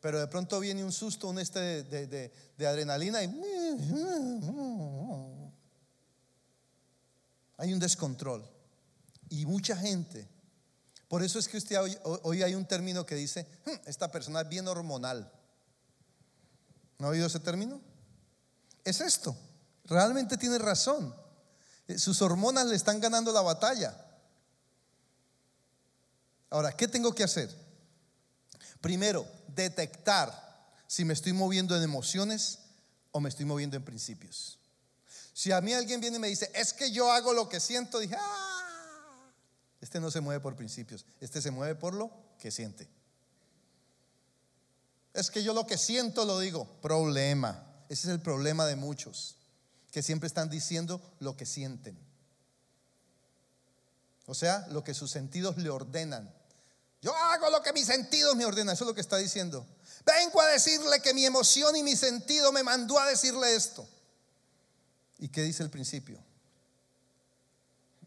Pero 0.00 0.20
de 0.20 0.26
pronto 0.26 0.60
viene 0.60 0.84
un 0.84 0.92
susto, 0.92 1.28
un 1.28 1.38
este 1.38 1.82
de, 1.84 2.30
de 2.58 2.66
adrenalina 2.66 3.22
y 3.22 3.28
hay 7.56 7.72
un 7.72 7.78
descontrol. 7.78 8.48
Y 9.28 9.46
mucha 9.46 9.76
gente, 9.76 10.28
por 11.08 11.22
eso 11.22 11.38
es 11.38 11.48
que 11.48 11.56
usted 11.56 11.80
hoy, 11.80 11.96
hoy 12.22 12.42
hay 12.42 12.54
un 12.54 12.66
término 12.66 13.06
que 13.06 13.14
dice, 13.14 13.46
hmm, 13.66 13.88
esta 13.88 14.10
persona 14.10 14.42
es 14.42 14.48
bien 14.48 14.68
hormonal. 14.68 15.30
¿No 16.98 17.06
ha 17.06 17.10
oído 17.10 17.26
ese 17.26 17.40
término? 17.40 17.80
Es 18.84 19.00
esto. 19.00 19.36
Realmente 19.84 20.36
tiene 20.36 20.58
razón. 20.58 21.14
Eh, 21.88 21.98
sus 21.98 22.22
hormonas 22.22 22.66
le 22.66 22.76
están 22.76 23.00
ganando 23.00 23.32
la 23.32 23.42
batalla. 23.42 23.94
Ahora, 26.50 26.72
¿qué 26.72 26.86
tengo 26.86 27.14
que 27.14 27.24
hacer? 27.24 27.50
Primero, 28.80 29.26
detectar 29.48 30.32
si 30.86 31.04
me 31.04 31.14
estoy 31.14 31.32
moviendo 31.32 31.76
en 31.76 31.82
emociones 31.82 32.60
o 33.10 33.20
me 33.20 33.28
estoy 33.28 33.44
moviendo 33.44 33.76
en 33.76 33.84
principios. 33.84 34.58
Si 35.34 35.50
a 35.50 35.60
mí 35.60 35.74
alguien 35.74 36.00
viene 36.00 36.16
y 36.16 36.20
me 36.20 36.28
dice, 36.28 36.50
es 36.54 36.72
que 36.72 36.92
yo 36.92 37.10
hago 37.10 37.32
lo 37.34 37.48
que 37.48 37.58
siento, 37.58 37.98
dije, 37.98 38.14
ah, 38.16 39.30
este 39.80 39.98
no 39.98 40.10
se 40.10 40.20
mueve 40.20 40.40
por 40.40 40.54
principios, 40.54 41.04
este 41.20 41.42
se 41.42 41.50
mueve 41.50 41.74
por 41.74 41.92
lo 41.92 42.10
que 42.38 42.52
siente. 42.52 42.88
Es 45.12 45.30
que 45.30 45.42
yo 45.42 45.52
lo 45.52 45.66
que 45.66 45.76
siento 45.76 46.24
lo 46.24 46.38
digo, 46.38 46.66
problema. 46.80 47.66
Ese 47.88 48.08
es 48.08 48.14
el 48.14 48.20
problema 48.20 48.64
de 48.64 48.76
muchos 48.76 49.36
que 49.90 50.02
siempre 50.02 50.28
están 50.28 50.48
diciendo 50.48 51.02
lo 51.18 51.36
que 51.36 51.46
sienten. 51.46 51.98
O 54.26 54.34
sea, 54.34 54.66
lo 54.70 54.82
que 54.84 54.94
sus 54.94 55.10
sentidos 55.10 55.56
le 55.58 55.68
ordenan. 55.68 56.32
Yo 57.02 57.14
hago 57.14 57.50
lo 57.50 57.60
que 57.62 57.72
mis 57.72 57.86
sentidos 57.86 58.34
me 58.36 58.44
ordenan. 58.44 58.74
Eso 58.74 58.84
es 58.84 58.88
lo 58.88 58.94
que 58.94 59.00
está 59.00 59.16
diciendo. 59.16 59.66
Vengo 60.06 60.40
a 60.40 60.46
decirle 60.46 61.00
que 61.02 61.12
mi 61.12 61.26
emoción 61.26 61.76
y 61.76 61.82
mi 61.82 61.96
sentido 61.96 62.50
me 62.52 62.62
mandó 62.62 62.98
a 62.98 63.06
decirle 63.08 63.54
esto. 63.54 63.86
¿Y 65.18 65.28
qué 65.28 65.42
dice 65.42 65.62
el 65.62 65.70
principio? 65.70 66.18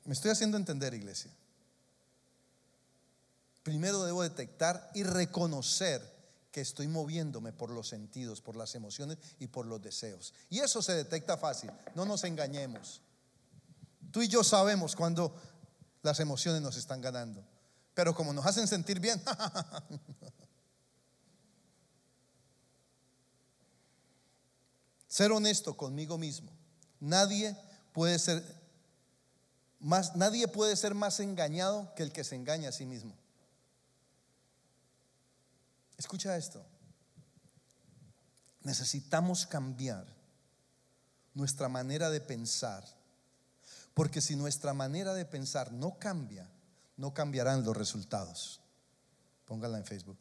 Me 0.05 0.13
estoy 0.13 0.31
haciendo 0.31 0.57
entender, 0.57 0.93
iglesia. 0.93 1.31
Primero 3.63 4.03
debo 4.03 4.23
detectar 4.23 4.89
y 4.93 5.03
reconocer 5.03 6.15
que 6.51 6.61
estoy 6.61 6.87
moviéndome 6.87 7.51
por 7.51 7.69
los 7.69 7.89
sentidos, 7.89 8.41
por 8.41 8.55
las 8.55 8.73
emociones 8.75 9.17
y 9.39 9.47
por 9.47 9.65
los 9.65 9.81
deseos. 9.81 10.33
Y 10.49 10.59
eso 10.59 10.81
se 10.81 10.93
detecta 10.93 11.37
fácil, 11.37 11.71
no 11.93 12.05
nos 12.05 12.23
engañemos. 12.23 13.01
Tú 14.11 14.21
y 14.21 14.27
yo 14.27 14.43
sabemos 14.43 14.95
cuando 14.95 15.35
las 16.01 16.19
emociones 16.19 16.61
nos 16.61 16.77
están 16.77 17.01
ganando, 17.01 17.43
pero 17.93 18.15
como 18.15 18.31
nos 18.31 18.45
hacen 18.45 18.67
sentir 18.67 18.99
bien, 18.99 19.21
ser 25.07 25.31
honesto 25.31 25.75
conmigo 25.75 26.17
mismo. 26.17 26.56
Nadie 26.99 27.55
puede 27.93 28.19
ser 28.19 28.43
más 29.79 30.15
nadie 30.15 30.47
puede 30.47 30.75
ser 30.75 30.95
más 30.95 31.19
engañado 31.19 31.93
que 31.95 32.03
el 32.03 32.11
que 32.11 32.23
se 32.23 32.35
engaña 32.35 32.69
a 32.69 32.71
sí 32.71 32.85
mismo. 32.85 33.13
Escucha 35.97 36.37
esto. 36.37 36.63
Necesitamos 38.61 39.45
cambiar 39.45 40.05
nuestra 41.33 41.69
manera 41.69 42.09
de 42.09 42.21
pensar. 42.21 42.83
Porque 43.93 44.21
si 44.21 44.35
nuestra 44.35 44.73
manera 44.73 45.13
de 45.13 45.25
pensar 45.25 45.71
no 45.71 45.97
cambia, 45.97 46.47
no 46.97 47.13
cambiarán 47.13 47.63
los 47.63 47.75
resultados. 47.75 48.59
Póngala 49.45 49.77
en 49.77 49.85
Facebook. 49.85 50.17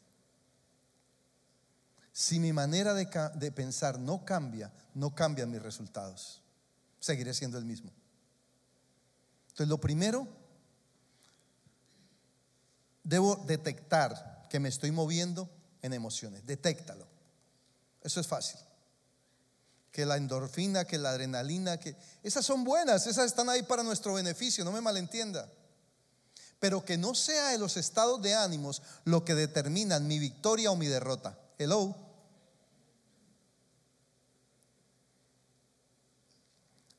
Si 2.11 2.39
mi 2.39 2.53
manera 2.53 2.95
de, 2.95 3.07
de, 3.35 3.51
pensar 3.51 3.99
no 3.99 4.25
cambia, 4.25 4.71
no 4.95 5.13
cambian 5.13 5.51
mis 5.51 5.61
resultados. 5.61 6.41
Seguiré 6.99 7.33
siendo 7.33 7.57
el 7.57 7.65
mismo. 7.65 7.91
Entonces, 9.49 9.67
lo 9.67 9.79
primero, 9.79 10.27
debo 13.03 13.37
detectar 13.47 14.47
que 14.49 14.59
me 14.59 14.69
estoy 14.69 14.91
moviendo 14.91 15.49
en 15.81 15.93
emociones. 15.93 16.45
Detéctalo. 16.45 17.07
Eso 18.01 18.19
es 18.19 18.27
fácil. 18.27 18.59
Que 19.91 20.05
la 20.05 20.17
endorfina, 20.17 20.85
que 20.85 20.97
la 20.97 21.09
adrenalina, 21.09 21.77
que 21.77 21.95
esas 22.23 22.45
son 22.45 22.63
buenas, 22.63 23.07
esas 23.07 23.25
están 23.25 23.49
ahí 23.49 23.63
para 23.63 23.83
nuestro 23.83 24.13
beneficio, 24.13 24.63
no 24.63 24.71
me 24.71 24.81
malentienda. 24.81 25.51
Pero 26.59 26.83
que 26.85 26.97
no 26.97 27.15
sea 27.15 27.49
de 27.49 27.57
los 27.57 27.77
estados 27.77 28.21
de 28.21 28.35
ánimos 28.35 28.81
lo 29.05 29.23
que 29.25 29.35
determinan 29.35 30.07
mi 30.07 30.19
victoria 30.19 30.71
o 30.71 30.75
mi 30.75 30.87
derrota. 30.87 31.37
Hello. 31.57 32.06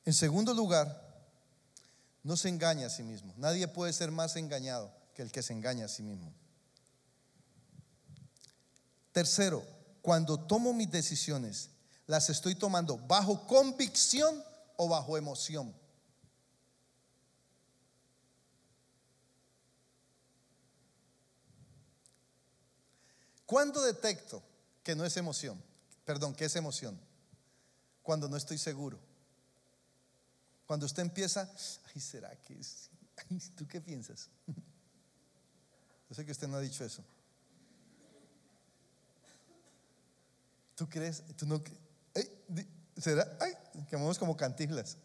En 0.05 0.13
segundo 0.13 0.53
lugar, 0.53 1.09
no 2.23 2.35
se 2.37 2.49
engaña 2.49 2.87
a 2.87 2.89
sí 2.89 3.03
mismo. 3.03 3.33
Nadie 3.37 3.67
puede 3.67 3.93
ser 3.93 4.11
más 4.11 4.35
engañado 4.35 4.91
que 5.13 5.21
el 5.21 5.31
que 5.31 5.43
se 5.43 5.53
engaña 5.53 5.85
a 5.85 5.89
sí 5.89 6.03
mismo. 6.03 6.33
Tercero, 9.11 9.63
cuando 10.01 10.37
tomo 10.37 10.73
mis 10.73 10.89
decisiones, 10.89 11.69
las 12.07 12.29
estoy 12.29 12.55
tomando 12.55 12.97
bajo 12.97 13.45
convicción 13.47 14.43
o 14.77 14.87
bajo 14.87 15.17
emoción. 15.17 15.73
¿Cuándo 23.45 23.81
detecto 23.81 24.43
que 24.83 24.95
no 24.95 25.03
es 25.03 25.17
emoción? 25.17 25.59
Perdón, 26.05 26.35
que 26.35 26.45
es 26.45 26.55
emoción. 26.55 26.99
Cuando 28.03 28.29
no 28.29 28.37
estoy 28.37 28.59
seguro. 28.59 28.99
Cuando 30.69 30.85
usted 30.85 31.01
empieza, 31.01 31.51
ay, 31.95 31.99
¿será 31.99 32.29
que 32.41 32.53
es? 32.53 32.91
¿Tú 33.55 33.67
qué 33.67 33.81
piensas? 33.81 34.29
Yo 36.07 36.15
sé 36.15 36.23
que 36.23 36.31
usted 36.31 36.47
no 36.47 36.57
ha 36.57 36.61
dicho 36.61 36.85
eso. 36.85 37.03
¿Tú 40.75 40.87
crees? 40.87 41.23
¿Tú 41.35 41.47
no? 41.47 41.59
¿Será? 42.97 43.35
Ay, 43.41 43.51
quemamos 43.89 44.19
como 44.19 44.37
cantiglas. 44.37 44.95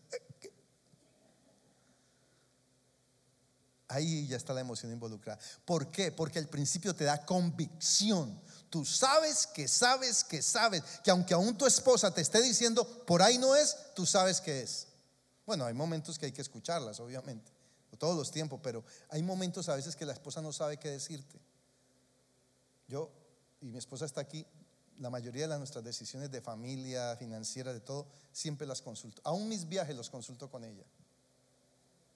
Ahí 3.88 4.26
ya 4.26 4.36
está 4.36 4.52
la 4.52 4.60
emoción 4.60 4.92
involucrada. 4.92 5.40
¿Por 5.64 5.90
qué? 5.90 6.12
Porque 6.12 6.40
el 6.40 6.48
principio 6.50 6.94
te 6.94 7.04
da 7.04 7.24
convicción. 7.24 8.38
Tú 8.68 8.84
sabes 8.84 9.46
que 9.46 9.66
sabes 9.66 10.24
que 10.24 10.42
sabes 10.42 10.82
que 11.02 11.10
aunque 11.10 11.32
aún 11.32 11.56
tu 11.56 11.64
esposa 11.64 12.12
te 12.12 12.20
esté 12.20 12.42
diciendo 12.42 13.06
por 13.06 13.22
ahí 13.22 13.38
no 13.38 13.56
es, 13.56 13.94
tú 13.94 14.04
sabes 14.04 14.42
que 14.42 14.60
es. 14.60 14.88
Bueno, 15.46 15.66
hay 15.66 15.74
momentos 15.74 16.18
que 16.18 16.26
hay 16.26 16.32
que 16.32 16.42
escucharlas, 16.42 17.00
obviamente, 17.00 17.52
todos 17.98 18.16
los 18.16 18.30
tiempos, 18.30 18.60
pero 18.62 18.84
hay 19.10 19.22
momentos 19.22 19.68
a 19.68 19.76
veces 19.76 19.94
que 19.94 20.04
la 20.04 20.12
esposa 20.12 20.42
no 20.42 20.52
sabe 20.52 20.78
qué 20.78 20.90
decirte. 20.90 21.38
Yo 22.88 23.10
y 23.60 23.66
mi 23.66 23.78
esposa 23.78 24.04
está 24.04 24.20
aquí, 24.20 24.46
la 24.98 25.10
mayoría 25.10 25.48
de 25.48 25.58
nuestras 25.58 25.82
decisiones 25.82 26.30
de 26.30 26.40
familia, 26.40 27.16
financiera, 27.16 27.72
de 27.72 27.80
todo, 27.80 28.06
siempre 28.32 28.66
las 28.66 28.82
consulto. 28.82 29.22
Aún 29.24 29.48
mis 29.48 29.68
viajes 29.68 29.96
los 29.96 30.10
consulto 30.10 30.50
con 30.50 30.64
ella. 30.64 30.84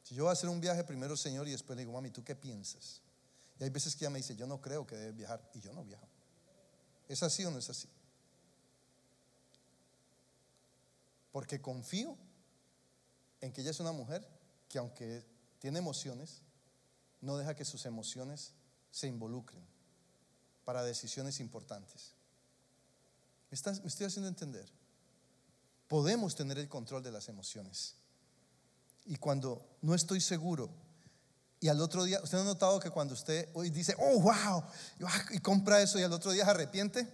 Si 0.03 0.15
yo 0.15 0.25
voy 0.25 0.31
a 0.31 0.33
hacer 0.33 0.49
un 0.49 0.61
viaje, 0.61 0.85
primero 0.85 1.17
Señor 1.17 1.49
y 1.49 1.53
después 1.53 1.77
le 1.77 1.83
digo, 1.83 1.93
mami, 1.93 2.11
¿tú 2.11 2.23
qué 2.23 2.35
piensas? 2.35 3.01
Y 3.59 3.65
hay 3.65 3.71
veces 3.71 3.97
que 3.97 4.05
ella 4.05 4.11
me 4.11 4.19
dice, 4.19 4.37
yo 4.37 4.47
no 4.47 4.61
creo 4.61 4.87
que 4.87 4.97
debes 4.97 5.17
viajar 5.17 5.51
y 5.55 5.61
yo 5.61 5.73
no 5.73 5.85
viajo. 5.85 6.07
¿Es 7.09 7.23
así 7.23 7.45
o 7.45 7.51
no 7.51 7.59
es 7.59 7.69
así? 7.71 7.89
Porque 11.33 11.61
confío 11.61 12.17
en 13.41 13.53
que 13.53 13.61
ella 13.61 13.71
es 13.71 13.81
una 13.81 13.93
mujer 13.93 14.27
que 14.69 14.79
aunque 14.79 15.25
tiene 15.59 15.79
emociones, 15.79 16.43
no 17.21 17.37
deja 17.37 17.55
que 17.55 17.65
sus 17.65 17.87
emociones 17.87 18.53
se 18.91 19.07
involucren 19.07 19.65
para 20.65 20.83
decisiones 20.83 21.41
importantes. 21.41 22.13
¿Me, 23.51 23.57
estoy 23.89 24.07
haciendo 24.07 24.29
entender? 24.29 24.71
Podemos 25.87 26.35
tener 26.35 26.59
el 26.59 26.69
control 26.69 27.03
de 27.03 27.11
las 27.11 27.29
emociones. 27.29 27.97
Y 29.07 29.17
cuando 29.17 29.79
no 29.81 29.95
estoy 29.95 30.21
seguro, 30.21 30.71
y 31.61 31.69
al 31.69 31.81
otro 31.81 32.05
día, 32.05 32.21
¿usted 32.23 32.39
ha 32.39 32.45
notado 32.45 32.79
que 32.79 32.91
cuando 32.91 33.15
usted 33.15 33.49
hoy 33.55 33.71
dice, 33.71 33.97
oh, 33.99 34.21
wow, 34.21 34.65
y 35.31 35.39
compra 35.39 35.83
eso 35.83 35.99
y 35.99 36.03
al 36.03 36.13
otro 36.13 36.31
día 36.31 36.45
se 36.45 36.51
arrepiente? 36.51 37.09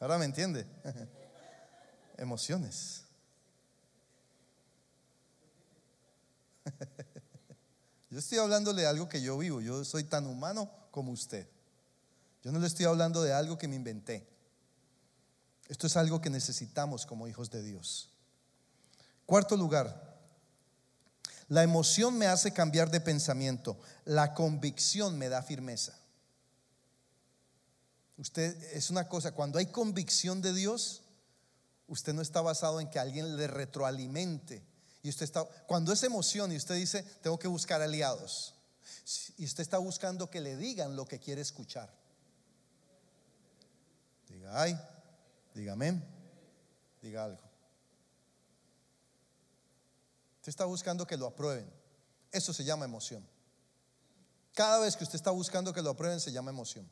Ahora 0.00 0.18
me 0.18 0.24
entiende. 0.24 0.66
Emociones. 2.16 3.04
Yo 8.10 8.18
estoy 8.18 8.38
hablándole 8.38 8.82
de 8.82 8.88
algo 8.88 9.08
que 9.08 9.20
yo 9.20 9.36
vivo. 9.36 9.60
Yo 9.60 9.84
soy 9.84 10.04
tan 10.04 10.26
humano 10.26 10.70
como 10.90 11.12
usted. 11.12 11.46
Yo 12.42 12.52
no 12.52 12.58
le 12.58 12.66
estoy 12.66 12.86
hablando 12.86 13.22
de 13.22 13.32
algo 13.34 13.58
que 13.58 13.68
me 13.68 13.76
inventé. 13.76 14.26
Esto 15.68 15.86
es 15.86 15.96
algo 15.96 16.20
que 16.20 16.30
necesitamos 16.30 17.04
como 17.04 17.28
hijos 17.28 17.50
de 17.50 17.62
Dios. 17.62 18.10
Cuarto 19.26 19.56
lugar, 19.56 20.18
la 21.48 21.62
emoción 21.62 22.16
me 22.16 22.26
hace 22.26 22.52
cambiar 22.52 22.90
de 22.90 23.00
pensamiento. 23.00 23.78
La 24.04 24.32
convicción 24.32 25.18
me 25.18 25.28
da 25.28 25.42
firmeza. 25.42 25.97
Usted 28.18 28.62
es 28.74 28.90
una 28.90 29.08
cosa, 29.08 29.32
cuando 29.32 29.58
hay 29.58 29.66
convicción 29.66 30.42
de 30.42 30.52
Dios, 30.52 31.02
usted 31.86 32.12
no 32.12 32.20
está 32.20 32.42
basado 32.42 32.80
en 32.80 32.90
que 32.90 32.98
alguien 32.98 33.36
le 33.36 33.46
retroalimente. 33.46 34.62
Y 35.02 35.08
usted 35.08 35.24
está, 35.24 35.44
cuando 35.66 35.92
es 35.92 36.02
emoción 36.02 36.52
y 36.52 36.56
usted 36.56 36.74
dice, 36.74 37.02
tengo 37.22 37.38
que 37.38 37.48
buscar 37.48 37.80
aliados. 37.80 38.54
Y 39.38 39.46
usted 39.46 39.62
está 39.62 39.78
buscando 39.78 40.28
que 40.28 40.40
le 40.40 40.56
digan 40.56 40.96
lo 40.96 41.06
que 41.06 41.18
quiere 41.18 41.40
escuchar. 41.40 41.90
Diga, 44.28 44.60
ay, 44.60 44.78
Diga 45.58 45.72
amén. 45.72 46.04
Diga 47.02 47.24
algo. 47.24 47.42
Usted 50.36 50.50
está 50.50 50.64
buscando 50.66 51.04
que 51.04 51.16
lo 51.16 51.26
aprueben. 51.26 51.68
Eso 52.30 52.52
se 52.52 52.62
llama 52.62 52.84
emoción. 52.84 53.26
Cada 54.54 54.78
vez 54.78 54.96
que 54.96 55.02
usted 55.02 55.16
está 55.16 55.32
buscando 55.32 55.72
que 55.72 55.82
lo 55.82 55.90
aprueben 55.90 56.20
se 56.20 56.30
llama 56.30 56.50
emoción. 56.50 56.88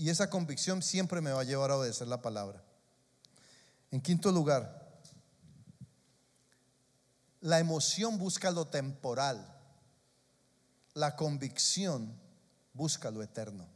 Y 0.00 0.08
esa 0.08 0.30
convicción 0.30 0.82
siempre 0.82 1.20
me 1.20 1.30
va 1.30 1.42
a 1.42 1.44
llevar 1.44 1.70
a 1.70 1.76
obedecer 1.76 2.08
la 2.08 2.22
palabra. 2.22 2.64
En 3.90 4.00
quinto 4.00 4.32
lugar, 4.32 4.98
la 7.42 7.58
emoción 7.58 8.16
busca 8.16 8.50
lo 8.50 8.66
temporal. 8.66 9.46
La 10.94 11.16
convicción 11.16 12.18
busca 12.72 13.10
lo 13.10 13.22
eterno. 13.22 13.68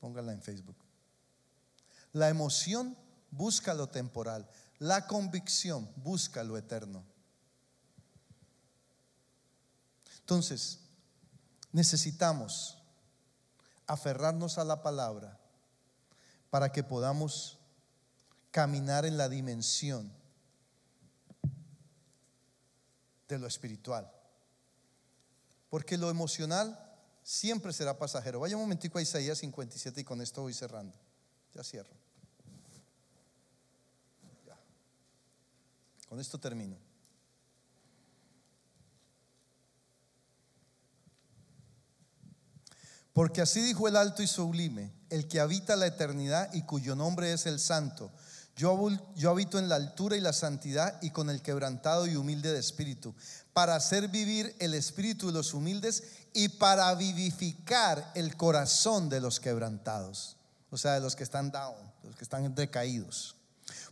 Póngala 0.00 0.32
en 0.32 0.40
Facebook. 0.40 0.78
La 2.14 2.30
emoción 2.30 2.96
busca 3.30 3.74
lo 3.74 3.90
temporal. 3.90 4.48
La 4.78 5.06
convicción 5.06 5.92
busca 5.96 6.42
lo 6.42 6.56
eterno. 6.56 7.04
Entonces, 10.20 10.78
necesitamos 11.70 12.78
aferrarnos 13.86 14.58
a 14.58 14.64
la 14.64 14.82
palabra 14.82 15.38
para 16.50 16.72
que 16.72 16.82
podamos 16.82 17.58
caminar 18.50 19.04
en 19.04 19.16
la 19.16 19.28
dimensión 19.28 20.12
de 23.28 23.38
lo 23.38 23.46
espiritual. 23.46 24.10
Porque 25.68 25.98
lo 25.98 26.10
emocional 26.10 26.78
siempre 27.24 27.72
será 27.72 27.98
pasajero. 27.98 28.40
Vaya 28.40 28.56
un 28.56 28.62
momentico 28.62 28.98
a 28.98 29.02
Isaías 29.02 29.38
57 29.38 30.02
y 30.02 30.04
con 30.04 30.20
esto 30.20 30.42
voy 30.42 30.54
cerrando. 30.54 30.94
Ya 31.52 31.64
cierro. 31.64 31.96
Ya. 34.46 34.56
Con 36.08 36.20
esto 36.20 36.38
termino. 36.38 36.76
Porque 43.14 43.40
así 43.40 43.60
dijo 43.60 43.86
el 43.86 43.96
alto 43.96 44.22
y 44.22 44.26
sublime, 44.26 44.92
el 45.08 45.28
que 45.28 45.38
habita 45.38 45.76
la 45.76 45.86
eternidad 45.86 46.52
y 46.52 46.62
cuyo 46.62 46.96
nombre 46.96 47.32
es 47.32 47.46
el 47.46 47.60
santo. 47.60 48.10
Yo, 48.56 48.76
habito 49.28 49.58
en 49.60 49.68
la 49.68 49.76
altura 49.76 50.16
y 50.16 50.20
la 50.20 50.32
santidad 50.32 51.00
y 51.00 51.10
con 51.10 51.30
el 51.30 51.40
quebrantado 51.40 52.08
y 52.08 52.16
humilde 52.16 52.52
de 52.52 52.58
espíritu, 52.58 53.14
para 53.52 53.76
hacer 53.76 54.08
vivir 54.08 54.54
el 54.58 54.74
espíritu 54.74 55.28
de 55.28 55.32
los 55.32 55.54
humildes 55.54 56.02
y 56.32 56.48
para 56.48 56.92
vivificar 56.96 58.10
el 58.16 58.36
corazón 58.36 59.08
de 59.08 59.20
los 59.20 59.38
quebrantados, 59.38 60.36
o 60.70 60.76
sea, 60.76 60.94
de 60.94 61.00
los 61.00 61.14
que 61.14 61.22
están 61.22 61.52
down, 61.52 61.76
los 62.02 62.16
que 62.16 62.24
están 62.24 62.52
decaídos. 62.52 63.36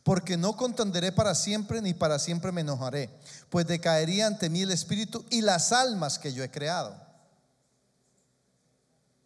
Porque 0.02 0.36
no 0.36 0.56
contenderé 0.56 1.12
para 1.12 1.36
siempre, 1.36 1.80
ni 1.80 1.94
para 1.94 2.18
siempre 2.18 2.50
me 2.50 2.62
enojaré, 2.62 3.08
pues 3.50 3.68
decaería 3.68 4.26
ante 4.26 4.50
mí 4.50 4.62
el 4.62 4.72
espíritu 4.72 5.24
y 5.30 5.42
las 5.42 5.70
almas 5.70 6.18
que 6.18 6.32
yo 6.32 6.42
he 6.42 6.50
creado. 6.50 7.11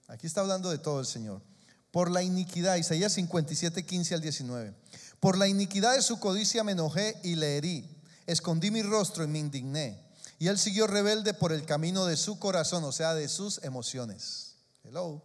Aquí 0.08 0.26
está 0.26 0.40
hablando 0.40 0.70
de 0.70 0.78
todo 0.78 1.00
el 1.00 1.06
Señor. 1.06 1.42
Por 1.90 2.10
la 2.10 2.22
iniquidad, 2.22 2.76
Isaías 2.76 3.12
57, 3.14 3.84
15 3.84 4.14
al 4.14 4.20
19. 4.20 4.74
Por 5.20 5.38
la 5.38 5.48
iniquidad 5.48 5.94
de 5.94 6.02
su 6.02 6.20
codicia 6.20 6.62
me 6.62 6.72
enojé 6.72 7.18
y 7.22 7.36
le 7.36 7.56
herí. 7.56 7.88
Escondí 8.26 8.70
mi 8.70 8.82
rostro 8.82 9.24
y 9.24 9.28
me 9.28 9.38
indigné. 9.38 10.04
Y 10.38 10.48
él 10.48 10.58
siguió 10.58 10.86
rebelde 10.86 11.32
por 11.32 11.52
el 11.52 11.64
camino 11.64 12.04
de 12.04 12.16
su 12.16 12.38
corazón, 12.38 12.84
o 12.84 12.92
sea, 12.92 13.14
de 13.14 13.28
sus 13.28 13.62
emociones. 13.64 14.56
Hello. 14.84 15.22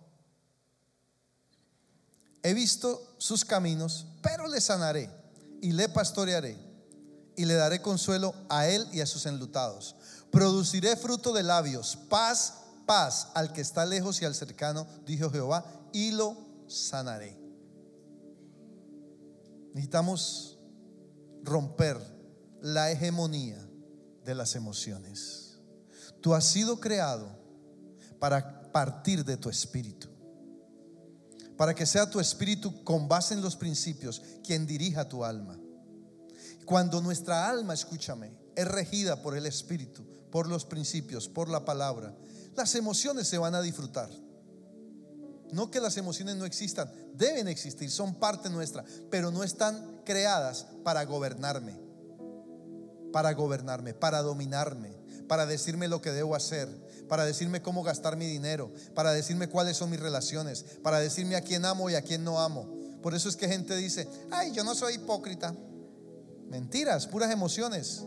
He 2.43 2.53
visto 2.53 3.15
sus 3.17 3.45
caminos, 3.45 4.07
pero 4.21 4.47
le 4.47 4.61
sanaré 4.61 5.09
y 5.61 5.73
le 5.73 5.89
pastorearé 5.89 6.57
y 7.35 7.45
le 7.45 7.53
daré 7.53 7.81
consuelo 7.81 8.33
a 8.49 8.67
él 8.67 8.87
y 8.91 9.01
a 9.01 9.05
sus 9.05 9.25
enlutados. 9.25 9.95
Produciré 10.31 10.95
fruto 10.95 11.33
de 11.33 11.43
labios, 11.43 11.97
paz, 12.09 12.53
paz 12.91 13.29
al 13.35 13.53
que 13.53 13.61
está 13.61 13.85
lejos 13.85 14.21
y 14.21 14.25
al 14.25 14.35
cercano, 14.35 14.85
dijo 15.05 15.29
Jehová, 15.29 15.63
y 15.93 16.11
lo 16.11 16.35
sanaré. 16.67 17.39
Necesitamos 19.69 20.59
romper 21.41 21.97
la 22.59 22.91
hegemonía 22.91 23.65
de 24.25 24.35
las 24.35 24.55
emociones. 24.55 25.57
Tú 26.19 26.33
has 26.33 26.43
sido 26.43 26.81
creado 26.81 27.29
para 28.19 28.69
partir 28.73 29.23
de 29.23 29.37
tu 29.37 29.49
espíritu. 29.49 30.09
Para 31.55 31.73
que 31.73 31.85
sea 31.85 32.09
tu 32.09 32.19
espíritu 32.19 32.83
con 32.83 33.07
base 33.07 33.35
en 33.35 33.41
los 33.41 33.55
principios 33.55 34.21
quien 34.43 34.67
dirija 34.67 35.07
tu 35.07 35.23
alma. 35.23 35.57
Cuando 36.65 36.99
nuestra 36.99 37.49
alma, 37.49 37.73
escúchame, 37.73 38.33
es 38.53 38.67
regida 38.67 39.21
por 39.21 39.37
el 39.37 39.45
espíritu, 39.45 40.03
por 40.29 40.49
los 40.49 40.65
principios, 40.65 41.29
por 41.29 41.47
la 41.47 41.63
palabra, 41.63 42.13
las 42.55 42.75
emociones 42.75 43.27
se 43.27 43.37
van 43.37 43.55
a 43.55 43.61
disfrutar. 43.61 44.09
No 45.51 45.69
que 45.69 45.81
las 45.81 45.97
emociones 45.97 46.37
no 46.37 46.45
existan, 46.45 46.89
deben 47.13 47.47
existir, 47.47 47.91
son 47.91 48.15
parte 48.15 48.49
nuestra, 48.49 48.85
pero 49.09 49.31
no 49.31 49.43
están 49.43 50.01
creadas 50.05 50.67
para 50.83 51.03
gobernarme 51.03 51.91
para 53.11 53.33
gobernarme, 53.33 53.93
para 53.93 54.21
dominarme, 54.21 54.89
para 55.27 55.45
decirme 55.45 55.87
lo 55.87 56.01
que 56.01 56.11
debo 56.11 56.35
hacer, 56.35 56.67
para 57.07 57.25
decirme 57.25 57.61
cómo 57.61 57.83
gastar 57.83 58.15
mi 58.17 58.25
dinero, 58.25 58.71
para 58.95 59.11
decirme 59.11 59.47
cuáles 59.47 59.77
son 59.77 59.89
mis 59.89 59.99
relaciones, 59.99 60.65
para 60.81 60.99
decirme 60.99 61.35
a 61.35 61.41
quién 61.41 61.65
amo 61.65 61.89
y 61.89 61.95
a 61.95 62.01
quién 62.01 62.23
no 62.23 62.39
amo. 62.39 62.79
Por 63.01 63.13
eso 63.13 63.29
es 63.29 63.35
que 63.35 63.47
gente 63.47 63.75
dice, 63.75 64.07
ay, 64.31 64.51
yo 64.51 64.63
no 64.63 64.75
soy 64.75 64.95
hipócrita. 64.95 65.53
Mentiras, 66.49 67.07
puras 67.07 67.31
emociones. 67.31 68.03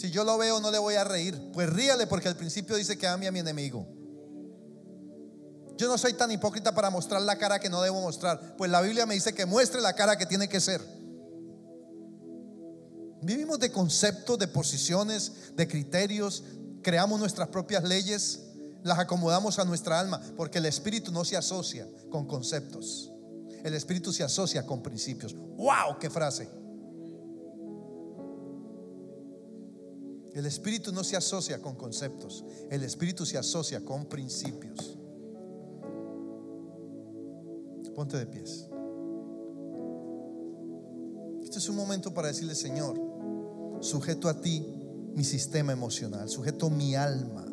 Si 0.00 0.10
yo 0.10 0.24
lo 0.24 0.38
veo, 0.38 0.60
no 0.60 0.70
le 0.70 0.78
voy 0.78 0.94
a 0.94 1.04
reír. 1.04 1.38
Pues 1.52 1.68
ríale 1.68 2.06
porque 2.06 2.26
al 2.26 2.34
principio 2.34 2.74
dice 2.74 2.96
que 2.96 3.06
ame 3.06 3.28
a 3.28 3.32
mi 3.32 3.40
enemigo. 3.40 3.86
Yo 5.76 5.88
no 5.88 5.98
soy 5.98 6.14
tan 6.14 6.32
hipócrita 6.32 6.74
para 6.74 6.88
mostrar 6.88 7.20
la 7.20 7.36
cara 7.36 7.58
que 7.58 7.68
no 7.68 7.82
debo 7.82 8.00
mostrar. 8.00 8.56
Pues 8.56 8.70
la 8.70 8.80
Biblia 8.80 9.04
me 9.04 9.12
dice 9.12 9.34
que 9.34 9.44
muestre 9.44 9.78
la 9.82 9.92
cara 9.92 10.16
que 10.16 10.24
tiene 10.24 10.48
que 10.48 10.58
ser. 10.58 10.80
Vivimos 13.20 13.58
de 13.58 13.70
conceptos, 13.70 14.38
de 14.38 14.48
posiciones, 14.48 15.54
de 15.54 15.68
criterios. 15.68 16.44
Creamos 16.82 17.20
nuestras 17.20 17.48
propias 17.48 17.84
leyes. 17.84 18.40
Las 18.82 18.98
acomodamos 18.98 19.58
a 19.58 19.66
nuestra 19.66 20.00
alma. 20.00 20.18
Porque 20.34 20.56
el 20.56 20.64
Espíritu 20.64 21.12
no 21.12 21.26
se 21.26 21.36
asocia 21.36 21.86
con 22.08 22.26
conceptos. 22.26 23.12
El 23.62 23.74
Espíritu 23.74 24.14
se 24.14 24.24
asocia 24.24 24.64
con 24.64 24.82
principios. 24.82 25.34
¡Wow! 25.34 25.98
¡Qué 26.00 26.08
frase! 26.08 26.59
El 30.34 30.46
Espíritu 30.46 30.92
no 30.92 31.02
se 31.02 31.16
asocia 31.16 31.60
con 31.60 31.74
conceptos, 31.74 32.44
el 32.70 32.82
Espíritu 32.84 33.26
se 33.26 33.36
asocia 33.36 33.84
con 33.84 34.06
principios. 34.06 34.96
Ponte 37.94 38.16
de 38.16 38.26
pies. 38.26 38.66
Este 41.42 41.58
es 41.58 41.68
un 41.68 41.76
momento 41.76 42.14
para 42.14 42.28
decirle, 42.28 42.54
Señor, 42.54 42.96
sujeto 43.80 44.28
a 44.28 44.40
ti 44.40 44.64
mi 45.14 45.24
sistema 45.24 45.72
emocional, 45.72 46.28
sujeto 46.28 46.70
mi 46.70 46.94
alma. 46.94 47.44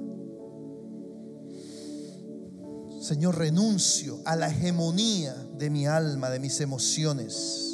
Señor, 3.01 3.37
renuncio 3.37 4.19
a 4.25 4.35
la 4.35 4.49
hegemonía 4.49 5.33
de 5.57 5.69
mi 5.69 5.87
alma, 5.87 6.29
de 6.29 6.39
mis 6.39 6.61
emociones, 6.61 7.66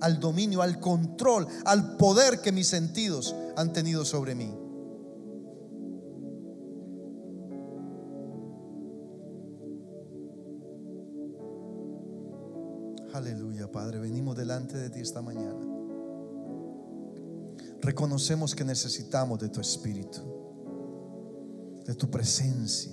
al 0.00 0.20
dominio, 0.20 0.62
al 0.62 0.80
control, 0.80 1.46
al 1.64 1.96
poder 1.96 2.40
que 2.40 2.52
mis 2.52 2.68
sentidos 2.68 3.34
han 3.56 3.72
tenido 3.72 4.04
sobre 4.04 4.34
mí. 4.34 4.54
Aleluya, 13.12 13.70
Padre. 13.70 13.98
Venimos 13.98 14.36
delante 14.36 14.76
de 14.76 14.90
ti 14.90 15.00
esta 15.00 15.22
mañana. 15.22 15.66
Reconocemos 17.80 18.54
que 18.54 18.64
necesitamos 18.64 19.38
de 19.38 19.48
tu 19.48 19.60
Espíritu, 19.60 20.20
de 21.84 21.94
tu 21.94 22.10
presencia. 22.10 22.92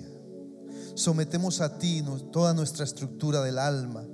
Sometemos 0.94 1.60
a 1.60 1.78
ti 1.78 2.02
toda 2.32 2.54
nuestra 2.54 2.84
estructura 2.84 3.42
del 3.42 3.58
alma, 3.58 4.04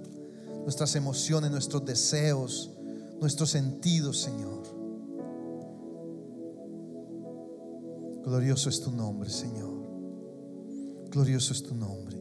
nuestras 0.65 0.97
emociones, 0.97 1.51
nuestros 1.51 1.85
deseos, 1.85 2.72
nuestros 3.23 3.51
sentidos, 3.51 4.21
Señor. 4.21 4.63
Glorioso 8.25 8.69
es 8.69 8.81
tu 8.81 8.91
nombre, 8.91 9.31
Señor. 9.31 9.71
Glorioso 11.09 11.53
es 11.53 11.63
tu 11.63 11.73
nombre. 11.73 12.21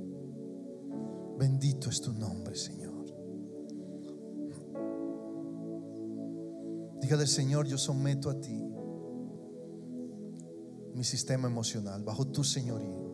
Bendito 1.39 1.89
es 1.89 2.01
tu 2.01 2.13
nombre, 2.13 2.55
Señor. 2.55 2.91
Dígale, 7.01 7.25
Señor, 7.25 7.65
yo 7.65 7.79
someto 7.79 8.29
a 8.29 8.39
ti 8.39 8.63
mi 10.93 11.03
sistema 11.03 11.47
emocional 11.47 12.03
bajo 12.03 12.27
tu 12.27 12.43
señorío. 12.43 13.10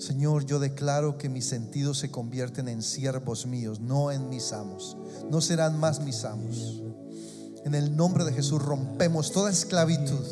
Señor, 0.00 0.46
yo 0.46 0.58
declaro 0.58 1.18
que 1.18 1.28
mis 1.28 1.44
sentidos 1.44 1.98
se 1.98 2.10
convierten 2.10 2.68
en 2.68 2.82
siervos 2.82 3.44
míos, 3.44 3.80
no 3.80 4.10
en 4.10 4.30
mis 4.30 4.50
amos. 4.54 4.96
No 5.30 5.42
serán 5.42 5.78
más 5.78 6.00
mis 6.00 6.24
amos. 6.24 6.82
En 7.66 7.74
el 7.74 7.94
nombre 7.94 8.24
de 8.24 8.32
Jesús 8.32 8.62
rompemos 8.62 9.30
toda 9.30 9.50
esclavitud 9.50 10.24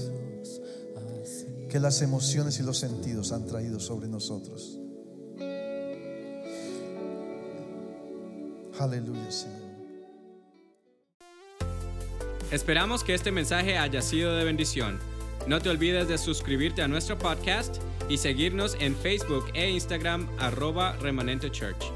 que 1.69 1.79
las 1.79 2.01
emociones 2.01 2.59
y 2.61 2.62
los 2.62 2.79
sentidos 2.79 3.31
han 3.31 3.45
traído 3.45 3.79
sobre 3.79 4.09
nosotros. 4.09 4.79
Aleluya, 8.79 9.31
Señor. 9.31 9.69
Esperamos 12.51 13.05
que 13.05 13.12
este 13.12 13.31
mensaje 13.31 13.77
haya 13.77 14.01
sido 14.01 14.35
de 14.35 14.45
bendición. 14.45 14.99
No 15.47 15.61
te 15.61 15.69
olvides 15.69 16.09
de 16.09 16.16
suscribirte 16.16 16.81
a 16.81 16.89
nuestro 16.89 17.19
podcast 17.19 17.77
y 18.09 18.17
seguirnos 18.17 18.77
en 18.81 18.97
Facebook 18.97 19.47
e 19.55 19.71
Instagram 19.71 20.29
arroba 20.39 20.97
remanente 21.01 21.51
church. 21.51 21.93